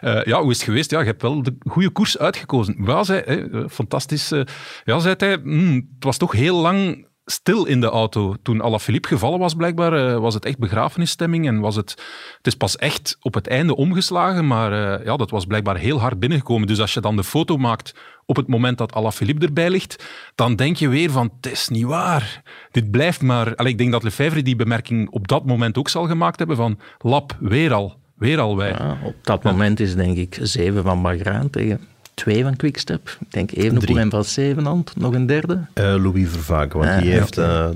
uh, 0.00 0.24
ja, 0.32 0.40
hoe 0.40 0.50
is 0.50 0.56
het 0.56 0.66
geweest? 0.66 0.90
Ja, 0.90 1.00
je 1.00 1.06
hebt 1.06 1.22
wel 1.22 1.42
de 1.42 1.56
goede 1.66 1.90
koers 1.90 2.18
uitgekozen. 2.18 2.76
Ja, 2.84 3.04
zei, 3.04 3.66
fantastisch. 3.68 4.32
Uh, 4.32 4.44
ja, 4.84 4.98
zei 4.98 5.14
hij, 5.18 5.36
mm, 5.42 5.74
het 5.74 6.04
was 6.04 6.16
toch 6.16 6.32
heel 6.32 6.60
lang 6.60 7.06
stil 7.30 7.64
in 7.64 7.80
de 7.80 7.86
auto. 7.86 8.34
Toen 8.42 8.62
Alaphilippe 8.62 9.08
gevallen 9.08 9.38
was, 9.38 9.54
blijkbaar, 9.54 10.10
uh, 10.10 10.18
was 10.18 10.34
het 10.34 10.44
echt 10.44 10.58
begrafenisstemming 10.58 11.46
en 11.46 11.60
was 11.60 11.76
het... 11.76 11.90
Het 12.36 12.46
is 12.46 12.54
pas 12.54 12.76
echt 12.76 13.16
op 13.20 13.34
het 13.34 13.46
einde 13.46 13.76
omgeslagen, 13.76 14.46
maar 14.46 14.72
uh, 14.72 15.04
ja, 15.04 15.16
dat 15.16 15.30
was 15.30 15.44
blijkbaar 15.44 15.76
heel 15.76 16.00
hard 16.00 16.18
binnengekomen. 16.18 16.66
Dus 16.66 16.80
als 16.80 16.94
je 16.94 17.00
dan 17.00 17.16
de 17.16 17.24
foto 17.24 17.56
maakt 17.56 17.94
op 18.26 18.36
het 18.36 18.48
moment 18.48 18.78
dat 18.78 18.94
Alaphilippe 18.94 19.46
erbij 19.46 19.70
ligt, 19.70 20.04
dan 20.34 20.56
denk 20.56 20.76
je 20.76 20.88
weer 20.88 21.10
van, 21.10 21.30
het 21.40 21.52
is 21.52 21.68
niet 21.68 21.84
waar. 21.84 22.42
Dit 22.70 22.90
blijft 22.90 23.22
maar... 23.22 23.54
Allee, 23.54 23.72
ik 23.72 23.78
denk 23.78 23.92
dat 23.92 24.02
Lefebvre 24.02 24.42
die 24.42 24.56
bemerking 24.56 25.10
op 25.10 25.28
dat 25.28 25.46
moment 25.46 25.78
ook 25.78 25.88
zal 25.88 26.06
gemaakt 26.06 26.38
hebben 26.38 26.56
van, 26.56 26.78
lap, 26.98 27.36
weer 27.40 27.72
al, 27.72 27.96
weer 28.16 28.40
al 28.40 28.56
wij. 28.56 28.76
Op 29.04 29.14
dat 29.22 29.42
moment 29.42 29.80
is 29.80 29.94
denk 29.94 30.16
ik 30.16 30.38
zeven 30.42 30.82
van 30.82 31.02
Bagraan 31.02 31.50
tegen 31.50 31.80
twee 32.18 32.42
van 32.42 32.56
Quickstep. 32.56 33.16
Ik 33.20 33.32
denk 33.32 33.50
Evenepoel 33.52 33.98
en 33.98 34.10
Van 34.10 34.24
Zevenhand, 34.24 34.96
nog 34.96 35.14
een 35.14 35.26
derde. 35.26 35.54
Uh, 35.74 35.84
Louis 35.84 36.28
Vervaken, 36.28 36.78
want 36.78 36.90
Ah, 36.90 37.00
die, 37.00 37.10
heeft, 37.10 37.38
okay. 37.38 37.68
uh, 37.68 37.74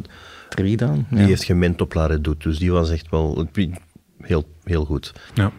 Drie 0.49 0.77
dan. 0.77 1.07
die 1.11 1.19
ja. 1.21 1.27
heeft 1.27 1.45
gemend 1.45 1.81
op 1.81 1.95
La 1.95 2.07
Redoute, 2.07 2.49
dus 2.49 2.59
die 2.59 2.73
was 2.73 2.91
echt 2.91 3.11
wel 3.11 3.49
heel, 4.21 4.49
heel 4.65 4.85
goed. 4.85 5.13
Ja. 5.35 5.53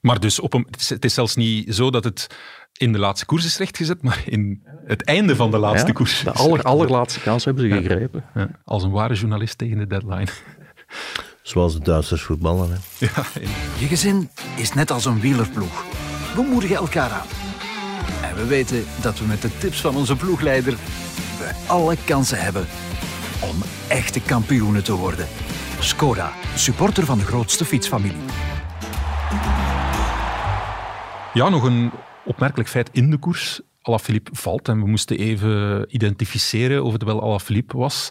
Maar 0.00 0.20
dus 0.20 0.40
op 0.40 0.54
een, 0.54 0.66
het, 0.70 0.80
is, 0.80 0.88
het 0.88 1.04
is 1.04 1.14
zelfs 1.14 1.36
niet 1.36 1.74
zo 1.74 1.90
dat 1.90 2.04
het 2.04 2.26
in 2.72 2.92
de 2.92 2.98
laatste 2.98 3.26
koers 3.26 3.44
is 3.44 3.58
rechtgezet, 3.58 4.02
maar 4.02 4.22
in 4.26 4.62
het 4.86 5.04
einde 5.04 5.36
van 5.36 5.50
de 5.50 5.58
laatste 5.58 5.86
Ja, 5.86 5.92
koers. 5.92 6.22
De 6.24 6.32
aller, 6.32 6.62
allerlaatste 6.62 7.20
kans 7.20 7.44
hebben 7.44 7.70
ze 7.70 7.76
gegrepen. 7.76 8.24
Ja, 8.34 8.48
als 8.64 8.82
een 8.82 8.90
ware 8.90 9.14
journalist 9.14 9.58
tegen 9.58 9.78
de 9.78 9.86
deadline. 9.86 10.26
Zoals 11.42 11.72
de 11.72 11.80
Duitsers 11.80 12.22
voetballen. 12.22 12.70
Hè. 12.70 13.06
Ja, 13.06 13.24
Je 13.78 13.86
gezin 13.86 14.28
is 14.56 14.72
net 14.72 14.90
als 14.90 15.04
een 15.04 15.20
wielerploeg. 15.20 15.84
We 16.34 16.42
moedigen 16.50 16.76
elkaar 16.76 17.10
aan. 17.10 17.45
En 18.22 18.36
we 18.36 18.46
weten 18.46 18.84
dat 19.02 19.18
we 19.18 19.24
met 19.24 19.42
de 19.42 19.58
tips 19.58 19.80
van 19.80 19.96
onze 19.96 20.16
ploegleider 20.16 20.72
we 21.38 21.52
alle 21.66 21.96
kansen 22.04 22.38
hebben 22.38 22.66
om 23.42 23.56
echte 23.88 24.20
kampioenen 24.20 24.84
te 24.84 24.94
worden. 24.94 25.26
Skoda, 25.80 26.32
supporter 26.54 27.04
van 27.04 27.18
de 27.18 27.24
grootste 27.24 27.64
fietsfamilie. 27.64 28.24
Ja, 31.32 31.48
nog 31.48 31.62
een 31.62 31.90
opmerkelijk 32.24 32.68
feit 32.68 32.88
in 32.92 33.10
de 33.10 33.18
koers. 33.18 33.60
Alaphilippe 33.80 34.30
valt 34.34 34.68
en 34.68 34.80
we 34.80 34.86
moesten 34.86 35.18
even 35.18 35.84
identificeren 35.94 36.84
of 36.84 36.92
het 36.92 37.02
wel 37.02 37.22
Alaphilippe 37.22 37.76
was. 37.76 38.08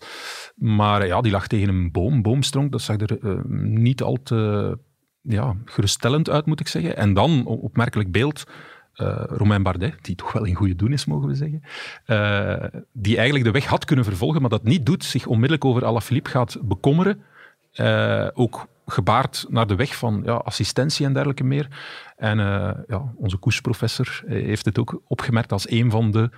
Maar 0.55 1.07
ja, 1.07 1.21
die 1.21 1.31
lag 1.31 1.47
tegen 1.47 1.69
een 1.69 1.91
boom, 1.91 2.21
boomstronk. 2.21 2.71
Dat 2.71 2.81
zag 2.81 2.97
er 2.99 3.19
eh, 3.19 3.39
niet 3.57 4.01
al 4.01 4.17
te 4.23 4.77
ja, 5.21 5.55
geruststellend 5.65 6.29
uit, 6.29 6.45
moet 6.45 6.59
ik 6.59 6.67
zeggen. 6.67 6.97
En 6.97 7.13
dan, 7.13 7.45
opmerkelijk 7.45 8.11
beeld, 8.11 8.43
eh 8.95 9.23
Romain 9.27 9.63
Bardet, 9.63 9.95
die 10.01 10.15
toch 10.15 10.31
wel 10.31 10.45
in 10.45 10.55
goede 10.55 10.75
doen 10.75 10.91
is, 10.91 11.05
mogen 11.05 11.27
we 11.27 11.35
zeggen, 11.35 11.63
eh, 12.05 12.79
die 12.91 13.15
eigenlijk 13.15 13.45
de 13.45 13.51
weg 13.51 13.65
had 13.65 13.85
kunnen 13.85 14.05
vervolgen, 14.05 14.41
maar 14.41 14.49
dat 14.49 14.63
niet 14.63 14.85
doet, 14.85 15.03
zich 15.03 15.25
onmiddellijk 15.25 15.65
over 15.65 15.85
Alaphilippe 15.85 16.29
gaat 16.29 16.57
bekommeren. 16.61 17.21
Eh, 17.71 18.27
ook 18.33 18.67
gebaard 18.85 19.45
naar 19.49 19.67
de 19.67 19.75
weg 19.75 19.95
van 19.95 20.21
ja, 20.25 20.33
assistentie 20.33 21.05
en 21.05 21.13
dergelijke 21.13 21.43
meer. 21.43 21.67
En 22.17 22.37
ja, 22.87 23.13
onze 23.15 23.37
koersprofessor 23.37 24.23
heeft 24.27 24.65
het 24.65 24.79
ook 24.79 25.01
opgemerkt 25.07 25.51
als 25.51 25.69
een 25.69 25.91
van 25.91 26.11
de 26.11 26.29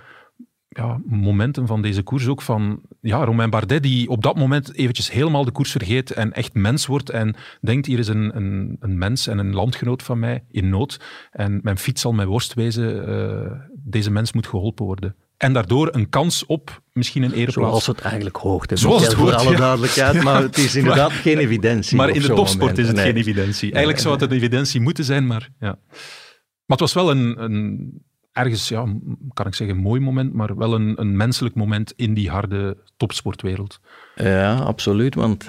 ja, 0.68 1.00
momenten 1.06 1.66
van 1.66 1.82
deze 1.82 2.02
koers 2.02 2.26
ook 2.26 2.42
van 2.42 2.80
ja, 3.00 3.24
Romain 3.24 3.50
Bardet 3.50 3.82
die 3.82 4.08
op 4.08 4.22
dat 4.22 4.36
moment 4.36 4.74
eventjes 4.74 5.10
helemaal 5.10 5.44
de 5.44 5.50
koers 5.50 5.70
vergeet 5.70 6.10
en 6.10 6.32
echt 6.32 6.54
mens 6.54 6.86
wordt 6.86 7.10
en 7.10 7.34
denkt 7.60 7.86
hier 7.86 7.98
is 7.98 8.08
een, 8.08 8.36
een, 8.36 8.76
een 8.80 8.98
mens 8.98 9.26
en 9.26 9.38
een 9.38 9.54
landgenoot 9.54 10.02
van 10.02 10.18
mij 10.18 10.44
in 10.50 10.68
nood 10.68 11.00
en 11.30 11.60
mijn 11.62 11.78
fiets 11.78 12.00
zal 12.00 12.12
mij 12.12 12.26
worst 12.26 12.54
wezen, 12.54 13.06
eh, 13.08 13.52
deze 13.84 14.10
mens 14.10 14.32
moet 14.32 14.46
geholpen 14.46 14.84
worden. 14.84 15.16
En 15.36 15.52
daardoor 15.52 15.88
een 15.94 16.08
kans 16.08 16.46
op 16.46 16.82
misschien 16.92 17.22
een 17.22 17.32
ereplaats. 17.32 17.54
Zoals 17.54 17.86
het 17.86 18.00
eigenlijk 18.00 18.36
hoort. 18.36 18.70
hè, 18.70 18.76
Zoals 18.76 19.02
het 19.06 19.16
Michael, 19.16 19.26
voor 19.28 19.34
hoort, 19.36 19.46
alle 19.46 19.56
ja. 19.56 19.62
duidelijkheid. 19.62 20.22
Maar 20.22 20.42
het 20.42 20.58
is 20.58 20.76
inderdaad 20.76 21.12
geen 21.12 21.38
evidentie. 21.38 21.96
Maar 21.96 22.08
in 22.08 22.20
de 22.20 22.26
topsport 22.26 22.58
moment. 22.58 22.78
is 22.78 22.86
het 22.86 22.96
Nee. 22.96 23.04
geen 23.04 23.16
evidentie. 23.16 23.68
Eigenlijk 23.72 23.98
zou 24.02 24.14
het 24.14 24.22
een 24.30 24.36
evidentie 24.36 24.80
moeten 24.80 25.04
zijn, 25.04 25.26
maar 25.26 25.48
ja. 25.60 25.78
Maar 26.66 26.76
het 26.78 26.80
was 26.80 26.92
wel 26.92 27.10
een, 27.10 27.42
een 27.42 27.92
ergens, 28.38 28.68
ja, 28.68 28.84
kan 29.34 29.46
ik 29.46 29.54
zeggen, 29.54 29.76
een 29.76 29.82
mooi 29.82 30.00
moment, 30.00 30.32
maar 30.32 30.56
wel 30.56 30.74
een, 30.74 31.00
een 31.00 31.16
menselijk 31.16 31.54
moment 31.54 31.92
in 31.96 32.14
die 32.14 32.30
harde 32.30 32.76
topsportwereld. 32.96 33.80
Ja, 34.16 34.54
absoluut. 34.54 35.14
Want 35.14 35.48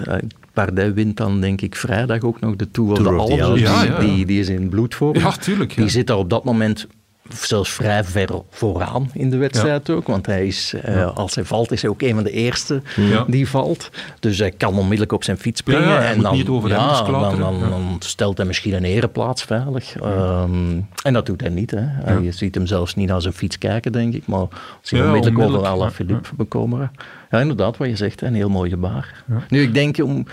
Bardet 0.54 0.94
wint 0.94 1.16
dan, 1.16 1.40
denk 1.40 1.60
ik, 1.60 1.74
vrijdag 1.74 2.22
ook 2.22 2.40
nog 2.40 2.56
de 2.56 2.70
Tour 2.70 2.90
of 2.90 2.98
Tour 2.98 3.18
of 3.18 3.26
the 3.26 3.32
Alps. 3.32 3.42
Alps. 3.42 3.60
Ja, 3.60 3.80
die, 3.80 3.88
ja, 3.88 3.94
ja. 3.94 4.14
Die, 4.14 4.26
die 4.26 4.40
is 4.40 4.48
in 4.48 4.68
bloedvorm. 4.68 5.18
Ja, 5.18 5.30
tuurlijk. 5.30 5.72
ja. 5.72 5.82
Die 5.82 5.90
zit 5.90 6.06
daar 6.06 6.16
op 6.16 6.30
dat 6.30 6.44
moment 6.44 6.86
zelfs 7.34 7.70
vrij 7.70 8.04
ver 8.04 8.28
vooraan 8.50 9.10
in 9.12 9.30
de 9.30 9.36
wedstrijd 9.36 9.90
ook. 9.90 10.06
Want 10.06 10.26
hij 10.26 10.46
is, 10.46 10.74
eh, 10.82 11.16
als 11.16 11.34
hij 11.34 11.44
valt, 11.44 11.72
is 11.72 11.82
hij 11.82 11.90
ook 11.90 12.02
een 12.02 12.14
van 12.14 12.24
de 12.24 12.30
eerste 12.30 12.82
Ja. 12.96 13.24
die 13.26 13.48
valt. 13.48 13.90
Dus 14.20 14.38
hij 14.38 14.50
kan 14.50 14.74
onmiddellijk 14.74 15.12
op 15.12 15.24
zijn 15.24 15.38
fiets 15.38 15.60
springen. 15.60 15.88
Ja, 15.88 16.02
ja, 16.02 16.08
en 16.10 16.20
dan, 16.20 16.34
niet 16.34 16.48
over 16.48 16.68
ja, 16.70 16.76
remmers 16.76 16.98
dan, 16.98 17.38
dan, 17.40 17.58
Ja. 17.58 17.68
dan 17.68 17.96
stelt 17.98 18.36
hij 18.36 18.46
misschien 18.46 18.74
een 18.74 18.84
ereplaats 18.84 19.42
veilig. 19.42 19.96
Ehm, 19.96 20.78
en 21.02 21.12
dat 21.12 21.26
doet 21.26 21.40
hij 21.40 21.50
niet. 21.50 21.70
Hè. 21.70 22.12
Je 22.12 22.32
ziet 22.32 22.54
hem 22.54 22.66
zelfs 22.66 22.94
niet 22.94 23.08
naar 23.08 23.22
zijn 23.22 23.34
fiets 23.34 23.58
kijken, 23.58 23.92
denk 23.92 24.14
ik. 24.14 24.26
Maar 24.26 24.46
zich 24.80 24.98
Ja, 24.98 25.04
onmiddellijk 25.04 25.40
over 25.40 25.54
onmiddellijk. 25.56 25.82
Alaphilippe 25.82 26.28
bekommeren. 26.36 26.90
Ja, 27.30 27.40
inderdaad, 27.40 27.76
wat 27.76 27.88
je 27.88 27.96
zegt. 27.96 28.20
hè, 28.20 28.26
Een 28.26 28.34
heel 28.34 28.48
mooi 28.48 28.70
gebaar. 28.70 29.24
Nu, 29.48 29.62
ik 29.62 29.74
denk... 29.74 29.98
om 30.04 30.26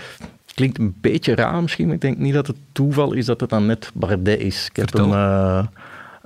klinkt 0.54 0.78
een 0.78 0.94
beetje 1.00 1.34
raar 1.34 1.62
misschien, 1.62 1.86
maar 1.86 1.94
ik 1.94 2.00
denk 2.00 2.18
niet 2.18 2.34
dat 2.34 2.46
het 2.46 2.56
toeval 2.72 3.12
is 3.12 3.26
dat 3.26 3.40
het 3.40 3.50
dan 3.50 3.66
net 3.66 3.90
Bardet 3.94 4.40
is. 4.40 4.66
Ik 4.70 4.76
heb 4.76 4.90
Vertel. 4.90 5.10
hem 5.10 5.18
eh, 5.18 5.66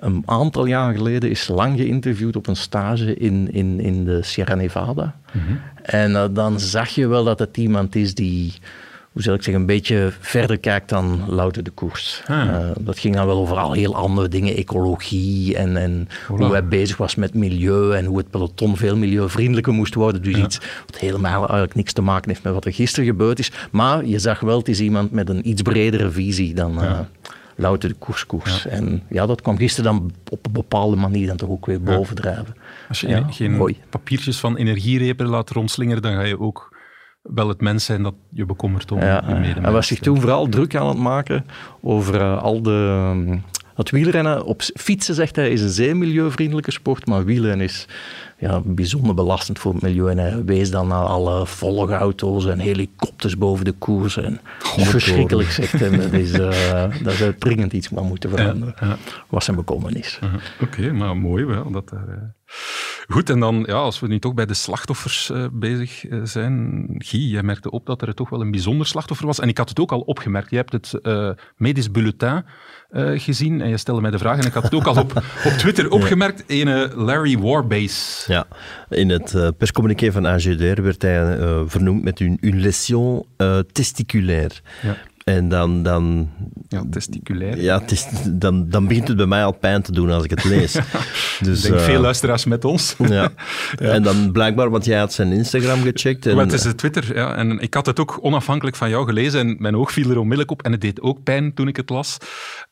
een 0.03 0.23
aantal 0.27 0.67
jaar 0.67 0.95
geleden 0.95 1.31
is 1.31 1.49
lang 1.49 1.77
geïnterviewd 1.79 2.37
op 2.37 2.47
een 2.47 2.57
stage 2.57 3.15
in, 3.15 3.53
in, 3.53 3.81
in 3.81 4.05
de 4.05 4.23
Sierra 4.23 4.55
Nevada. 4.55 5.15
En 5.83 6.17
eh, 6.17 6.25
dan 6.31 6.61
zag 6.61 6.89
je 6.89 7.07
wel 7.07 7.25
dat 7.25 7.39
het 7.39 7.57
iemand 7.57 7.95
is 7.95 8.15
die, 8.15 8.53
hoe 9.13 9.23
zal 9.23 9.35
ik 9.35 9.43
zeggen, 9.43 9.61
een 9.61 9.69
beetje 9.69 10.13
verder 10.21 10.59
kijkt 10.59 10.89
dan 10.89 11.25
louter 11.29 11.63
de 11.63 11.71
koers. 11.71 12.23
Ah. 12.27 12.49
Eh, 12.49 12.71
dat 12.81 12.99
ging 12.99 13.15
dan 13.15 13.27
wel 13.27 13.37
over 13.37 13.57
al 13.57 13.73
heel 13.73 13.95
andere 13.95 14.29
dingen, 14.29 14.57
ecologie 14.57 15.57
en, 15.57 15.77
en 15.77 16.09
hoe 16.29 16.53
hij 16.53 16.67
bezig 16.67 16.97
was 16.97 17.15
met 17.15 17.35
milieu 17.35 17.95
en 17.95 18.05
hoe 18.05 18.19
het 18.19 18.31
peloton 18.31 18.77
veel 18.77 18.97
milieuvriendelijker 18.97 19.73
moest 19.73 19.95
worden. 19.95 20.23
Dus 20.23 20.37
iets 20.37 20.61
wat 20.87 20.99
helemaal 20.99 21.41
eigenlijk 21.41 21.75
niks 21.75 21.93
te 21.93 22.03
maken 22.03 22.31
heeft 22.31 22.43
met 22.43 22.53
wat 22.53 22.65
er 22.65 22.73
gisteren 22.73 23.07
gebeurd 23.07 23.39
is. 23.39 23.53
Maar 23.71 24.05
je 24.05 24.19
zag 24.19 24.41
wel, 24.41 24.59
het 24.59 24.69
is 24.69 24.81
iemand 24.81 25.11
met 25.11 25.29
een 25.29 25.49
iets 25.49 25.63
bredere 25.63 26.11
visie 26.11 26.55
dan... 26.55 26.83
eh, 26.83 26.99
louter 27.57 27.89
de 27.89 27.95
koerskoers. 27.95 28.67
En 28.67 29.03
ja, 29.09 29.27
dat 29.27 29.43
kwam 29.43 29.57
gisteren 29.57 29.93
dan 29.93 30.11
op 30.31 30.47
een 30.47 30.53
bepaalde 30.53 30.97
manier 30.97 31.27
dan 31.27 31.37
toch 31.37 31.49
ook 31.49 31.67
weer 31.67 31.83
bovendrijven. 31.83 32.55
Als 32.89 33.01
je 33.01 33.09
Ja, 33.09 33.27
geen 33.31 33.53
mooi. 33.57 33.77
papiertjes 33.91 34.39
van 34.41 34.57
energierepen 34.57 35.27
laat 35.27 35.51
rondslingeren, 35.51 36.03
dan 36.03 36.13
ga 36.15 36.23
je 36.23 36.41
ook 36.41 36.77
wel 37.23 37.49
het 37.49 37.61
mens 37.61 37.85
zijn 37.85 38.03
dat 38.03 38.15
je 38.31 38.47
bekommert 38.47 38.93
om 38.93 39.01
Ja, 39.01 39.23
je 39.29 39.35
medemens. 39.35 39.61
hij 39.65 39.73
was 39.73 39.87
zich 39.87 39.99
toen 39.99 40.21
vooral 40.21 40.49
druk 40.49 40.75
aan 40.75 40.89
het 40.89 40.99
maken 40.99 41.47
over 41.81 42.21
eh, 42.21 42.43
al 42.43 42.63
de... 42.63 42.87
ehm, 43.11 43.39
het 43.75 43.91
wielrennen 43.91 44.45
op 44.45 44.63
fietsen, 44.63 45.15
zegt 45.15 45.37
hij, 45.37 45.51
is 45.51 45.61
een 45.63 45.69
zeer 45.69 45.97
milieuvriendelijke 45.97 46.71
sport, 46.71 47.07
maar 47.07 47.25
wielrennen 47.25 47.67
is 47.67 47.87
ja, 48.43 48.61
bijzonder 48.65 49.15
belastend 49.15 49.59
voor 49.59 49.73
het 49.73 49.83
milieu. 49.83 50.11
En 50.11 50.19
hij 50.19 50.45
wees 50.45 50.71
dan 50.71 50.89
naar 50.89 51.05
alle 51.05 51.47
volgauto's 51.47 52.47
en 52.47 52.59
helikopters 52.59 53.39
boven 53.39 53.65
de 53.65 53.73
koers. 53.73 54.17
En 54.17 54.41
verschrikkelijk, 54.79 55.51
zegt 55.51 55.73
hij. 55.73 55.91
Dat 55.91 56.13
is, 56.13 56.33
eh 56.33 56.85
dat 57.03 57.15
zou 57.15 57.35
dringend 57.39 57.73
iets 57.73 57.89
aan 57.97 58.07
moeten 58.07 58.31
veranderen. 58.31 58.75
Ja, 58.81 58.87
ja. 58.87 58.97
Was 59.29 59.45
zijn 59.45 59.57
bekommernis. 59.57 60.19
Uh-huh. 60.23 60.41
Oké, 60.61 60.93
maar 60.93 61.17
mooi 61.17 61.45
wel. 61.45 61.71
Dat 61.71 61.89
daar, 61.89 62.09
eh. 62.09 62.15
Goed, 63.09 63.31
en 63.31 63.41
dan, 63.41 63.65
ja, 63.67 63.75
als 63.75 64.01
we 64.01 64.07
nu 64.07 64.19
toch 64.19 64.35
bij 64.35 64.47
de 64.47 64.55
slachtoffers 64.55 65.31
eh, 65.31 65.47
bezig 65.53 66.07
eh, 66.07 66.21
zijn. 66.23 66.85
Guy, 66.99 67.31
jij 67.31 67.43
merkte 67.43 67.71
op 67.71 67.87
dat 67.87 68.03
er 68.03 68.15
toch 68.15 68.29
wel 68.29 68.41
een 68.41 68.51
bijzonder 68.51 68.87
slachtoffer 68.87 69.27
was. 69.27 69.41
En 69.41 69.49
ik 69.49 69.59
had 69.59 69.69
het 69.69 69.81
ook 69.81 69.93
al 69.93 70.01
opgemerkt. 70.01 70.51
Je 70.51 70.57
hebt 70.57 70.73
het 70.73 70.95
eh, 71.03 71.31
medisch 71.57 71.91
bulletin 71.91 72.45
eh, 72.93 73.21
gezien 73.21 73.61
en 73.61 73.69
je 73.69 73.77
stelde 73.77 74.01
mij 74.01 74.11
de 74.11 74.19
vraag. 74.19 74.39
En 74.39 74.47
ik 74.47 74.53
had 74.53 74.63
het 74.63 74.75
ook 74.75 74.87
al 74.87 74.97
op, 74.97 75.13
op 75.49 75.53
Twitter 75.53 75.91
opgemerkt. 75.91 76.45
Ene 76.47 76.91
Larry 76.95 77.39
Warbase. 77.39 78.32
Ja, 78.33 78.47
in 78.89 79.11
het 79.11 79.35
eh, 79.35 79.49
perscommuniqué 79.59 80.13
van 80.13 80.27
AGDR 80.27 80.83
werd 80.83 81.03
hij 81.03 81.39
eh, 81.39 81.61
vernoemd 81.67 82.03
met 82.03 82.21
een, 82.21 82.39
une 82.41 82.61
lésion 82.61 83.27
eh, 83.37 83.59
testiculaire. 83.73 84.55
Ja. 84.83 84.97
En 85.25 85.49
dan, 85.49 85.83
dan, 85.83 86.31
Ja, 86.69 86.85
testiculair. 86.91 87.61
ja, 87.61 87.81
het 87.81 87.91
is, 87.91 88.07
dan, 88.31 88.69
dan 88.69 88.87
begint 88.87 89.09
het 89.09 89.17
bij 89.17 89.27
mij 89.27 89.45
al 89.45 89.53
pijn 89.53 89.83
te 89.83 89.93
doen 89.93 90.11
als 90.11 90.25
ik 90.25 90.31
het 90.31 90.45
lees. 90.45 90.73
Dus, 91.41 91.65
ik 91.65 91.71
denk 91.71 91.81
eh, 91.81 91.87
veel 91.87 92.01
luisteraars 92.01 92.45
met 92.45 92.65
ons. 92.65 92.95
ja. 93.09 93.33
En 93.79 94.03
dan 94.03 94.33
blijkbaar, 94.33 94.71
want 94.71 94.85
jij 94.85 94.99
had 94.99 95.13
zijn 95.13 95.33
Instagram 95.33 95.83
gecheckt. 95.83 96.27
En, 96.27 96.35
Maar 96.35 96.45
het 96.45 96.55
is 96.55 96.63
de 96.63 96.75
Twitter, 96.75 97.15
ja. 97.15 97.35
En 97.35 97.59
ik 97.59 97.75
had 97.75 97.87
het 97.87 98.01
ook 98.01 98.19
onafhankelijk 98.21 98.77
van 98.77 98.91
jou 98.91 99.07
gelezen 99.07 99.41
en 99.41 99.57
mijn 99.59 99.77
oog 99.77 99.93
viel 99.93 100.11
er 100.11 100.19
onmiddellijk 100.19 100.51
op 100.51 100.63
en 100.63 100.73
het 100.73 100.81
deed 100.81 101.01
ook 101.01 101.23
pijn 101.23 101.55
toen 101.55 101.69
ik 101.69 101.77
het 101.77 101.91
las. 101.91 102.17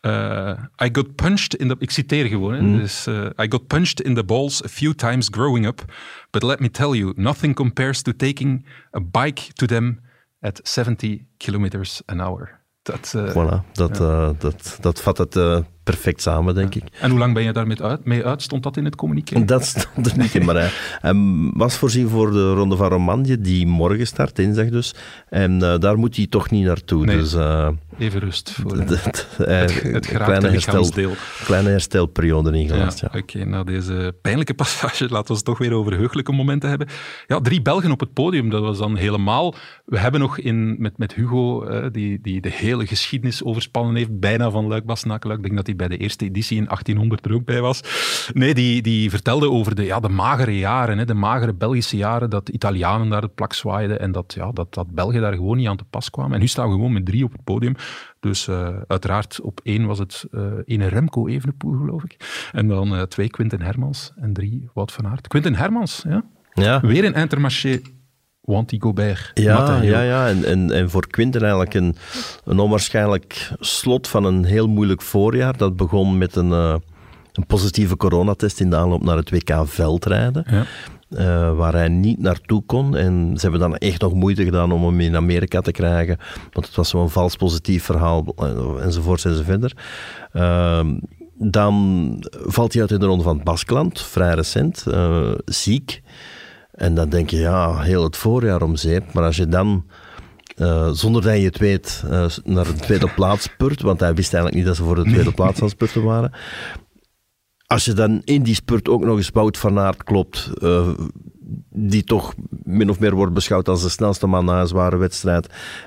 Eh, 0.01 0.53
I 0.85 0.89
got 0.93 1.15
punched 1.15 1.55
in 1.55 1.69
the... 1.69 1.77
Ik 1.79 1.91
citeer 1.91 2.27
gewoon, 2.27 2.55
hè. 2.55 2.79
Dus, 2.79 3.07
eh, 3.07 3.45
I 3.45 3.47
got 3.49 3.67
punched 3.67 4.01
in 4.01 4.15
the 4.15 4.25
balls 4.25 4.65
a 4.65 4.69
few 4.69 4.93
times 4.95 5.29
growing 5.31 5.67
up, 5.67 5.85
but 6.31 6.43
let 6.43 6.61
me 6.61 6.71
tell 6.71 6.91
you, 6.91 7.13
nothing 7.17 7.55
compares 7.55 8.03
to 8.03 8.13
taking 8.17 8.67
a 8.97 9.01
bike 9.01 9.43
to 9.53 9.67
them 9.67 9.99
at 10.41 10.61
70 10.63 11.19
kilometers 11.37 12.03
an 12.07 12.21
hour. 12.21 12.61
Dat, 12.83 13.13
eh, 13.17 13.31
Voilà, 13.31 13.73
dat, 13.73 14.01
eh, 14.01 14.31
dat, 14.39 14.79
dat 14.81 15.01
vat 15.01 15.19
het 15.19 15.37
eh, 15.37 15.59
perfect 15.83 16.23
samen, 16.23 16.55
denk 16.55 16.75
ik. 16.75 16.83
En 17.01 17.11
hoe 17.11 17.19
lang 17.19 17.35
ben 17.35 17.43
je 17.43 17.53
daarmee 17.53 17.83
uit, 17.83 18.05
mee 18.05 18.25
uit? 18.25 18.43
Stond 18.43 18.63
dat 18.63 18.77
in 18.77 18.85
het 18.85 18.97
communiqué? 18.97 19.45
Dat 19.51 19.65
stond 19.65 20.07
er 20.07 20.19
niet 20.19 20.35
in, 20.35 20.45
maar 20.45 20.55
hij, 20.55 20.71
hij 21.01 21.15
was 21.53 21.77
voorzien 21.77 22.09
voor 22.09 22.33
de 22.33 22.53
Ronde 22.53 22.77
van 22.77 22.89
Romandie, 22.89 23.41
die 23.41 23.67
morgen 23.67 24.07
start, 24.07 24.37
dinsdag 24.37 24.69
dus. 24.69 24.95
En 25.29 25.63
eh, 25.63 25.79
daar 25.79 25.99
moet 25.99 26.17
hij 26.17 26.27
toch 26.27 26.51
niet 26.51 26.65
naartoe. 26.65 27.05
Nee. 27.05 27.17
Dus 27.17 27.35
eh, 27.35 27.69
Even 27.99 28.21
rust 28.21 28.51
voor 28.51 28.77
het, 28.79 28.89
het, 28.89 29.29
het, 29.83 30.07
kleine, 30.07 30.49
herstel, 30.49 30.91
kleine 31.45 31.69
herstelperiode 31.69 32.59
ingelast. 32.59 33.01
Ja, 33.01 33.09
Ja, 33.13 33.19
Oké, 33.19 33.45
na 33.45 33.65
deze 33.65 34.15
pijnlijke 34.23 34.55
passage 34.55 35.09
laten 35.09 35.29
we 35.29 35.35
het 35.35 35.45
toch 35.45 35.59
weer 35.59 35.73
over 35.73 35.93
heugelijke 35.97 36.33
momenten 36.33 36.69
hebben. 36.69 36.89
Ja, 37.27 37.41
drie 37.41 37.63
Belgen 37.63 37.91
op 37.91 38.01
het 38.01 38.13
podium, 38.13 38.51
dat 38.51 38.63
was 38.63 38.79
dan 38.79 38.97
helemaal... 38.97 39.55
We 39.85 39.99
hebben 39.99 40.21
nog 40.21 40.39
in, 40.39 40.77
met, 40.79 40.99
met 40.99 41.15
Hugo, 41.15 41.65
eh, 41.65 41.87
die, 41.93 42.19
die 42.23 42.41
de 42.41 42.51
hele 42.51 42.87
geschiedenis 42.87 43.45
overspannen 43.45 43.97
heeft, 43.97 44.21
bijna 44.21 44.51
van 44.51 44.67
Luik 44.67 44.85
Bastenaken. 44.85 45.31
Ik 45.31 45.43
denk 45.43 45.57
dat 45.57 45.69
hij 45.71 45.89
bij 45.89 45.97
de 45.97 46.03
eerste 46.03 46.25
editie 46.25 46.57
in 46.57 46.65
1800 46.65 47.27
er 47.27 47.35
ook 47.35 47.45
bij 47.45 47.61
was. 47.61 47.81
Nee, 48.33 48.55
die, 48.55 48.83
die 48.83 49.11
vertelde 49.11 49.51
over 49.51 49.75
de, 49.75 49.85
ja, 49.85 50.01
de 50.01 50.09
magere 50.09 50.59
jaren, 50.59 50.99
hè, 50.99 51.05
de 51.05 51.15
magere 51.15 51.55
Belgische 51.55 51.97
jaren, 51.97 52.31
dat 52.31 52.49
Italianen 52.49 53.09
daar 53.09 53.23
het 53.23 53.35
plak 53.35 53.53
zwaaiden 53.53 54.01
en 54.01 54.13
dat, 54.13 54.35
ja, 54.37 54.53
dat, 54.53 54.75
dat 54.75 54.91
Belgen 54.91 55.21
daar 55.21 55.35
gewoon 55.35 55.57
niet 55.57 55.69
aan 55.69 55.77
te 55.77 55.85
pas 55.85 56.11
kwamen. 56.11 56.35
En 56.35 56.41
nu 56.41 56.47
staan 56.47 56.69
we 56.69 56.75
gewoon 56.75 56.93
met 56.93 57.07
drie 57.07 57.25
op 57.25 57.33
het 57.33 57.45
podium. 57.45 57.75
Dus 58.21 58.49
eh, 58.49 58.77
uiteraard 58.87 59.41
op 59.41 59.61
één 59.63 59.87
was 59.87 59.99
het 59.99 60.25
ene 60.65 60.87
Remco 60.87 61.27
Evenepoel, 61.27 61.79
geloof 61.79 62.05
ik. 62.05 62.17
En 62.53 62.69
dan 62.69 62.97
eh, 62.97 63.03
twee 63.03 63.29
Quinten 63.29 63.63
Hermans 63.63 64.13
en 64.17 64.33
drie 64.33 64.69
Wout 64.75 64.93
van 64.93 65.07
Aert. 65.07 65.29
Quinten 65.29 65.55
Hermans, 65.55 66.05
ja. 66.09 66.25
ja. 66.53 66.81
Weer 66.81 67.05
een 67.05 67.15
Intermarché 67.15 67.81
Wanty 68.41 68.79
Gobert. 68.81 69.31
Ja, 69.35 69.83
ja, 69.83 70.01
ja. 70.03 70.29
En, 70.29 70.45
en, 70.45 70.71
en 70.71 70.91
voor 70.91 71.07
Quinten 71.07 71.41
eigenlijk 71.41 71.75
een, 71.75 71.97
een 72.45 72.59
onwaarschijnlijk 72.59 73.53
slot 73.61 74.09
van 74.09 74.25
een 74.25 74.45
heel 74.45 74.67
moeilijk 74.69 75.03
voorjaar. 75.03 75.57
Dat 75.57 75.77
begon 75.77 76.19
met 76.19 76.37
een, 76.37 76.53
eh, 76.53 76.75
een 77.33 77.47
positieve 77.47 77.97
coronatest 77.97 78.61
in 78.61 78.71
de 78.71 78.77
aanloop 78.77 79.03
naar 79.03 79.17
het 79.17 79.31
WK 79.31 79.63
veldrijden. 79.65 80.45
Ja. 80.51 80.65
eh, 81.11 81.57
waar 81.57 81.73
hij 81.73 81.89
niet 81.89 82.19
naartoe 82.19 82.63
kon. 82.67 82.97
En 82.97 83.33
ze 83.35 83.41
hebben 83.41 83.61
dan 83.61 83.77
echt 83.77 84.01
nog 84.01 84.15
moeite 84.15 84.45
gedaan 84.45 84.73
om 84.73 84.85
hem 84.85 85.01
in 85.01 85.17
Amerika 85.17 85.61
te 85.61 85.73
krijgen. 85.73 86.19
Want 86.53 86.67
het 86.67 86.77
was 86.77 86.89
zo'n 86.89 87.11
vals 87.11 87.37
positief 87.37 87.85
verhaal, 87.85 88.25
eh, 88.37 88.85
enzovoort 88.85 89.25
enzovoort. 89.25 89.75
Ehm 90.33 90.99
dan 91.43 92.17
valt 92.31 92.73
hij 92.73 92.83
uit 92.83 92.91
in 92.91 92.99
de 92.99 93.07
ronde 93.07 93.25
van 93.25 93.35
het 93.35 93.45
Baskeland, 93.45 94.01
vrij 94.01 94.35
recent, 94.35 94.87
ziek. 95.45 96.03
En 96.81 96.95
dan 96.95 97.09
denk 97.09 97.31
je, 97.31 97.37
ja, 97.37 97.81
heel 97.81 98.03
het 98.03 98.17
voorjaar 98.17 98.63
om 98.63 98.77
zeep. 98.77 99.13
Maar 99.13 99.25
als 99.25 99.37
je 99.37 99.49
dan, 99.49 99.87
eh, 100.57 100.91
zonder 100.91 101.23
dat 101.23 101.37
je 101.37 101.45
het 101.45 101.59
weet, 101.59 102.03
eh, 102.11 102.27
naar 102.45 102.65
de 102.65 102.75
tweede 102.75 103.09
plaats 103.17 103.43
spurt, 103.43 103.83
want 103.83 104.01
hij 104.01 104.15
wist 104.15 104.35
eigenlijk 104.35 104.55
niet 104.55 104.67
dat 104.67 104.77
ze 104.77 104.83
voor 104.83 105.05
de 105.05 105.11
tweede 105.11 105.33
plaats 105.33 105.57
aan 105.57 105.65
het 105.67 105.71
spurten 105.71 106.03
waren. 106.03 106.33
Als 107.67 107.85
je 107.85 107.93
dan 107.93 108.23
in 108.25 108.43
die 108.43 108.55
spurt 108.55 108.89
ook 108.89 109.05
nog 109.05 109.17
eens 109.17 109.31
Wout 109.31 109.59
van 109.59 109.79
Aert 109.79 110.05
klopt, 110.05 110.51
eh, 110.63 110.89
die 111.73 112.05
toch 112.05 112.35
min 112.65 112.91
of 112.91 113.01
meer 113.01 113.15
wordt 113.15 113.33
beschouwd 113.33 113.69
als 113.69 113.83
de 113.83 113.89
snelste 113.89 114.27
man 114.27 114.45
na 114.45 114.61
een 114.61 114.67
zware 114.67 114.97
wedstrijd, 114.97 115.47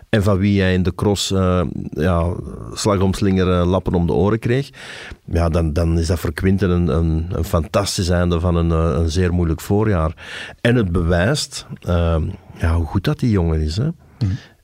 en 0.10 0.24
van 0.24 0.38
wie 0.38 0.62
hij 0.62 0.74
in 0.74 0.84
de 0.84 0.96
cross 0.96 1.32
eh, 1.32 1.62
ja, 1.90 2.34
slag 2.74 3.00
om 3.00 3.14
slinger 3.14 3.60
eh, 3.60 3.68
lappen 3.68 3.94
om 3.94 4.08
de 4.08 4.14
oren 4.14 4.40
kreeg, 4.40 4.70
ja, 5.26 5.50
dan, 5.50 5.74
dan 5.74 6.00
is 6.00 6.08
dat 6.08 6.20
voor 6.20 6.34
Quinten 6.34 6.70
een, 6.70 6.88
een, 6.88 7.28
een 7.32 7.44
fantastisch 7.44 8.10
einde 8.10 8.40
van 8.40 8.56
een, 8.56 8.72
eh, 8.72 9.00
een 9.02 9.10
zeer 9.10 9.34
moeilijk 9.34 9.62
voorjaar. 9.62 10.14
En 10.62 10.76
het 10.76 10.92
bewijst 10.92 11.66
ja, 12.58 12.76
hoe 12.76 12.86
goed 12.86 13.04
dat 13.04 13.20
die 13.20 13.30
jongen 13.30 13.62
is. 13.62 13.78
Hè? 13.78 13.90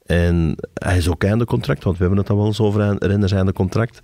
En 0.09 0.55
hij 0.73 0.97
is 0.97 1.09
ook 1.09 1.23
einde 1.23 1.45
contract, 1.45 1.83
want 1.83 1.95
we 1.95 2.01
hebben 2.01 2.19
het 2.19 2.27
dan 2.27 2.37
wel 2.37 2.45
eens 2.45 2.59
over 2.59 2.81
een 2.81 2.97
renners 2.97 3.31
einde 3.31 3.53
contract 3.53 3.99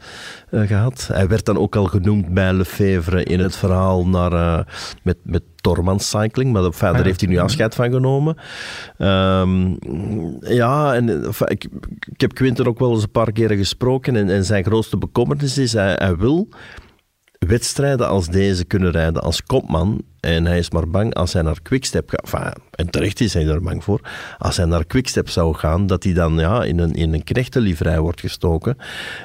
eh, 0.50 0.62
gehad. 0.62 1.10
Hij 1.14 1.28
werd 1.28 1.46
dan 1.46 1.58
ook 1.58 1.76
al 1.76 1.86
genoemd 1.86 2.34
bij 2.34 2.54
Lefevre 2.54 3.24
in 3.24 3.40
het 3.40 3.56
verhaal 3.56 4.08
naar, 4.08 4.34
eh, 4.34 4.66
met, 5.04 5.18
met 5.24 5.44
Torman 5.56 6.00
Cycling, 6.00 6.54
maar 6.54 6.62
daar 6.62 7.04
heeft 7.04 7.22
hij 7.22 7.30
nu 7.30 7.38
afscheid 7.38 7.76
van 7.76 7.92
genomen. 7.92 8.38
Ehm, 8.98 9.70
ja, 10.54 10.96
en 10.96 11.10
eh, 11.10 11.26
enfin, 11.26 11.48
ik, 11.48 11.68
ik 12.12 12.22
heb 12.22 12.34
Quinten 12.34 12.68
ook 12.68 12.80
wel 12.80 12.94
eens 12.94 13.04
een 13.04 13.12
paar 13.12 13.32
keren 13.32 13.58
gesproken 13.58 14.16
en, 14.16 14.30
en 14.30 14.46
zijn 14.46 14.64
grootste 14.64 14.98
bekommernis 14.98 15.58
is, 15.58 15.74
hij, 15.74 15.94
hij 15.94 16.16
wil 16.16 16.50
wedstrijden 17.48 18.08
als 18.08 18.28
deze 18.28 18.66
kunnen 18.66 18.92
rijden 18.92 19.22
als 19.22 19.44
kopman. 19.44 20.04
En 20.26 20.46
hij 20.46 20.58
is 20.58 20.72
maar 20.72 20.88
bang 20.88 21.14
als 21.14 21.34
hij 21.34 21.42
naar 21.42 21.62
Quickstep 21.62 22.22
gaat. 22.24 22.60
En 22.72 22.90
terecht 22.90 23.22
is 23.22 23.34
hij 23.34 23.48
er 23.48 23.62
bang 23.62 23.84
voor. 23.84 24.02
Als 24.38 24.58
hij 24.58 24.66
naar 24.66 24.86
Quickstep 24.86 25.30
zou 25.30 25.56
gaan, 25.56 25.88
dat 25.88 26.04
hij 26.04 26.14
dan 26.14 26.38
ja, 26.38 26.64
in 26.64 26.80
een, 26.80 26.94
in 26.94 27.14
een 27.14 27.24
knechtenlivrei 27.24 28.00
wordt 28.00 28.20
gestoken. 28.20 28.78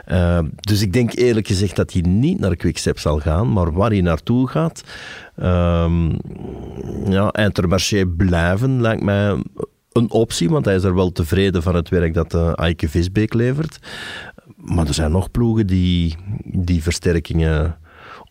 Uh, 0.09 0.39
dus 0.61 0.83
ik 0.83 0.93
denk 0.93 1.15
eerlijk 1.15 1.47
gezegd 1.47 1.77
dat 1.77 1.93
hij 1.93 2.03
niet 2.03 2.41
naar 2.41 2.57
Quickstep 2.57 2.99
zal 2.99 3.19
gaan. 3.19 3.53
Maar 3.53 3.73
waar 3.73 3.91
hij 3.91 4.01
naartoe 4.01 4.49
gaat, 4.49 4.83
um, 5.43 6.17
ja, 7.05 7.33
Intermarché 7.33 8.07
blijven 8.07 8.81
lijkt 8.81 9.03
mij 9.03 9.43
een 9.93 10.11
optie. 10.11 10.51
Want 10.51 10.65
hij 10.65 10.75
is 10.75 10.85
er 10.85 10.95
wel 10.95 11.13
tevreden 11.13 11.63
van 11.63 11.75
het 11.75 11.89
werk 11.89 12.15
dat 12.15 12.35
uh, 12.35 12.53
Eike 12.55 12.89
Visbeek 12.89 13.35
levert. 13.35 13.79
Maar 14.57 14.87
er 14.87 14.95
zijn 14.95 15.11
nog 15.11 15.31
ploegen 15.31 15.67
die, 15.67 16.17
die 16.45 16.83
versterkingen 16.83 17.79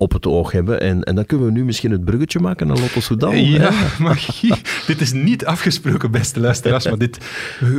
op 0.02 0.12
het 0.12 0.26
oog 0.26 0.52
hebben. 0.52 0.82
En, 0.82 1.04
en 1.04 1.16
dan 1.16 1.26
kunnen 1.26 1.46
we 1.46 1.52
nu 1.52 1.66
misschien 1.66 1.92
het 1.92 2.06
bruggetje 2.06 2.40
maken 2.40 2.68
naar 2.68 2.78
Lotto 2.78 3.00
Soudal. 3.00 3.34
Ja, 3.34 3.72
maar 4.00 4.16
Guy, 4.16 4.56
dit 4.88 5.02
is 5.02 5.12
niet 5.12 5.46
afgesproken, 5.46 6.12
beste 6.12 6.40
luisteraars, 6.40 6.86
maar 6.86 6.98
dit 6.98 7.18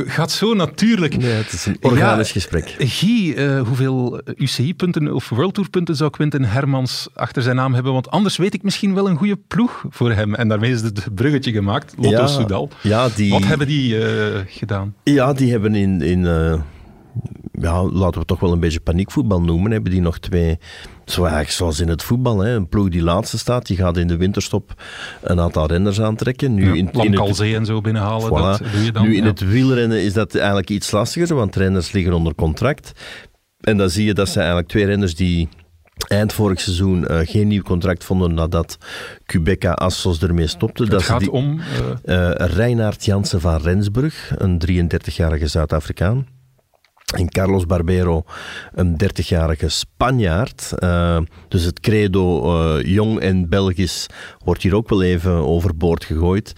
gaat 0.05 0.31
zo 0.31 0.53
natuurlijk. 0.53 1.17
Nee, 1.17 1.31
het 1.31 1.51
is 1.51 1.65
een 1.65 1.77
organisch 1.81 2.27
ja, 2.27 2.33
gesprek. 2.33 2.75
Guy, 2.77 3.33
uh, 3.37 3.61
hoeveel 3.61 4.21
UCI-punten 4.35 5.13
of 5.13 5.29
World 5.29 5.53
Tour-punten 5.53 5.95
zou 5.95 6.09
Quinten 6.09 6.43
Hermans 6.43 7.07
achter 7.13 7.41
zijn 7.41 7.55
naam 7.55 7.73
hebben? 7.73 7.93
Want 7.93 8.09
anders 8.09 8.37
weet 8.37 8.53
ik 8.53 8.63
misschien 8.63 8.93
wel 8.93 9.09
een 9.09 9.17
goede 9.17 9.37
ploeg 9.47 9.85
voor 9.89 10.11
hem. 10.11 10.35
En 10.35 10.47
daarmee 10.47 10.71
is 10.71 10.81
het 10.81 11.15
bruggetje 11.15 11.51
gemaakt, 11.51 11.93
Lotto 11.97 12.09
ja, 12.09 12.27
Soudal. 12.27 12.69
Ja, 12.81 13.09
die... 13.15 13.31
Wat 13.31 13.45
hebben 13.45 13.67
die 13.67 13.97
uh, 13.97 14.05
gedaan? 14.45 14.95
Ja, 15.03 15.33
die 15.33 15.51
hebben 15.51 15.75
in... 15.75 16.01
in 16.01 16.19
uh 16.19 16.53
ja, 17.61 17.83
laten 17.83 18.21
we 18.21 18.25
toch 18.25 18.39
wel 18.39 18.51
een 18.51 18.59
beetje 18.59 18.79
paniekvoetbal 18.79 19.41
noemen, 19.41 19.71
hebben 19.71 19.91
die 19.91 20.01
nog 20.01 20.19
twee, 20.19 20.57
zoals 21.47 21.79
in 21.79 21.87
het 21.87 22.03
voetbal, 22.03 22.39
hè, 22.39 22.55
een 22.55 22.69
ploeg 22.69 22.89
die 22.89 23.01
laatste 23.01 23.37
staat, 23.37 23.65
die 23.65 23.77
gaat 23.77 23.97
in 23.97 24.07
de 24.07 24.17
winterstop 24.17 24.73
een 25.21 25.39
aantal 25.39 25.67
renners 25.67 26.01
aantrekken. 26.01 26.53
Nu 26.53 26.65
ja, 26.65 26.69
in, 26.69 26.91
in 26.91 27.13
het, 27.13 27.39
en 27.39 27.65
zo 27.65 27.81
binnenhalen, 27.81 28.29
voilà. 28.29 28.61
dat 28.61 28.71
doe 28.73 28.83
je 28.83 28.91
dan. 28.91 29.03
Nu 29.03 29.15
in 29.15 29.23
ja. 29.23 29.29
het 29.29 29.39
wielrennen 29.39 30.01
is 30.03 30.13
dat 30.13 30.35
eigenlijk 30.35 30.69
iets 30.69 30.91
lastiger, 30.91 31.35
want 31.35 31.55
renners 31.55 31.91
liggen 31.91 32.13
onder 32.13 32.35
contract. 32.35 32.91
En 33.59 33.77
dan 33.77 33.89
zie 33.89 34.05
je 34.05 34.13
dat 34.13 34.29
ze 34.29 34.37
eigenlijk 34.37 34.67
twee 34.67 34.85
renners 34.85 35.15
die 35.15 35.49
eind 36.07 36.33
vorig 36.33 36.61
seizoen 36.61 37.05
uh, 37.11 37.19
geen 37.23 37.47
nieuw 37.47 37.61
contract 37.61 38.03
vonden 38.03 38.33
nadat 38.33 38.77
Quebeca 39.25 39.71
Assos 39.71 40.21
ermee 40.21 40.47
stopte. 40.47 40.81
Het 40.81 40.91
dat 40.91 41.03
gaat 41.03 41.19
die, 41.19 41.31
om... 41.31 41.59
Uh... 42.05 42.15
Uh, 42.15 42.31
Reinaard 42.35 43.05
Jansen 43.05 43.41
van 43.41 43.61
Rensburg, 43.61 44.31
een 44.37 44.61
33-jarige 44.71 45.47
Zuid-Afrikaan. 45.47 46.27
En 47.11 47.29
Carlos 47.29 47.65
Barbero, 47.65 48.23
een 48.73 48.95
30-jarige 49.03 49.69
Spanjaard. 49.69 50.73
Uh, 50.79 51.17
dus 51.47 51.63
het 51.63 51.79
credo 51.79 52.55
uh, 52.77 52.85
jong 52.85 53.19
en 53.19 53.49
Belgisch 53.49 54.07
wordt 54.43 54.61
hier 54.61 54.75
ook 54.75 54.89
wel 54.89 55.03
even 55.03 55.31
overboord 55.31 56.05
gegooid. 56.05 56.53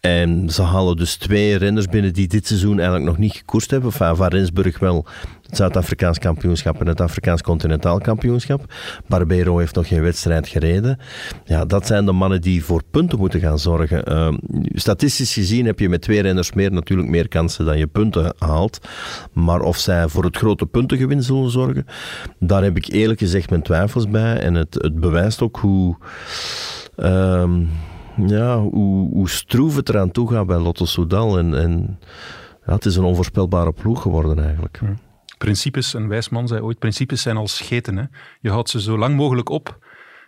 En 0.00 0.50
ze 0.50 0.62
halen 0.62 0.96
dus 0.96 1.16
twee 1.16 1.56
renners 1.56 1.86
binnen 1.86 2.12
die 2.12 2.28
dit 2.28 2.46
seizoen 2.46 2.76
eigenlijk 2.76 3.04
nog 3.04 3.18
niet 3.18 3.36
gekoerst 3.36 3.70
hebben. 3.70 3.90
Enfin, 3.90 4.16
van 4.16 4.26
Rensburg 4.26 4.78
wel 4.78 5.06
het 5.46 5.56
Zuid-Afrikaans 5.56 6.18
kampioenschap 6.18 6.80
en 6.80 6.86
het 6.86 7.00
Afrikaans 7.00 7.42
continentaal 7.42 7.98
kampioenschap. 7.98 8.74
Barbero 9.06 9.58
heeft 9.58 9.74
nog 9.74 9.88
geen 9.88 10.02
wedstrijd 10.02 10.48
gereden. 10.48 10.98
Ja, 11.44 11.64
dat 11.64 11.86
zijn 11.86 12.04
de 12.04 12.12
mannen 12.12 12.40
die 12.40 12.64
voor 12.64 12.82
punten 12.90 13.18
moeten 13.18 13.40
gaan 13.40 13.58
zorgen. 13.58 14.12
Uh, 14.12 14.34
statistisch 14.74 15.32
gezien 15.32 15.66
heb 15.66 15.78
je 15.78 15.88
met 15.88 16.02
twee 16.02 16.22
renners 16.22 16.52
meer 16.52 16.72
natuurlijk 16.72 17.08
meer 17.08 17.28
kansen 17.28 17.64
dan 17.64 17.78
je 17.78 17.86
punten 17.86 18.34
haalt. 18.38 18.88
Maar 19.32 19.60
of 19.60 19.76
zij 19.76 20.08
voor 20.08 20.24
het 20.24 20.36
grote 20.36 20.66
puntengewin 20.66 21.22
zullen 21.22 21.50
zorgen, 21.50 21.86
daar 22.38 22.62
heb 22.62 22.76
ik 22.76 22.86
eerlijk 22.86 23.18
gezegd 23.18 23.50
mijn 23.50 23.62
twijfels 23.62 24.08
bij. 24.08 24.38
En 24.38 24.54
het, 24.54 24.74
het 24.74 25.00
bewijst 25.00 25.42
ook 25.42 25.56
hoe... 25.56 25.96
Uh, 26.96 27.44
ja, 28.26 28.60
hoe, 28.60 29.10
hoe 29.12 29.28
stroef 29.28 29.76
het 29.76 29.88
eraan 29.88 30.10
toe 30.10 30.30
gaat 30.30 30.46
bij 30.46 30.58
Lotto 30.58 30.84
Soudal. 30.84 31.38
En, 31.38 31.58
en 31.58 31.98
ja, 32.66 32.72
het 32.72 32.84
is 32.84 32.96
een 32.96 33.04
onvoorspelbare 33.04 33.72
ploeg 33.72 34.02
geworden 34.02 34.44
eigenlijk. 34.44 34.80
Principes, 35.38 35.94
een 35.94 36.08
wijsman 36.08 36.48
zei 36.48 36.60
ooit, 36.60 36.78
principes 36.78 37.22
zijn 37.22 37.36
als 37.36 37.56
scheten. 37.56 37.96
Hè. 37.96 38.04
Je 38.40 38.50
houdt 38.50 38.70
ze 38.70 38.80
zo 38.80 38.98
lang 38.98 39.16
mogelijk 39.16 39.48
op 39.48 39.78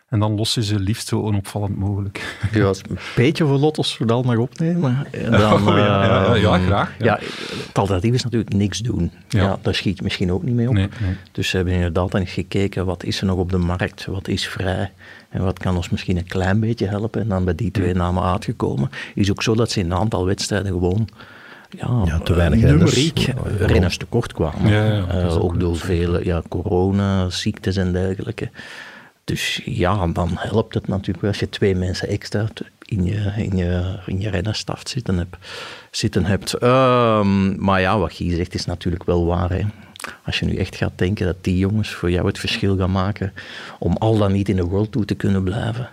en 0.08 0.18
dan 0.18 0.34
los 0.34 0.54
je 0.54 0.64
ze 0.64 0.78
liefst 0.78 1.08
zo 1.08 1.22
onopvallend 1.22 1.76
mogelijk. 1.76 2.36
Ja, 2.52 2.66
een 2.66 2.98
beetje 3.16 3.46
voor 3.46 3.58
Lotto 3.58 3.82
Soudal 3.82 4.22
mag 4.22 4.36
opnemen. 4.36 5.06
Dan, 5.30 5.68
oh, 5.68 5.76
ja, 5.76 6.04
ja, 6.04 6.34
ja, 6.34 6.58
graag. 6.58 6.94
Ja. 6.98 7.04
ja. 7.04 7.18
het 7.66 7.78
alternatief 7.78 8.14
is 8.14 8.24
natuurlijk 8.24 8.54
niks 8.54 8.78
doen. 8.78 9.10
Ja. 9.28 9.42
ja 9.42 9.58
daar 9.62 9.74
schiet 9.74 10.02
misschien 10.02 10.32
ook 10.32 10.42
niet 10.42 10.54
mee 10.54 10.68
op. 10.68 10.74
Nee, 10.74 10.88
nee. 11.00 11.16
Dus 11.32 11.48
ze 11.48 11.56
hebben 11.56 11.74
inderdaad 11.74 12.10
dan 12.10 12.26
gekeken, 12.26 12.86
wat 12.86 13.04
is 13.04 13.20
er 13.20 13.26
nog 13.26 13.38
op 13.38 13.50
de 13.50 13.58
markt, 13.58 14.06
wat 14.06 14.28
is 14.28 14.48
vrij. 14.48 14.92
En 15.28 15.44
wat 15.44 15.58
kan 15.58 15.76
ons 15.76 15.88
misschien 15.88 16.16
een 16.16 16.26
klein 16.26 16.60
beetje 16.60 16.86
helpen? 16.86 17.20
En 17.20 17.28
dan 17.28 17.44
bij 17.44 17.54
die 17.54 17.70
twee 17.70 17.94
namen 17.94 18.22
uitgekomen. 18.22 18.90
Is 19.14 19.30
ook 19.30 19.42
zo 19.42 19.54
dat 19.54 19.70
ze 19.70 19.80
in 19.80 19.90
een 19.90 19.98
aantal 19.98 20.26
wedstrijden 20.26 20.72
gewoon 20.72 21.08
ja, 21.68 22.02
ja, 22.04 22.18
te 22.18 22.34
weinig 22.34 22.60
numeriek 22.60 23.18
renners, 23.18 23.60
renners 23.60 23.96
tekort 23.96 24.32
kwamen. 24.32 24.70
Ja, 24.70 24.84
ja, 24.84 25.24
uh, 25.24 25.44
ook 25.44 25.60
door 25.60 25.76
vele 25.76 26.24
ja, 26.24 26.42
corona, 26.48 27.30
ziektes 27.30 27.76
en 27.76 27.92
dergelijke. 27.92 28.50
Dus 29.24 29.60
ja, 29.64 30.06
dan 30.06 30.30
helpt 30.34 30.74
het 30.74 30.88
natuurlijk 30.88 31.26
als 31.26 31.38
je 31.38 31.48
twee 31.48 31.74
mensen 31.74 32.08
extra 32.08 32.48
in 32.84 33.04
je, 33.04 33.32
in 33.36 33.56
je, 33.56 33.98
in 34.06 34.20
je 34.20 34.30
rennerstaf 34.30 34.82
zitten, 34.84 35.18
heb, 35.18 35.38
zitten 35.90 36.24
hebt. 36.24 36.62
Um, 36.62 37.64
maar 37.64 37.80
ja, 37.80 37.98
wat 37.98 38.16
je 38.16 38.34
zegt 38.34 38.54
is 38.54 38.64
natuurlijk 38.64 39.04
wel 39.04 39.26
waar. 39.26 39.50
Hè. 39.50 39.62
Als 40.24 40.38
je 40.38 40.46
nu 40.46 40.56
echt 40.56 40.76
gaat 40.76 40.98
denken 40.98 41.26
dat 41.26 41.44
die 41.44 41.58
jongens 41.58 41.90
voor 41.90 42.10
jou 42.10 42.26
het 42.26 42.38
verschil 42.38 42.76
gaan 42.76 42.90
maken 42.90 43.32
om 43.78 43.96
al 43.96 44.18
dan 44.18 44.32
niet 44.32 44.48
in 44.48 44.56
de 44.56 44.64
World 44.64 44.92
Tour 44.92 45.06
te 45.06 45.14
kunnen 45.14 45.42
blijven. 45.44 45.88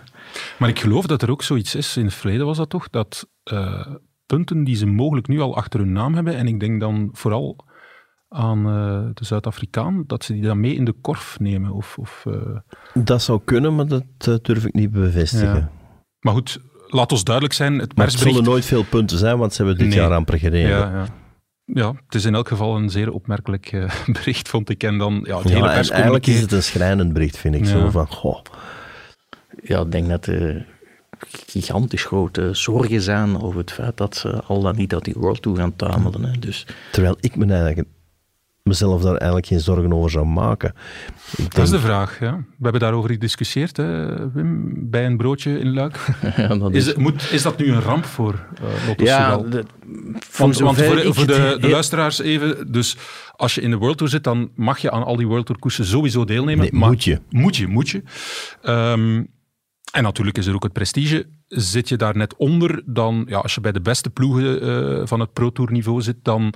Maar 0.58 0.68
ik 0.68 0.80
geloof 0.80 1.06
dat 1.06 1.22
er 1.22 1.30
ook 1.30 1.42
zoiets 1.42 1.74
is, 1.74 1.96
in 1.96 2.04
het 2.04 2.14
verleden 2.14 2.46
was 2.46 2.56
dat 2.56 2.70
toch, 2.70 2.90
dat 2.90 3.26
uh, 3.52 3.86
punten 4.26 4.64
die 4.64 4.76
ze 4.76 4.86
mogelijk 4.86 5.28
nu 5.28 5.40
al 5.40 5.56
achter 5.56 5.80
hun 5.80 5.92
naam 5.92 6.14
hebben, 6.14 6.36
en 6.36 6.46
ik 6.46 6.60
denk 6.60 6.80
dan 6.80 7.08
vooral 7.12 7.64
aan 8.28 8.58
uh, 8.58 9.08
de 9.14 9.24
Zuid-Afrikaan, 9.24 10.04
dat 10.06 10.24
ze 10.24 10.32
die 10.32 10.42
dan 10.42 10.60
mee 10.60 10.74
in 10.74 10.84
de 10.84 10.92
korf 10.92 11.38
nemen? 11.40 11.70
Of, 11.70 11.98
of, 11.98 12.24
uh... 12.28 12.56
Dat 12.94 13.22
zou 13.22 13.40
kunnen, 13.44 13.74
maar 13.74 13.86
dat 13.86 14.04
uh, 14.28 14.34
durf 14.42 14.64
ik 14.64 14.74
niet 14.74 14.90
bevestigen. 14.90 15.56
Ja. 15.56 15.70
Maar 16.20 16.34
goed, 16.34 16.60
laat 16.86 17.12
ons 17.12 17.24
duidelijk 17.24 17.54
zijn. 17.54 17.78
Het, 17.78 17.96
maar 17.96 18.06
het 18.06 18.18
zullen 18.18 18.44
nooit 18.44 18.64
veel 18.64 18.84
punten 18.84 19.18
zijn, 19.18 19.38
want 19.38 19.52
ze 19.54 19.62
hebben 19.62 19.78
dit 19.78 19.88
nee. 19.88 19.98
jaar 19.98 20.12
amper 20.12 20.38
gereden. 20.38 20.68
Ja, 20.70 20.90
ja. 20.90 21.06
Ja, 21.64 21.92
het 22.04 22.14
is 22.14 22.24
in 22.24 22.34
elk 22.34 22.48
geval 22.48 22.76
een 22.76 22.90
zeer 22.90 23.12
opmerkelijk 23.12 23.72
uh, 23.72 23.90
bericht, 24.22 24.48
vond 24.48 24.70
ik. 24.70 24.82
En 24.82 24.98
dan, 24.98 25.24
ja, 25.26 25.38
het 25.38 25.48
hele 25.48 25.64
ja, 25.64 25.72
eigenlijk 25.72 26.26
is 26.26 26.40
het 26.40 26.52
een 26.52 26.62
schrijnend 26.62 27.12
bericht, 27.12 27.36
vind 27.36 27.54
ik. 27.54 27.64
Ja. 27.64 27.66
Zo 27.66 27.90
van, 27.90 28.06
goh. 28.06 28.42
Ja, 29.62 29.80
ik 29.80 29.92
denk 29.92 30.08
dat 30.08 30.28
gigantisch 31.46 32.04
grote 32.04 32.48
zorgen 32.52 33.02
zijn 33.02 33.40
over 33.42 33.58
het 33.60 33.72
feit 33.72 33.96
dat 33.96 34.16
ze 34.16 34.42
al 34.42 34.62
dan 34.62 34.76
niet 34.76 34.94
uit 34.94 35.04
die 35.04 35.14
World 35.16 35.42
Tour 35.42 35.58
gaan 35.58 35.76
tuimelen. 35.76 36.24
Hè. 36.24 36.38
Dus. 36.38 36.66
Terwijl 36.92 37.16
ik 37.20 37.36
me 37.36 37.46
eigenlijk 37.54 37.88
mezelf 38.62 39.02
daar 39.02 39.14
eigenlijk 39.14 39.46
geen 39.46 39.60
zorgen 39.60 39.92
over 39.92 40.10
zou 40.10 40.26
maken. 40.26 40.74
Dat 41.48 41.64
is 41.64 41.70
de 41.70 41.78
vraag. 41.78 42.20
Ja. 42.20 42.36
We 42.36 42.62
hebben 42.62 42.80
daarover 42.80 43.10
gediscussieerd, 43.10 43.76
hè, 43.76 44.16
Wim, 44.32 44.74
bij 44.90 45.06
een 45.06 45.16
broodje 45.16 45.58
in 45.58 45.72
Luik. 45.74 45.98
Ja, 46.36 46.56
dat 46.56 46.72
Is, 46.74 46.94
moet, 46.94 47.32
is 47.32 47.42
dat 47.42 47.58
nu 47.58 47.72
een 47.72 47.80
ramp 47.80 48.04
voor 48.04 48.46
eh 48.54 48.86
Lotto 48.86 49.04
Ja, 49.04 49.36
de- 49.36 49.64
Want, 50.36 50.56
voor, 50.56 50.74
voor 51.14 51.26
de, 51.26 51.56
de 51.60 51.68
luisteraars 51.68 52.20
even, 52.20 52.72
dus 52.72 52.96
als 53.32 53.54
je 53.54 53.60
in 53.60 53.70
de 53.70 53.76
World 53.76 53.96
Tour 53.96 54.12
zit, 54.12 54.24
dan 54.24 54.50
mag 54.54 54.78
je 54.78 54.90
aan 54.90 55.04
al 55.04 55.16
die 55.16 55.26
World 55.26 55.46
Tour 55.46 55.60
koersen 55.60 55.84
sowieso 55.84 56.24
deelnemen. 56.24 56.68
Nee, 56.72 56.88
moet 56.88 57.04
je. 57.04 57.20
Moet 57.30 57.56
je, 57.56 57.66
moet 57.66 57.88
je. 57.88 58.02
Ehm, 58.62 59.22
en 59.96 60.02
natuurlijk 60.02 60.38
is 60.38 60.46
er 60.46 60.54
ook 60.54 60.62
het 60.62 60.72
prestige. 60.72 61.26
Zit 61.48 61.88
je 61.88 61.96
daar 61.96 62.16
net 62.16 62.36
onder, 62.36 62.82
dan, 62.86 63.24
ja, 63.28 63.38
als 63.38 63.54
je 63.54 63.60
bij 63.60 63.72
de 63.72 63.80
beste 63.80 64.10
ploegen 64.10 64.60
eh, 64.62 65.06
van 65.06 65.20
het 65.20 65.32
Pro 65.32 65.52
Tour 65.52 65.72
niveau 65.72 66.02
zit, 66.02 66.16
dan 66.22 66.54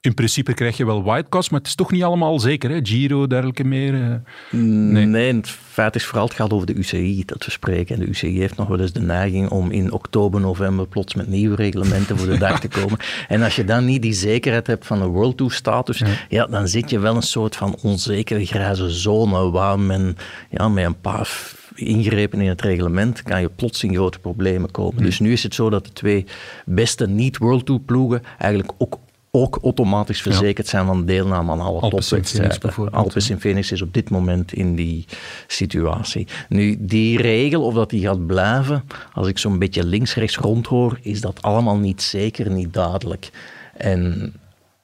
in 0.00 0.14
principe 0.14 0.54
krijg 0.54 0.76
je 0.76 0.86
wel 0.86 1.04
wildcards, 1.04 1.48
maar 1.48 1.58
het 1.58 1.68
is 1.68 1.74
toch 1.74 1.90
niet 1.90 2.02
allemaal 2.02 2.38
zeker, 2.38 2.70
hè? 2.70 2.78
Giro, 2.82 3.26
dergelijke 3.26 3.64
meer. 3.64 3.94
eh. 3.94 4.60
Nee. 4.60 5.34
het 5.34 5.48
feit 5.48 5.94
is 5.94 6.04
vooral 6.04 6.24
het 6.26 6.34
gaat 6.34 6.52
over 6.52 6.66
de 6.66 6.74
UCI 6.74 7.22
dat 7.24 7.44
we 7.44 7.50
spreken. 7.50 7.94
En 7.94 8.00
de 8.00 8.08
UCI 8.08 8.38
heeft 8.38 8.56
nog 8.56 8.68
wel 8.68 8.80
eens 8.80 8.92
de 8.92 9.00
neiging 9.00 9.48
om 9.48 9.70
in 9.70 9.92
oktober, 9.92 10.40
november 10.40 10.88
plots 10.88 11.14
met 11.14 11.28
nieuwe 11.28 11.56
reglementen 11.56 12.18
voor 12.18 12.28
de 12.28 12.38
dag 12.38 12.60
te 12.60 12.68
komen. 12.68 12.98
En 13.28 13.42
als 13.42 13.56
je 13.56 13.64
dan 13.64 13.84
niet 13.84 14.02
die 14.02 14.12
zekerheid 14.12 14.66
hebt 14.66 14.86
van 14.86 15.02
een 15.02 15.08
World 15.08 15.36
Tour 15.36 15.52
status, 15.52 16.02
ja. 16.28 16.46
dan 16.46 16.68
zit 16.68 16.90
je 16.90 16.98
wel 16.98 17.16
een 17.16 17.22
soort 17.22 17.56
van 17.56 17.76
onzekere 17.82 18.46
grijze 18.46 18.90
zone 18.90 19.50
waar 19.50 19.80
men 19.80 20.16
ja, 20.50 20.68
met 20.68 20.84
een 20.84 21.00
paar 21.00 21.60
ingrepen 21.74 22.40
in 22.40 22.48
het 22.48 22.62
reglement 22.62 23.22
kan 23.22 23.40
je 23.40 23.48
plots 23.48 23.84
in 23.84 23.94
grote 23.94 24.18
problemen 24.18 24.70
komen. 24.70 25.02
Dus 25.02 25.18
nu 25.18 25.32
is 25.32 25.42
het 25.42 25.54
zo 25.54 25.70
dat 25.70 25.84
de 25.84 25.92
twee 25.92 26.24
beste 26.64 27.08
niet-World 27.08 27.66
Tour 27.66 27.80
ploegen 27.80 28.22
eigenlijk 28.38 28.72
ook 28.78 28.98
ook 29.34 29.58
automatisch 29.62 30.22
verzekerd 30.22 30.66
zijn 30.66 30.86
van 30.86 31.04
deelname 31.04 31.52
aan 31.52 31.60
alle 31.60 31.80
topwedstrijden. 31.80 32.90
Alpes 32.90 33.30
in 33.30 33.40
Phoenix 33.40 33.72
is 33.72 33.82
op 33.82 33.94
dit 33.94 34.10
moment 34.10 34.52
in 34.52 34.74
die 34.74 35.04
situatie. 35.46 36.26
Nu, 36.48 36.76
die 36.78 37.20
regel, 37.20 37.62
of 37.62 37.74
dat 37.74 37.90
die 37.90 38.00
gaat 38.00 38.26
blijven, 38.26 38.84
als 39.12 39.28
ik 39.28 39.38
zo'n 39.38 39.58
beetje 39.58 39.84
links-rechts 39.84 40.36
rondhoor, 40.36 40.98
is 41.02 41.20
dat 41.20 41.42
allemaal 41.42 41.76
niet 41.76 42.02
zeker, 42.02 42.50
niet 42.50 42.74
duidelijk. 42.74 43.30
En 43.76 44.32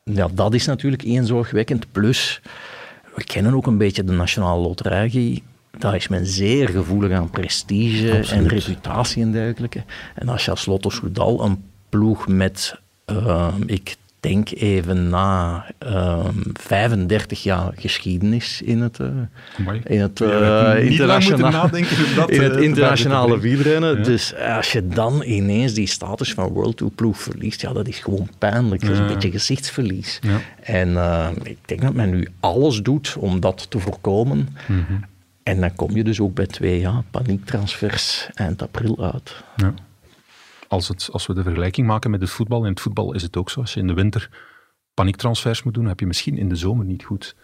ja, 0.05 0.29
dat 0.33 0.55
is 0.55 0.67
natuurlijk 0.67 1.03
één 1.03 1.27
zorgwekkend. 1.27 1.93
Plus, 1.93 2.41
we 3.15 3.25
kennen 3.25 3.55
ook 3.55 3.67
een 3.67 3.79
beetje 3.79 4.05
de 4.05 4.13
Nationale 4.13 4.61
Loterij. 4.61 5.43
Daar 5.79 5.95
is 5.95 6.09
men 6.09 6.27
zeer 6.27 6.69
gevoelig 6.69 7.13
aan 7.13 7.31
prestige 7.31 8.11
en 8.33 8.49
reputatie 8.49 9.23
en 9.23 9.33
dergelijke. 9.33 9.85
En 10.15 10.29
als 10.29 10.45
je 10.45 10.51
als 10.51 10.67
Lotto 10.67 10.91
Soudal 10.91 11.45
een 11.45 11.63
ploeg 11.89 12.29
met, 12.29 12.81
eh, 13.05 13.55
ik 13.67 13.97
denk 14.21 14.51
even 14.51 15.09
na, 15.09 15.67
eh, 15.79 16.25
35 16.53 17.43
jaar 17.43 17.73
geschiedenis 17.77 18.63
in 18.63 18.81
het, 18.81 19.01
eh, 19.01 19.07
in 19.95 20.01
het, 20.01 20.21
eh, 20.21 20.29
dat, 22.17 22.31
in 22.31 22.37
eh, 22.37 22.43
het 22.43 22.53
te 22.53 22.63
internationale 22.63 23.39
wielrennen. 23.39 23.97
Ja. 23.97 24.03
Dus 24.03 24.35
als 24.37 24.73
je 24.73 24.89
dan 24.89 25.23
ineens 25.23 25.73
die 25.73 25.87
status 25.87 26.35
van 26.35 26.49
World 26.49 26.77
Tour 26.77 26.93
ploeg 26.93 27.19
verliest, 27.19 27.61
ja, 27.61 27.73
dat 27.73 27.89
is 27.89 27.99
gewoon 27.99 28.29
pijnlijk. 28.39 28.81
Dat 28.81 28.91
is 28.91 28.99
een 28.99 29.07
beetje 29.07 29.31
gezichtsverlies. 29.31 30.19
Ja. 30.23 30.41
En 30.63 30.97
eh, 30.97 31.29
ik 31.43 31.59
denk 31.65 31.83
dat 31.83 31.95
men 31.95 32.11
nu 32.11 32.29
alles 32.41 32.83
doet 32.83 33.17
om 33.19 33.41
dat 33.41 33.71
te 33.71 33.79
voorkomen. 33.79 34.49
Mhm. 34.67 34.83
En 35.49 35.61
dan 35.61 35.75
kom 35.75 35.97
je 35.97 36.05
dus 36.05 36.21
ook 36.21 36.35
bij 36.35 36.47
twee 36.47 36.81
ja, 36.81 37.05
paniektransfers 37.11 38.29
eind 38.35 38.63
april 38.63 39.13
uit. 39.13 39.45
Ja. 39.57 39.75
Als, 40.69 40.89
het, 40.89 41.09
als 41.13 41.27
we 41.27 41.35
de 41.35 41.43
vergelijking 41.43 41.87
maken 41.87 42.11
met 42.11 42.21
het 42.21 42.31
voetbal, 42.31 42.65
in 42.65 42.71
het 42.71 42.81
voetbal 42.81 43.15
is 43.15 43.23
het 43.23 43.37
ook 43.37 43.51
zo. 43.51 43.61
Als 43.61 43.75
je 43.75 43.81
in 43.81 43.87
de 43.87 43.95
winter 43.95 44.31
paniektransfers 44.95 45.63
moet 45.63 45.75
doen, 45.75 45.87
heb 45.87 46.01
je 46.01 46.07
misschien 46.07 46.39
in 46.39 46.49
de 46.49 46.57
zomer 46.57 46.85
niet 46.85 47.05
goed 47.05 47.37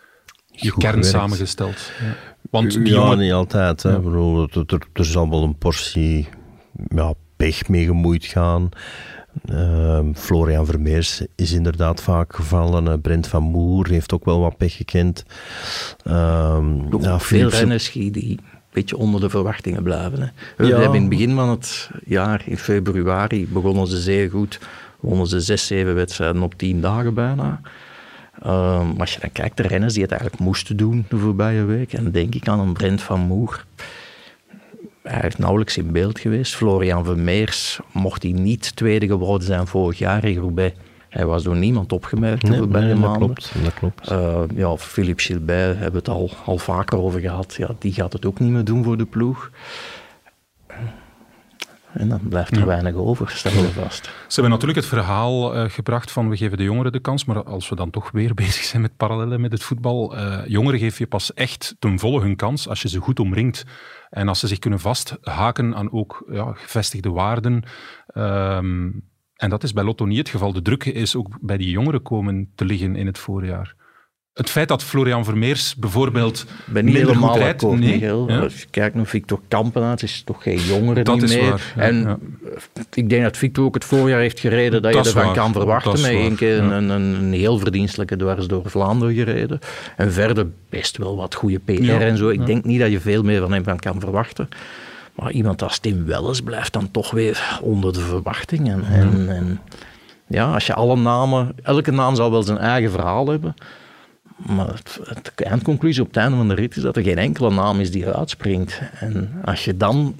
je 0.47 0.71
Goed 0.71 0.83
kern 0.83 0.95
gewerkt. 0.95 1.17
samengesteld. 1.17 1.91
Ja. 2.01 2.15
Want 2.51 2.71
die 2.71 2.87
ja, 2.87 2.93
jongen- 2.93 3.19
niet 3.19 3.33
altijd. 3.33 3.83
Hè. 3.83 3.91
Ja. 3.91 3.97
Ik 3.97 4.03
bedoel, 4.03 4.43
er, 4.53 4.63
er, 4.67 4.87
er 4.93 5.05
zal 5.05 5.31
wel 5.31 5.43
een 5.43 5.59
portie 5.59 6.29
ja, 6.89 7.15
pech 7.37 7.69
mee 7.69 7.85
gemoeid 7.85 8.25
gaan. 8.25 8.69
Ehm, 9.47 10.13
Florian 10.15 10.67
Vermeers 10.67 11.23
is 11.35 11.53
inderdaad 11.53 12.03
vaak 12.03 12.35
gevallen. 12.35 12.89
Eh, 12.89 12.95
Brent 13.03 13.27
van 13.27 13.43
Moer 13.43 13.89
heeft 13.89 14.13
ook 14.13 14.25
wel 14.25 14.41
wat 14.41 14.57
pech 14.57 14.77
gekend. 14.77 15.25
Ehm, 16.05 17.03
ja, 17.03 17.19
veel 17.21 17.49
renners 17.49 17.93
die 17.93 18.11
die 18.11 18.31
een 18.31 18.41
beetje 18.73 18.97
onder 18.97 19.21
de 19.21 19.31
verwachtingen 19.31 19.83
blijven. 19.83 20.21
Hè. 20.21 20.27
We 20.57 20.67
Ja. 20.67 20.77
hebben 20.77 20.95
in 20.95 21.01
het 21.01 21.11
begin 21.11 21.35
van 21.35 21.49
het 21.49 21.91
jaar, 22.05 22.43
in 22.47 22.59
februari, 22.59 23.47
begonnen 23.49 23.87
ze 23.87 24.01
zeer 24.01 24.31
goed. 24.31 24.59
Wonnen 25.01 25.27
ze 25.27 25.41
zes, 25.41 25.67
zeven 25.67 25.95
wedstrijden 25.95 26.43
op 26.43 26.55
tien 26.55 26.81
dagen 26.81 27.15
bijna. 27.15 27.61
Ehm, 28.43 28.87
maar 28.89 28.99
als 29.01 29.15
je 29.15 29.21
dan 29.21 29.33
kijkt, 29.33 29.57
de 29.57 29.63
renners 29.63 29.93
die 29.93 30.03
het 30.03 30.13
eigenlijk 30.13 30.43
moesten 30.43 30.77
doen 30.77 31.05
de 31.09 31.19
voorbije 31.19 31.65
week, 31.65 31.93
en 31.93 32.03
dan 32.03 32.13
denk 32.13 32.35
ik 32.35 32.49
aan 32.49 32.61
een 32.61 32.73
Brent 32.73 33.03
van 33.03 33.21
Moer. 33.21 33.65
Hij 35.09 35.29
is 35.29 35.37
nauwelijks 35.37 35.77
in 35.77 35.93
beeld 35.93 36.19
geweest. 36.19 36.55
Florian 36.55 37.05
Vermeers, 37.05 37.81
mocht 37.93 38.23
hij 38.23 38.33
niet 38.33 38.77
tweede 38.77 39.07
geworden 39.07 39.47
zijn 39.47 39.67
vorig 39.67 39.99
jaar 39.99 40.25
in 40.25 40.39
Roubaix. 40.39 40.77
Hij 41.09 41.27
was 41.27 41.43
door 41.43 41.57
niemand 41.57 41.93
opgemerkt 41.93 42.43
Nee, 42.43 43.01
dat 43.01 43.17
klopt. 43.17 43.53
Dat 43.63 43.75
klopt. 43.75 44.09
Eh, 44.09 44.43
ja, 44.55 44.77
Philippe 44.77 45.23
Gilbert 45.23 45.79
hebben 45.79 45.93
we 45.93 45.99
het 45.99 46.09
al, 46.09 46.31
al 46.45 46.59
vaker 46.59 46.99
over 46.99 47.21
gehad. 47.21 47.55
Ja, 47.59 47.71
die 47.79 47.93
gaat 47.93 48.13
het 48.13 48.27
ook 48.27 48.41
niet 48.41 48.51
meer 48.51 48.65
doen 48.65 48.85
voor 48.85 48.97
de 48.97 49.05
ploeg. 49.05 49.51
En 51.95 52.09
dan 52.09 52.21
blijft 52.29 52.57
er 52.57 52.67
weinig 52.67 52.95
over, 52.95 53.31
stellen 53.31 53.63
we 53.63 53.71
vast. 53.71 54.05
Ze 54.05 54.41
hebben 54.41 54.51
natuurlijk 54.51 54.79
het 54.79 54.89
verhaal 54.89 55.55
eh, 55.55 55.71
gebracht 55.71 56.11
van 56.11 56.29
we 56.29 56.37
geven 56.37 56.59
de 56.59 56.65
jongeren 56.65 56.93
de 56.93 57.01
kans, 57.01 57.25
maar 57.25 57.45
als 57.45 57.69
we 57.69 57.77
dan 57.77 57.91
toch 57.91 58.11
weer 58.11 58.35
bezig 58.45 58.65
zijn 58.65 58.83
met 58.83 58.97
parallellen 58.97 59.41
met 59.41 59.53
het 59.53 59.63
voetbal, 59.63 60.17
eh, 60.17 60.47
jongeren 60.47 60.81
geef 60.81 60.99
je 60.99 61.07
pas 61.07 61.35
echt 61.35 61.77
ten 61.79 61.99
volle 61.99 62.21
hun 62.21 62.37
kans 62.37 62.69
als 62.69 62.83
je 62.83 62.89
ze 62.89 63.01
goed 63.01 63.21
omringt 63.21 63.65
en 64.11 64.29
als 64.29 64.39
ze 64.39 64.47
zich 64.47 64.59
kunnen 64.59 64.81
vasthaken 64.81 65.75
aan 65.75 65.93
ook 65.93 66.25
ja, 66.31 66.53
gevestigde 66.53 67.11
waarden. 67.11 67.63
Ehm, 68.07 68.91
en 69.35 69.51
dat 69.51 69.63
is 69.63 69.73
bij 69.73 69.85
Lotto 69.85 70.05
niet 70.05 70.19
het 70.19 70.29
geval. 70.29 70.53
De 70.53 70.63
druk 70.63 70.85
is 70.85 71.17
ook 71.17 71.39
bij 71.41 71.57
die 71.57 71.71
jongeren 71.71 72.03
komen 72.03 72.53
te 72.55 72.65
liggen 72.65 72.97
in 72.97 73.07
het 73.07 73.19
voorjaar. 73.19 73.75
Het 74.35 74.51
feit 74.51 74.69
dat 74.69 74.83
Florian 74.83 75.25
Vermeers 75.25 75.75
bijvoorbeeld 75.75 76.47
Ik 76.67 76.73
ben 76.73 76.85
niet 76.85 76.97
helemaal 76.97 77.31
goed 77.31 77.39
rijdt, 77.39 77.63
akkoord, 77.63 77.81
nee, 77.81 77.99
ja. 78.01 78.11
Als 78.11 78.61
je 78.61 78.67
kijkt 78.71 78.95
naar 78.95 79.07
Victor 79.07 79.41
Kampenaerts, 79.49 80.03
is 80.03 80.23
toch 80.25 80.43
geen 80.43 80.59
jongere 80.59 81.03
Dat 81.03 81.15
niet 81.15 81.25
is 81.25 81.35
meer. 81.35 81.51
waar, 81.51 81.73
ja, 81.77 81.83
en 81.83 82.01
ja. 82.01 82.19
ik 82.95 83.09
denk 83.09 83.23
dat 83.23 83.37
Victor 83.37 83.65
ook 83.65 83.75
het 83.75 83.85
voorjaar 83.85 84.21
heeft 84.21 84.41
gereden 84.41 84.83
dat, 84.83 84.93
Dat 84.93 85.05
je 85.05 85.11
ervan 85.11 85.25
waar, 85.25 85.35
kan 85.35 85.53
verwachten. 85.53 85.93
dat 85.93 86.01
Met 86.01 86.11
één 86.11 86.37
keer 86.37 86.59
een, 86.59 86.89
een, 86.89 87.01
een 87.01 87.33
heel 87.33 87.59
verdienstelijke 87.59 88.17
dwars 88.17 88.47
door 88.47 88.63
Vlaanderen 88.67 89.15
gereden. 89.15 89.59
En 89.97 90.13
verder 90.13 90.47
best 90.69 90.97
wel 90.97 91.17
wat 91.17 91.35
goede 91.35 91.59
PR 91.59 91.91
en 91.91 92.17
zo. 92.17 92.29
Ik 92.29 92.47
denk 92.47 92.65
niet 92.65 92.81
dat 92.81 92.91
je 92.91 93.01
veel 93.01 93.23
meer 93.23 93.41
van 93.41 93.53
hem 93.53 93.77
kan 93.77 94.01
verwachten. 94.01 94.49
Maar 95.15 95.31
iemand 95.31 95.63
als 95.63 95.79
Tim 95.79 96.05
Welles 96.05 96.41
blijft 96.41 96.73
dan 96.73 96.91
toch 96.91 97.11
weer 97.11 97.59
onder 97.63 97.93
de 97.93 98.01
verwachtingen. 98.01 98.85
En, 98.85 99.29
en 99.29 99.61
ja, 100.27 100.53
als 100.53 100.67
je 100.67 100.75
alle 100.75 100.97
namen... 100.97 101.53
Elke 101.63 101.91
naam 101.91 102.15
zal 102.15 102.31
wel 102.31 102.43
zijn 102.43 102.59
eigen 102.59 102.91
verhaal 102.91 103.29
hebben. 103.29 103.55
Maar 104.37 104.69
het, 104.69 104.99
het 105.05 105.33
eindconclusie 105.43 106.03
op 106.03 106.09
het 106.09 106.17
einde 106.17 106.37
van 106.37 106.49
de 106.49 106.55
rit 106.55 106.77
is 106.77 106.83
dat 106.83 106.97
er 106.97 107.03
geen 107.03 107.19
enkele 107.19 107.51
naam 107.51 107.81
is 107.81 107.91
die 107.91 108.07
eruit 108.07 108.31
springt. 108.31 108.81
En 109.01 109.33
als 109.45 109.65
je 109.65 109.77
dan 109.77 110.15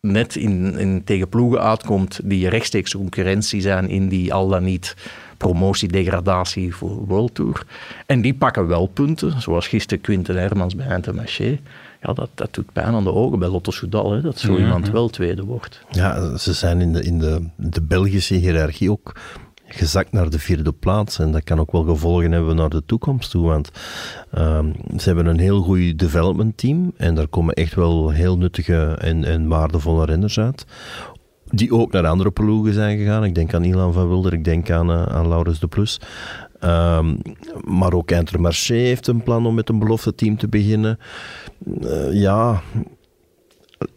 net 0.00 0.36
in, 0.36 0.78
in, 0.78 1.04
tegen 1.04 1.28
ploegen 1.28 1.60
uitkomt 1.60 2.20
die 2.24 2.48
rechtstreeks 2.48 2.94
concurrentie 2.94 3.60
zijn 3.60 3.88
in 3.88 4.08
die 4.08 4.34
al 4.34 4.48
dan 4.48 4.64
niet 4.64 4.96
promotie-degradatie 5.36 6.74
voor 6.74 7.06
World 7.06 7.34
Tour. 7.34 7.66
En 8.06 8.20
die 8.20 8.34
pakken 8.34 8.66
wel 8.66 8.86
punten, 8.86 9.40
zoals 9.40 9.68
gisteren 9.68 10.02
Quinten 10.02 10.36
Hermans 10.36 10.76
bij 10.76 10.94
Intermarché. 10.94 11.58
Ja, 12.02 12.12
dat, 12.12 12.28
dat 12.34 12.54
doet 12.54 12.72
pijn 12.72 12.94
aan 12.94 13.04
de 13.04 13.12
ogen 13.12 13.38
bij 13.38 13.48
Lotto 13.48 13.70
Soudal, 13.70 14.12
hè, 14.12 14.20
dat 14.20 14.38
zo 14.38 14.56
iemand 14.56 14.90
wel 14.90 15.08
tweede 15.08 15.44
wordt. 15.44 15.80
Ja, 15.90 16.36
ze 16.36 16.52
zijn 16.52 16.80
in 16.80 16.92
de, 16.92 17.02
in 17.02 17.18
de, 17.18 17.48
de 17.56 17.80
Belgische 17.80 18.34
hiërarchie 18.34 18.90
ook 18.90 19.12
gezakt 19.74 20.12
naar 20.12 20.30
de 20.30 20.38
vierde 20.38 20.72
plaats. 20.72 21.18
En 21.18 21.32
dat 21.32 21.44
kan 21.44 21.60
ook 21.60 21.72
wel 21.72 21.82
gevolgen 21.82 22.32
hebben 22.32 22.56
naar 22.56 22.68
de 22.68 22.82
toekomst 22.86 23.30
toe. 23.30 23.46
Want 23.46 23.70
ehm, 24.30 24.72
ze 24.96 25.04
hebben 25.04 25.26
een 25.26 25.38
heel 25.38 25.62
goed 25.62 25.98
development 25.98 26.56
team. 26.56 26.92
En 26.96 27.14
daar 27.14 27.28
komen 27.28 27.54
echt 27.54 27.74
wel 27.74 28.10
heel 28.10 28.38
nuttige 28.38 28.96
en, 28.98 29.24
en 29.24 29.48
waardevolle 29.48 30.04
renners 30.04 30.38
uit. 30.38 30.64
Die 31.44 31.72
ook 31.72 31.92
naar 31.92 32.06
andere 32.06 32.30
ploegen 32.30 32.72
zijn 32.72 32.98
gegaan. 32.98 33.24
Ik 33.24 33.34
denk 33.34 33.54
aan 33.54 33.64
Ilan 33.64 33.92
van 33.92 34.08
Wilder, 34.08 34.32
ik 34.32 34.44
denk 34.44 34.70
aan, 34.70 34.90
eh, 34.90 35.02
aan 35.02 35.28
Laurens 35.28 35.60
de 35.60 35.66
Plus. 35.66 36.00
Ehm, 36.60 37.16
maar 37.64 37.92
ook 37.92 38.10
Intermarché 38.10 38.74
heeft 38.74 39.06
een 39.06 39.22
plan 39.22 39.46
om 39.46 39.54
met 39.54 39.68
een 39.68 39.78
belofte 39.78 40.14
team 40.14 40.36
te 40.36 40.48
beginnen. 40.48 40.98
Eh, 41.80 42.12
ja, 42.12 42.62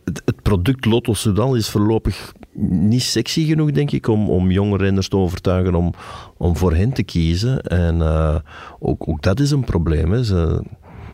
het, 0.04 0.42
product 0.42 0.86
Lotto 0.86 1.14
Soudal 1.14 1.56
is 1.56 1.70
voorlopig 1.70 2.34
niet 2.70 3.02
sexy 3.02 3.46
genoeg, 3.46 3.72
denk 3.72 3.92
ik, 3.92 4.08
om, 4.08 4.30
om 4.30 4.52
jonge 4.52 4.78
renners 4.78 5.08
te 5.08 5.18
overtuigen 5.18 5.76
om, 5.76 5.94
om 6.38 6.58
voor 6.58 6.74
hen 6.74 6.94
te 6.94 7.04
kiezen. 7.04 7.62
En 7.62 8.02
eh, 8.02 8.36
ook, 8.80 9.08
ook 9.10 9.22
dat 9.22 9.40
is 9.40 9.52
een 9.52 9.64
probleem. 9.64 10.12
Hè. 10.12 10.20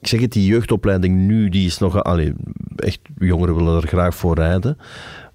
Ik 0.01 0.07
zeg 0.07 0.21
het, 0.21 0.31
die 0.31 0.45
jeugdopleiding 0.45 1.17
nu, 1.17 1.49
die 1.49 1.65
is 1.65 1.77
nog... 1.77 2.03
Allee, 2.03 2.33
echt, 2.75 2.99
jongeren 3.17 3.55
willen 3.55 3.81
er 3.81 3.87
graag 3.87 4.15
voor 4.15 4.35
rijden. 4.35 4.77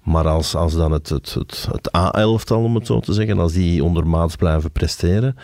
Maar 0.03 0.27
als, 0.27 0.55
als 0.55 0.75
dan 0.75 0.91
het, 0.91 1.09
het, 1.09 1.33
het, 1.33 1.67
het 1.71 1.95
A-elftal, 1.95 2.63
om 2.63 2.75
het 2.75 2.85
zo 2.85 2.99
te 2.99 3.13
zeggen, 3.13 3.39
als 3.39 3.53
die 3.53 3.83
ondermaats 3.83 4.35
blijven 4.35 4.71
presteren, 4.71 5.35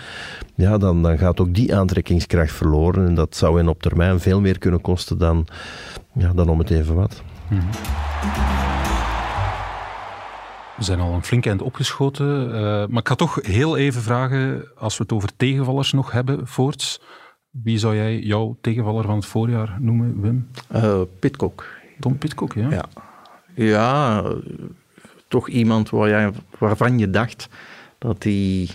ja, 0.55 0.77
dan, 0.77 1.03
dan 1.03 1.17
gaat 1.17 1.39
ook 1.39 1.53
die 1.53 1.75
aantrekkingskracht 1.75 2.51
verloren. 2.51 3.07
En 3.07 3.15
dat 3.15 3.35
zou 3.35 3.57
hen 3.57 3.67
op 3.67 3.81
termijn 3.81 4.19
veel 4.19 4.41
meer 4.41 4.57
kunnen 4.57 4.81
kosten 4.81 5.17
dan, 5.17 5.47
ja, 6.13 6.33
dan 6.33 6.49
om 6.49 6.59
het 6.59 6.69
even 6.69 6.95
wat. 6.95 7.21
We 10.77 10.83
zijn 10.83 10.99
al 10.99 11.13
een 11.13 11.23
flink 11.23 11.45
eind 11.45 11.61
opgeschoten. 11.61 12.53
eh, 12.53 12.61
maar 12.87 12.99
ik 13.01 13.07
ga 13.07 13.15
toch 13.15 13.39
heel 13.41 13.77
even 13.77 14.01
vragen, 14.01 14.67
als 14.77 14.97
we 14.97 15.03
het 15.03 15.11
over 15.11 15.29
tegenvallers 15.37 15.91
nog 15.91 16.11
hebben, 16.11 16.47
Voorts. 16.47 17.01
Wie 17.49 17.77
zou 17.77 17.95
jij 17.95 18.19
jouw 18.19 18.57
tegenvaller 18.61 19.03
van 19.05 19.15
het 19.15 19.25
voorjaar 19.25 19.77
noemen, 19.79 20.21
Wim? 20.21 20.47
Eh 20.67 21.01
Pitcock. 21.19 21.65
Tom 21.99 22.17
Pitcock, 22.17 22.53
ja? 22.53 22.69
Ja. 22.69 22.85
Ja, 23.55 24.23
toch 25.27 25.47
iemand 25.49 25.89
waar 25.89 26.09
jij, 26.09 26.31
waarvan 26.57 26.99
je 26.99 27.09
dacht 27.09 27.49
dat 27.97 28.23
hij 28.23 28.69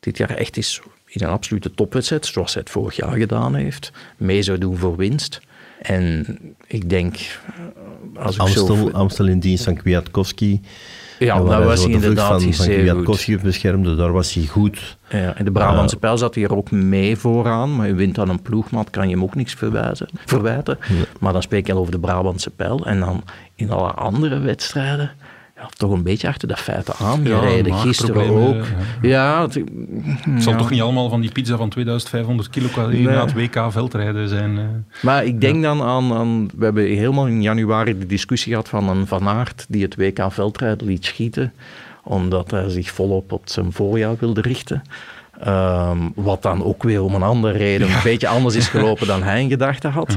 dit 0.00 0.16
jaar 0.16 0.30
echt 0.30 0.56
is 0.56 0.82
in 1.06 1.22
een 1.22 1.32
absolute 1.32 1.74
topwedstrijd, 1.74 2.26
zoals 2.26 2.52
hij 2.54 2.62
het 2.62 2.70
vorig 2.72 2.96
jaar 2.96 3.16
gedaan 3.16 3.54
heeft, 3.54 3.92
mee 4.16 4.42
zou 4.42 4.58
doen 4.58 4.76
voor 4.76 4.96
winst. 4.96 5.40
En 5.80 6.38
ik 6.66 6.90
denk, 6.90 7.16
als 8.16 8.36
ik 8.36 8.46
zo... 8.46 8.90
Amstel, 8.90 9.26
in 9.26 9.38
dienst 9.38 9.64
van 9.64 9.76
Kwiatkowski. 9.76 10.60
Ja, 11.18 11.42
daar 11.42 11.64
was 11.64 11.80
zo 11.80 11.84
hij 11.84 11.94
inderdaad 11.94 12.42
van, 12.42 12.54
van. 12.54 12.66
Kwiatkowski 12.66 13.38
beschermde, 13.38 13.96
daar 13.96 14.12
was 14.12 14.34
hij 14.34 14.46
goed. 14.46 14.96
Ja, 15.08 15.36
en 15.36 15.44
de 15.44 15.50
Brabantse 15.50 15.96
pijl 15.96 16.18
zat 16.18 16.34
hier 16.34 16.56
ook 16.56 16.70
mee 16.70 17.16
vooraan, 17.16 17.76
maar 17.76 17.86
je 17.86 17.94
wint 17.94 18.18
aan 18.18 18.28
een 18.28 18.42
ploegmaat, 18.42 18.90
kan 18.90 19.08
je 19.08 19.14
hem 19.14 19.24
ook 19.24 19.34
niks 19.34 19.54
verwijzen, 19.54 20.08
verwijten. 20.24 20.78
Maar 21.20 21.32
dan 21.32 21.42
spreek 21.42 21.66
je 21.66 21.72
al 21.72 21.78
over 21.78 21.92
de 21.92 21.98
Brabantse 21.98 22.50
pijl. 22.50 22.86
En 22.86 23.00
dan 23.00 23.24
in 23.54 23.70
alle 23.70 23.90
andere 23.90 24.38
wedstrijden, 24.38 25.10
ja, 25.56 25.68
toch 25.76 25.90
een 25.90 26.02
beetje 26.02 26.28
achter 26.28 26.48
de 26.48 26.56
feiten 26.56 26.94
aangereden. 26.96 27.72
Ja, 27.72 27.78
Gisteren 27.80 28.30
ook. 28.30 28.64
ja. 29.02 29.08
Ja, 29.08 29.42
het, 29.42 29.54
Het 30.30 30.42
zal 30.42 30.56
toch 30.56 30.70
niet 30.70 30.80
allemaal 30.80 31.08
van 31.08 31.20
die 31.20 31.32
pizza 31.32 31.56
van 31.56 31.68
2500 31.68 32.50
kilocalorieën 32.50 33.04
Nee. 33.04 33.14
na 33.14 33.24
het 33.24 33.32
WK 33.34 33.64
veldrijden 33.72 34.28
zijn? 34.28 34.58
eh. 34.58 34.64
Maar 35.02 35.24
ik 35.24 35.40
denk 35.40 35.62
dan 35.62 35.82
aan, 35.82 36.12
aan... 36.12 36.50
We 36.56 36.64
hebben 36.64 36.84
helemaal 36.84 37.26
in 37.26 37.42
januari 37.42 37.98
de 37.98 38.06
discussie 38.06 38.50
gehad 38.52 38.68
van 38.68 38.88
een 38.88 39.06
Van 39.06 39.28
Aert 39.28 39.66
die 39.68 39.82
het 39.82 39.96
WK 39.96 40.26
veldrijden 40.32 40.86
liet 40.86 41.04
schieten, 41.04 41.52
omdat 42.02 42.50
hij 42.50 42.68
zich 42.68 42.90
volop 42.90 43.32
op 43.32 43.42
zijn 43.44 43.72
voorjaar 43.72 44.16
wilde 44.18 44.40
richten. 44.40 44.82
Ehm, 45.40 45.98
wat 46.14 46.42
dan 46.42 46.64
ook 46.64 46.82
weer 46.82 47.02
om 47.02 47.14
een 47.14 47.22
andere 47.22 47.58
reden 47.58 47.88
een 47.90 48.02
beetje 48.02 48.28
anders 48.28 48.54
is 48.54 48.68
gelopen 48.68 49.06
dan 49.12 49.22
hij 49.22 49.42
in 49.42 49.48
gedachten 49.48 49.90
had. 49.90 50.16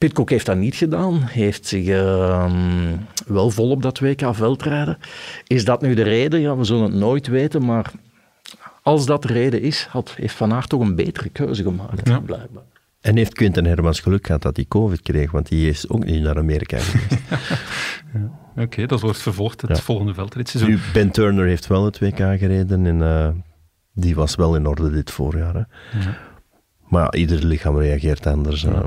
Pitcock 0.00 0.30
heeft 0.30 0.46
dat 0.46 0.56
niet 0.56 0.74
gedaan, 0.74 1.20
heeft 1.22 1.66
zich 1.66 1.86
ehm, 1.88 2.96
wel 3.26 3.50
vol 3.50 3.70
op 3.70 3.82
dat 3.82 3.98
WK 3.98 4.34
veldrijden. 4.34 4.98
Is 5.46 5.64
dat 5.64 5.82
nu 5.82 5.94
de 5.94 6.02
reden? 6.02 6.40
Ja, 6.40 6.56
we 6.56 6.64
zullen 6.64 6.82
het 6.82 6.94
nooit 6.94 7.26
weten, 7.26 7.64
maar 7.64 7.90
als 8.82 9.06
dat 9.06 9.22
de 9.22 9.28
reden 9.32 9.62
is, 9.62 9.86
had, 9.90 10.14
heeft 10.16 10.34
Van 10.34 10.52
Aert 10.52 10.68
toch 10.68 10.80
een 10.80 10.94
betere 10.94 11.28
keuze 11.28 11.62
gemaakt, 11.62 12.08
Ja. 12.08 12.20
blijkbaar. 12.20 12.62
En 13.00 13.16
heeft 13.16 13.34
Quinten 13.34 13.64
Hermans 13.64 14.00
geluk 14.00 14.26
gehad 14.26 14.42
dat 14.42 14.56
hij 14.56 14.64
COVID 14.68 15.02
kreeg, 15.02 15.30
want 15.30 15.48
die 15.48 15.68
is 15.68 15.88
ook 15.88 16.04
niet 16.04 16.22
naar 16.22 16.38
Amerika 16.38 16.78
geweest. 16.78 17.22
Oké, 18.64 18.86
dat 18.86 19.00
wordt 19.00 19.18
vervolgd 19.18 19.60
het 19.60 19.70
Ja. 19.76 19.82
volgende 19.82 20.14
veldritseizoen. 20.14 20.70
nu, 20.70 20.78
Ben 20.92 21.10
Turner 21.10 21.46
heeft 21.46 21.66
wel 21.66 21.84
het 21.84 21.98
WK 21.98 22.16
gereden 22.16 22.86
en 22.86 23.02
eh, 23.02 23.28
die 23.94 24.14
was 24.14 24.34
wel 24.34 24.56
in 24.56 24.66
orde 24.66 24.90
dit 24.90 25.10
voorjaar. 25.10 25.54
Hè. 25.54 25.62
Maar 26.88 27.02
ja, 27.02 27.12
ieder 27.12 27.44
lichaam 27.44 27.78
reageert 27.78 28.26
anders. 28.26 28.64
eh. 28.64 28.80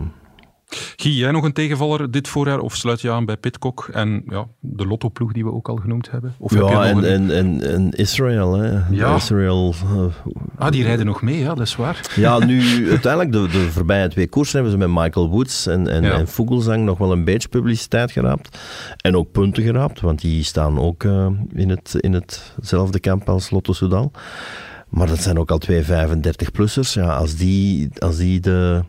Guy, 0.95 1.11
jij 1.11 1.31
nog 1.31 1.43
een 1.43 1.53
tegenvaller 1.53 2.11
dit 2.11 2.27
voorjaar 2.27 2.59
of 2.59 2.75
sluit 2.75 3.01
je 3.01 3.11
aan 3.11 3.25
bij 3.25 3.37
Pitcock 3.37 3.89
en 3.93 4.23
ja, 4.27 4.45
de 4.59 4.85
Lotto-ploeg 4.87 5.31
die 5.31 5.43
we 5.43 5.51
ook 5.51 5.69
al 5.69 5.75
genoemd 5.75 6.11
hebben? 6.11 6.33
Of 6.37 6.51
heb 6.51 6.59
je 6.61 6.65
ja, 6.67 6.91
nog 6.93 7.03
en, 7.03 7.13
een- 7.13 7.31
en, 7.31 7.61
en, 7.61 7.71
en 7.73 7.91
Israël. 7.91 8.53
Hè. 8.57 8.79
Ja. 8.91 9.15
Israël 9.15 9.73
eh, 9.83 10.05
Ah, 10.57 10.71
die 10.71 10.83
rijden 10.83 11.05
nog 11.05 11.21
mee, 11.21 11.39
ja, 11.39 11.47
dat 11.53 11.65
is 11.67 11.75
waar. 11.75 12.11
Ja, 12.15 12.37
nu 12.45 12.89
uiteindelijk, 12.89 13.31
de, 13.31 13.47
de 13.59 13.71
voorbije 13.71 14.07
twee 14.07 14.27
koersen 14.27 14.61
hebben 14.61 14.71
ze 14.81 14.87
met 14.87 15.03
Michael 15.03 15.29
Woods 15.29 15.67
en, 15.67 15.87
en, 15.87 16.03
Ja. 16.03 16.11
en 16.11 16.27
Vogelsang 16.27 16.83
nog 16.85 16.97
wel 16.97 17.11
een 17.11 17.23
beetje 17.23 17.47
publiciteit 17.47 18.11
geraapt. 18.11 18.57
En 18.97 19.15
ook 19.15 19.31
punten 19.31 19.63
geraapt, 19.63 20.01
want 20.01 20.21
die 20.21 20.43
staan 20.43 20.79
ook 20.79 21.03
eh, 21.03 21.27
in, 21.53 21.69
het, 21.69 21.95
in 21.99 22.13
hetzelfde 22.13 22.99
kamp 22.99 23.29
als 23.29 23.49
Lotto 23.49 23.73
Soudal. 23.73 24.11
Maar 24.89 25.07
dat 25.07 25.19
zijn 25.19 25.39
ook 25.39 25.51
al 25.51 25.57
twee 25.57 25.83
35-plussers. 25.83 26.93
Ja, 26.93 27.15
als 27.15 27.35
die, 27.35 27.89
als 27.99 28.17
die 28.17 28.39
de, 28.39 28.83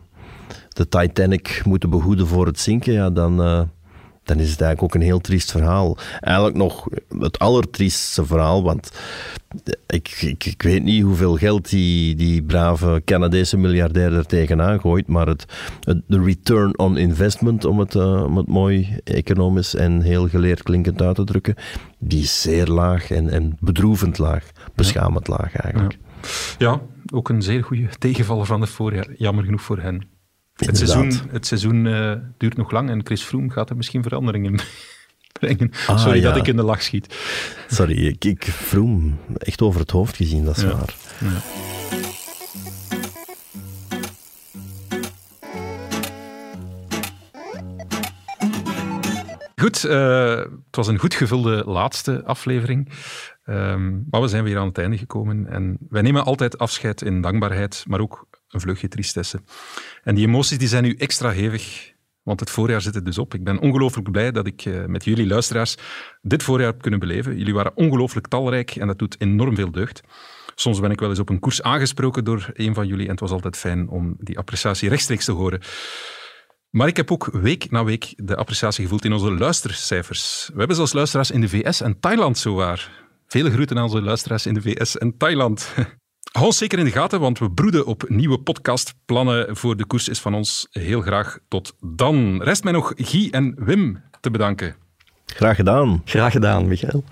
de 0.75 0.87
Titanic 0.87 1.61
moeten 1.65 1.89
behoeden 1.89 2.27
voor 2.27 2.45
het 2.45 2.59
zinken, 2.59 2.93
ja, 2.93 3.09
dan, 3.09 3.41
eh, 3.41 3.61
dan 4.23 4.39
is 4.39 4.51
het 4.51 4.61
eigenlijk 4.61 4.83
ook 4.83 4.95
een 4.95 5.07
heel 5.07 5.19
triest 5.19 5.51
verhaal. 5.51 5.97
Eigenlijk 6.19 6.57
nog 6.57 6.87
het 7.19 7.39
allertriestste 7.39 8.25
verhaal, 8.25 8.63
want 8.63 8.91
ik, 9.87 10.09
ik, 10.21 10.45
ik 10.45 10.61
weet 10.61 10.83
niet 10.83 11.03
hoeveel 11.03 11.37
geld 11.37 11.69
die, 11.69 12.15
die 12.15 12.43
brave 12.43 13.01
Canadese 13.05 13.57
miljardair 13.57 14.13
er 14.13 14.25
tegenaan 14.25 14.79
gooit, 14.79 15.07
maar 15.07 15.27
het, 15.27 15.45
het, 15.79 16.01
de 16.07 16.23
return 16.23 16.77
on 16.77 16.97
investment, 16.97 17.65
om 17.65 17.79
het, 17.79 17.95
eh, 17.95 18.23
om 18.23 18.37
het 18.37 18.47
mooi 18.47 18.97
economisch 19.03 19.75
en 19.75 20.01
heel 20.01 20.27
geleerd 20.27 20.63
klinkend 20.63 21.01
uit 21.01 21.15
te 21.15 21.23
drukken, 21.23 21.55
die 21.99 22.21
is 22.21 22.41
zeer 22.41 22.67
laag 22.67 23.11
en, 23.11 23.29
en 23.29 23.57
bedroevend 23.59 24.17
laag, 24.17 24.51
beschamend 24.75 25.27
laag 25.27 25.55
eigenlijk. 25.55 25.97
Ja, 26.57 26.81
ook 27.13 27.29
een 27.29 27.41
zeer 27.41 27.63
goede 27.63 27.87
tegenvaller 27.97 28.45
van 28.45 28.61
het 28.61 28.69
voorjaar. 28.69 29.07
Jammer 29.17 29.43
genoeg 29.43 29.61
voor 29.61 29.79
hen. 29.79 30.14
Het 30.55 30.77
seizoen, 30.77 31.11
het 31.31 31.47
seizoen 31.47 31.87
eh, 31.87 32.13
duurt 32.37 32.57
nog 32.57 32.71
lang 32.71 32.89
en 32.89 33.01
Chris 33.05 33.21
Froome 33.23 33.49
gaat 33.51 33.69
er 33.69 33.75
misschien 33.75 34.03
veranderingen 34.03 34.51
in 34.53 34.59
brengen. 35.39 35.71
Ah, 35.87 35.99
Sorry 35.99 36.21
dat 36.21 36.35
ik 36.37 36.47
in 36.47 36.55
de 36.55 36.63
lach 36.63 36.81
schiet. 36.81 37.15
Sorry, 37.67 38.07
ik, 38.07 38.25
ik 38.25 38.43
vroem 38.45 39.17
echt 39.37 39.61
over 39.61 39.79
het 39.79 39.91
hoofd 39.91 40.15
gezien, 40.15 40.45
dat 40.45 40.57
is 40.57 40.63
Ja. 40.63 40.69
waar. 40.77 40.95
Goed, 49.55 49.83
eh, 49.83 50.35
het 50.37 50.75
was 50.75 50.87
een 50.87 50.99
goed 50.99 51.13
gevulde 51.13 51.63
laatste 51.65 52.23
aflevering. 52.25 52.89
Ehm, 53.45 53.93
maar 54.09 54.21
we 54.21 54.27
zijn 54.27 54.43
weer 54.43 54.57
aan 54.57 54.67
het 54.67 54.77
einde 54.77 54.97
gekomen. 54.97 55.47
En 55.47 55.77
wij 55.89 56.01
nemen 56.01 56.25
altijd 56.25 56.57
afscheid 56.57 57.01
in 57.01 57.21
dankbaarheid, 57.21 57.83
maar 57.87 57.99
ook 57.99 58.27
een 58.55 58.61
vleugje 58.61 58.87
tristesse. 58.87 59.41
En 60.03 60.15
die 60.15 60.27
emoties 60.27 60.57
die 60.57 60.67
zijn 60.67 60.83
nu 60.83 60.95
extra 60.95 61.29
hevig, 61.29 61.93
want 62.23 62.39
het 62.39 62.49
voorjaar 62.49 62.81
zit 62.81 62.95
er 62.95 63.03
dus 63.03 63.17
op. 63.17 63.33
Ik 63.33 63.43
ben 63.43 63.59
ongelooflijk 63.59 64.11
blij 64.11 64.31
dat 64.31 64.47
ik 64.47 64.65
eh, 64.65 64.85
met 64.85 65.03
jullie 65.03 65.27
luisteraars 65.27 65.75
dit 66.21 66.43
voorjaar 66.43 66.71
heb 66.71 66.81
kunnen 66.81 66.99
beleven. 66.99 67.37
Jullie 67.37 67.53
waren 67.53 67.75
ongelooflijk 67.75 68.27
talrijk 68.27 68.75
en 68.75 68.87
dat 68.87 68.99
doet 68.99 69.15
enorm 69.21 69.55
veel 69.55 69.71
deugd. 69.71 70.01
Soms 70.55 70.79
ben 70.79 70.91
ik 70.91 70.99
wel 70.99 71.09
eens 71.09 71.19
op 71.19 71.29
een 71.29 71.39
koers 71.39 71.61
aangesproken 71.61 72.23
door 72.23 72.49
een 72.53 72.73
van 72.73 72.87
jullie 72.87 73.05
en 73.05 73.11
het 73.11 73.19
was 73.19 73.31
altijd 73.31 73.57
fijn 73.57 73.89
om 73.89 74.15
die 74.19 74.37
appreciatie 74.37 74.89
rechtstreeks 74.89 75.25
te 75.25 75.31
horen. 75.31 75.61
Maar 76.69 76.87
ik 76.87 76.97
heb 76.97 77.11
ook 77.11 77.29
week 77.31 77.71
na 77.71 77.83
week 77.83 78.13
de 78.15 78.35
appreciatie 78.35 78.83
gevoeld 78.83 79.05
in 79.05 79.13
onze 79.13 79.31
luistercijfers. 79.31 80.49
We 80.53 80.57
hebben 80.57 80.75
zelfs 80.75 80.93
luisteraars 80.93 81.31
in 81.31 81.41
de 81.41 81.49
VS 81.49 81.81
en 81.81 81.99
Thailand 81.99 82.37
zowaar. 82.37 82.91
Vele 83.27 83.51
groeten 83.51 83.77
aan 83.77 83.83
onze 83.83 84.01
luisteraars 84.01 84.45
in 84.45 84.53
de 84.53 84.61
VS 84.61 84.97
en 84.97 85.17
Thailand. 85.17 85.73
Hou 86.35 86.47
ons 86.47 86.57
zeker 86.57 86.79
in 86.79 86.85
de 86.85 86.91
gaten, 86.91 87.19
want 87.19 87.39
we 87.39 87.51
broeden 87.51 87.85
op 87.85 88.09
nieuwe 88.09 88.39
podcastplannen 88.39 89.55
voor 89.55 89.77
de 89.77 89.85
koers 89.85 90.09
is 90.09 90.19
van 90.19 90.33
ons. 90.33 90.67
Heel 90.71 91.01
graag 91.01 91.37
tot 91.47 91.75
dan. 91.79 92.43
Rest 92.43 92.63
mij 92.63 92.73
nog 92.73 92.93
Guy 92.95 93.27
en 93.31 93.55
Wim 93.57 94.01
te 94.19 94.31
bedanken. 94.31 94.75
Graag 95.25 95.55
gedaan. 95.55 96.01
Graag 96.05 96.31
gedaan, 96.31 96.67
Michael. 96.67 97.03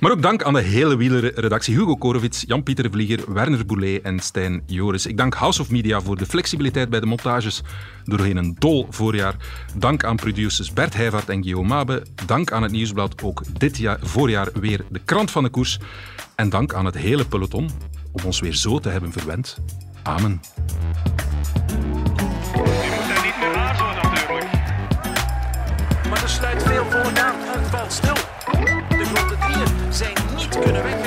Maar 0.00 0.10
ook 0.10 0.22
dank 0.22 0.42
aan 0.42 0.52
de 0.52 0.60
hele 0.60 0.96
wielerredactie 0.96 1.74
Hugo 1.74 1.96
Korowits, 1.96 2.44
Jan-Pieter 2.46 2.90
Vlieger, 2.90 3.32
Werner 3.32 3.66
Boulet 3.66 4.02
en 4.02 4.20
Stijn 4.20 4.62
Joris. 4.66 5.06
Ik 5.06 5.16
dank 5.16 5.34
House 5.34 5.60
of 5.60 5.70
Media 5.70 6.00
voor 6.00 6.16
de 6.16 6.26
flexibiliteit 6.26 6.90
bij 6.90 7.00
de 7.00 7.06
montages 7.06 7.62
doorheen 8.04 8.36
een 8.36 8.56
dol 8.58 8.86
voorjaar. 8.90 9.36
Dank 9.76 10.04
aan 10.04 10.16
producers 10.16 10.72
Bert 10.72 10.94
Heijvaart 10.94 11.28
en 11.28 11.42
Guillaume 11.42 11.68
Mabe. 11.68 12.06
Dank 12.26 12.52
aan 12.52 12.62
het 12.62 12.72
Nieuwsblad, 12.72 13.22
ook 13.22 13.42
dit 13.58 13.78
jaar, 13.78 13.98
voorjaar 14.00 14.48
weer 14.54 14.84
de 14.90 15.00
krant 15.04 15.30
van 15.30 15.42
de 15.42 15.50
koers. 15.50 15.78
En 16.34 16.48
dank 16.48 16.74
aan 16.74 16.84
het 16.84 16.96
hele 16.96 17.24
peloton 17.24 17.70
om 18.12 18.24
ons 18.24 18.40
weer 18.40 18.54
zo 18.54 18.78
te 18.78 18.88
hebben 18.88 19.12
verwend. 19.12 19.58
Amen. 20.02 20.40
Je 21.66 22.90
moet 22.96 23.14
daar 23.14 23.24
niet 23.24 23.38
meer 23.38 23.56
aarzelen 23.56 23.94
natuurlijk. 23.94 24.50
Maar 26.08 26.22
er 26.22 26.28
sluit 26.28 26.62
veel 26.62 26.84
volk 26.90 27.18
aan. 27.18 27.34
Het 27.38 27.66
valt 27.66 27.92
stil. 27.92 28.14
De 28.88 29.04
grote 29.04 29.36
drieën 29.38 29.92
zijn 29.92 30.14
niet 30.36 30.48
kunnen 30.48 30.82
rest. 30.82 31.01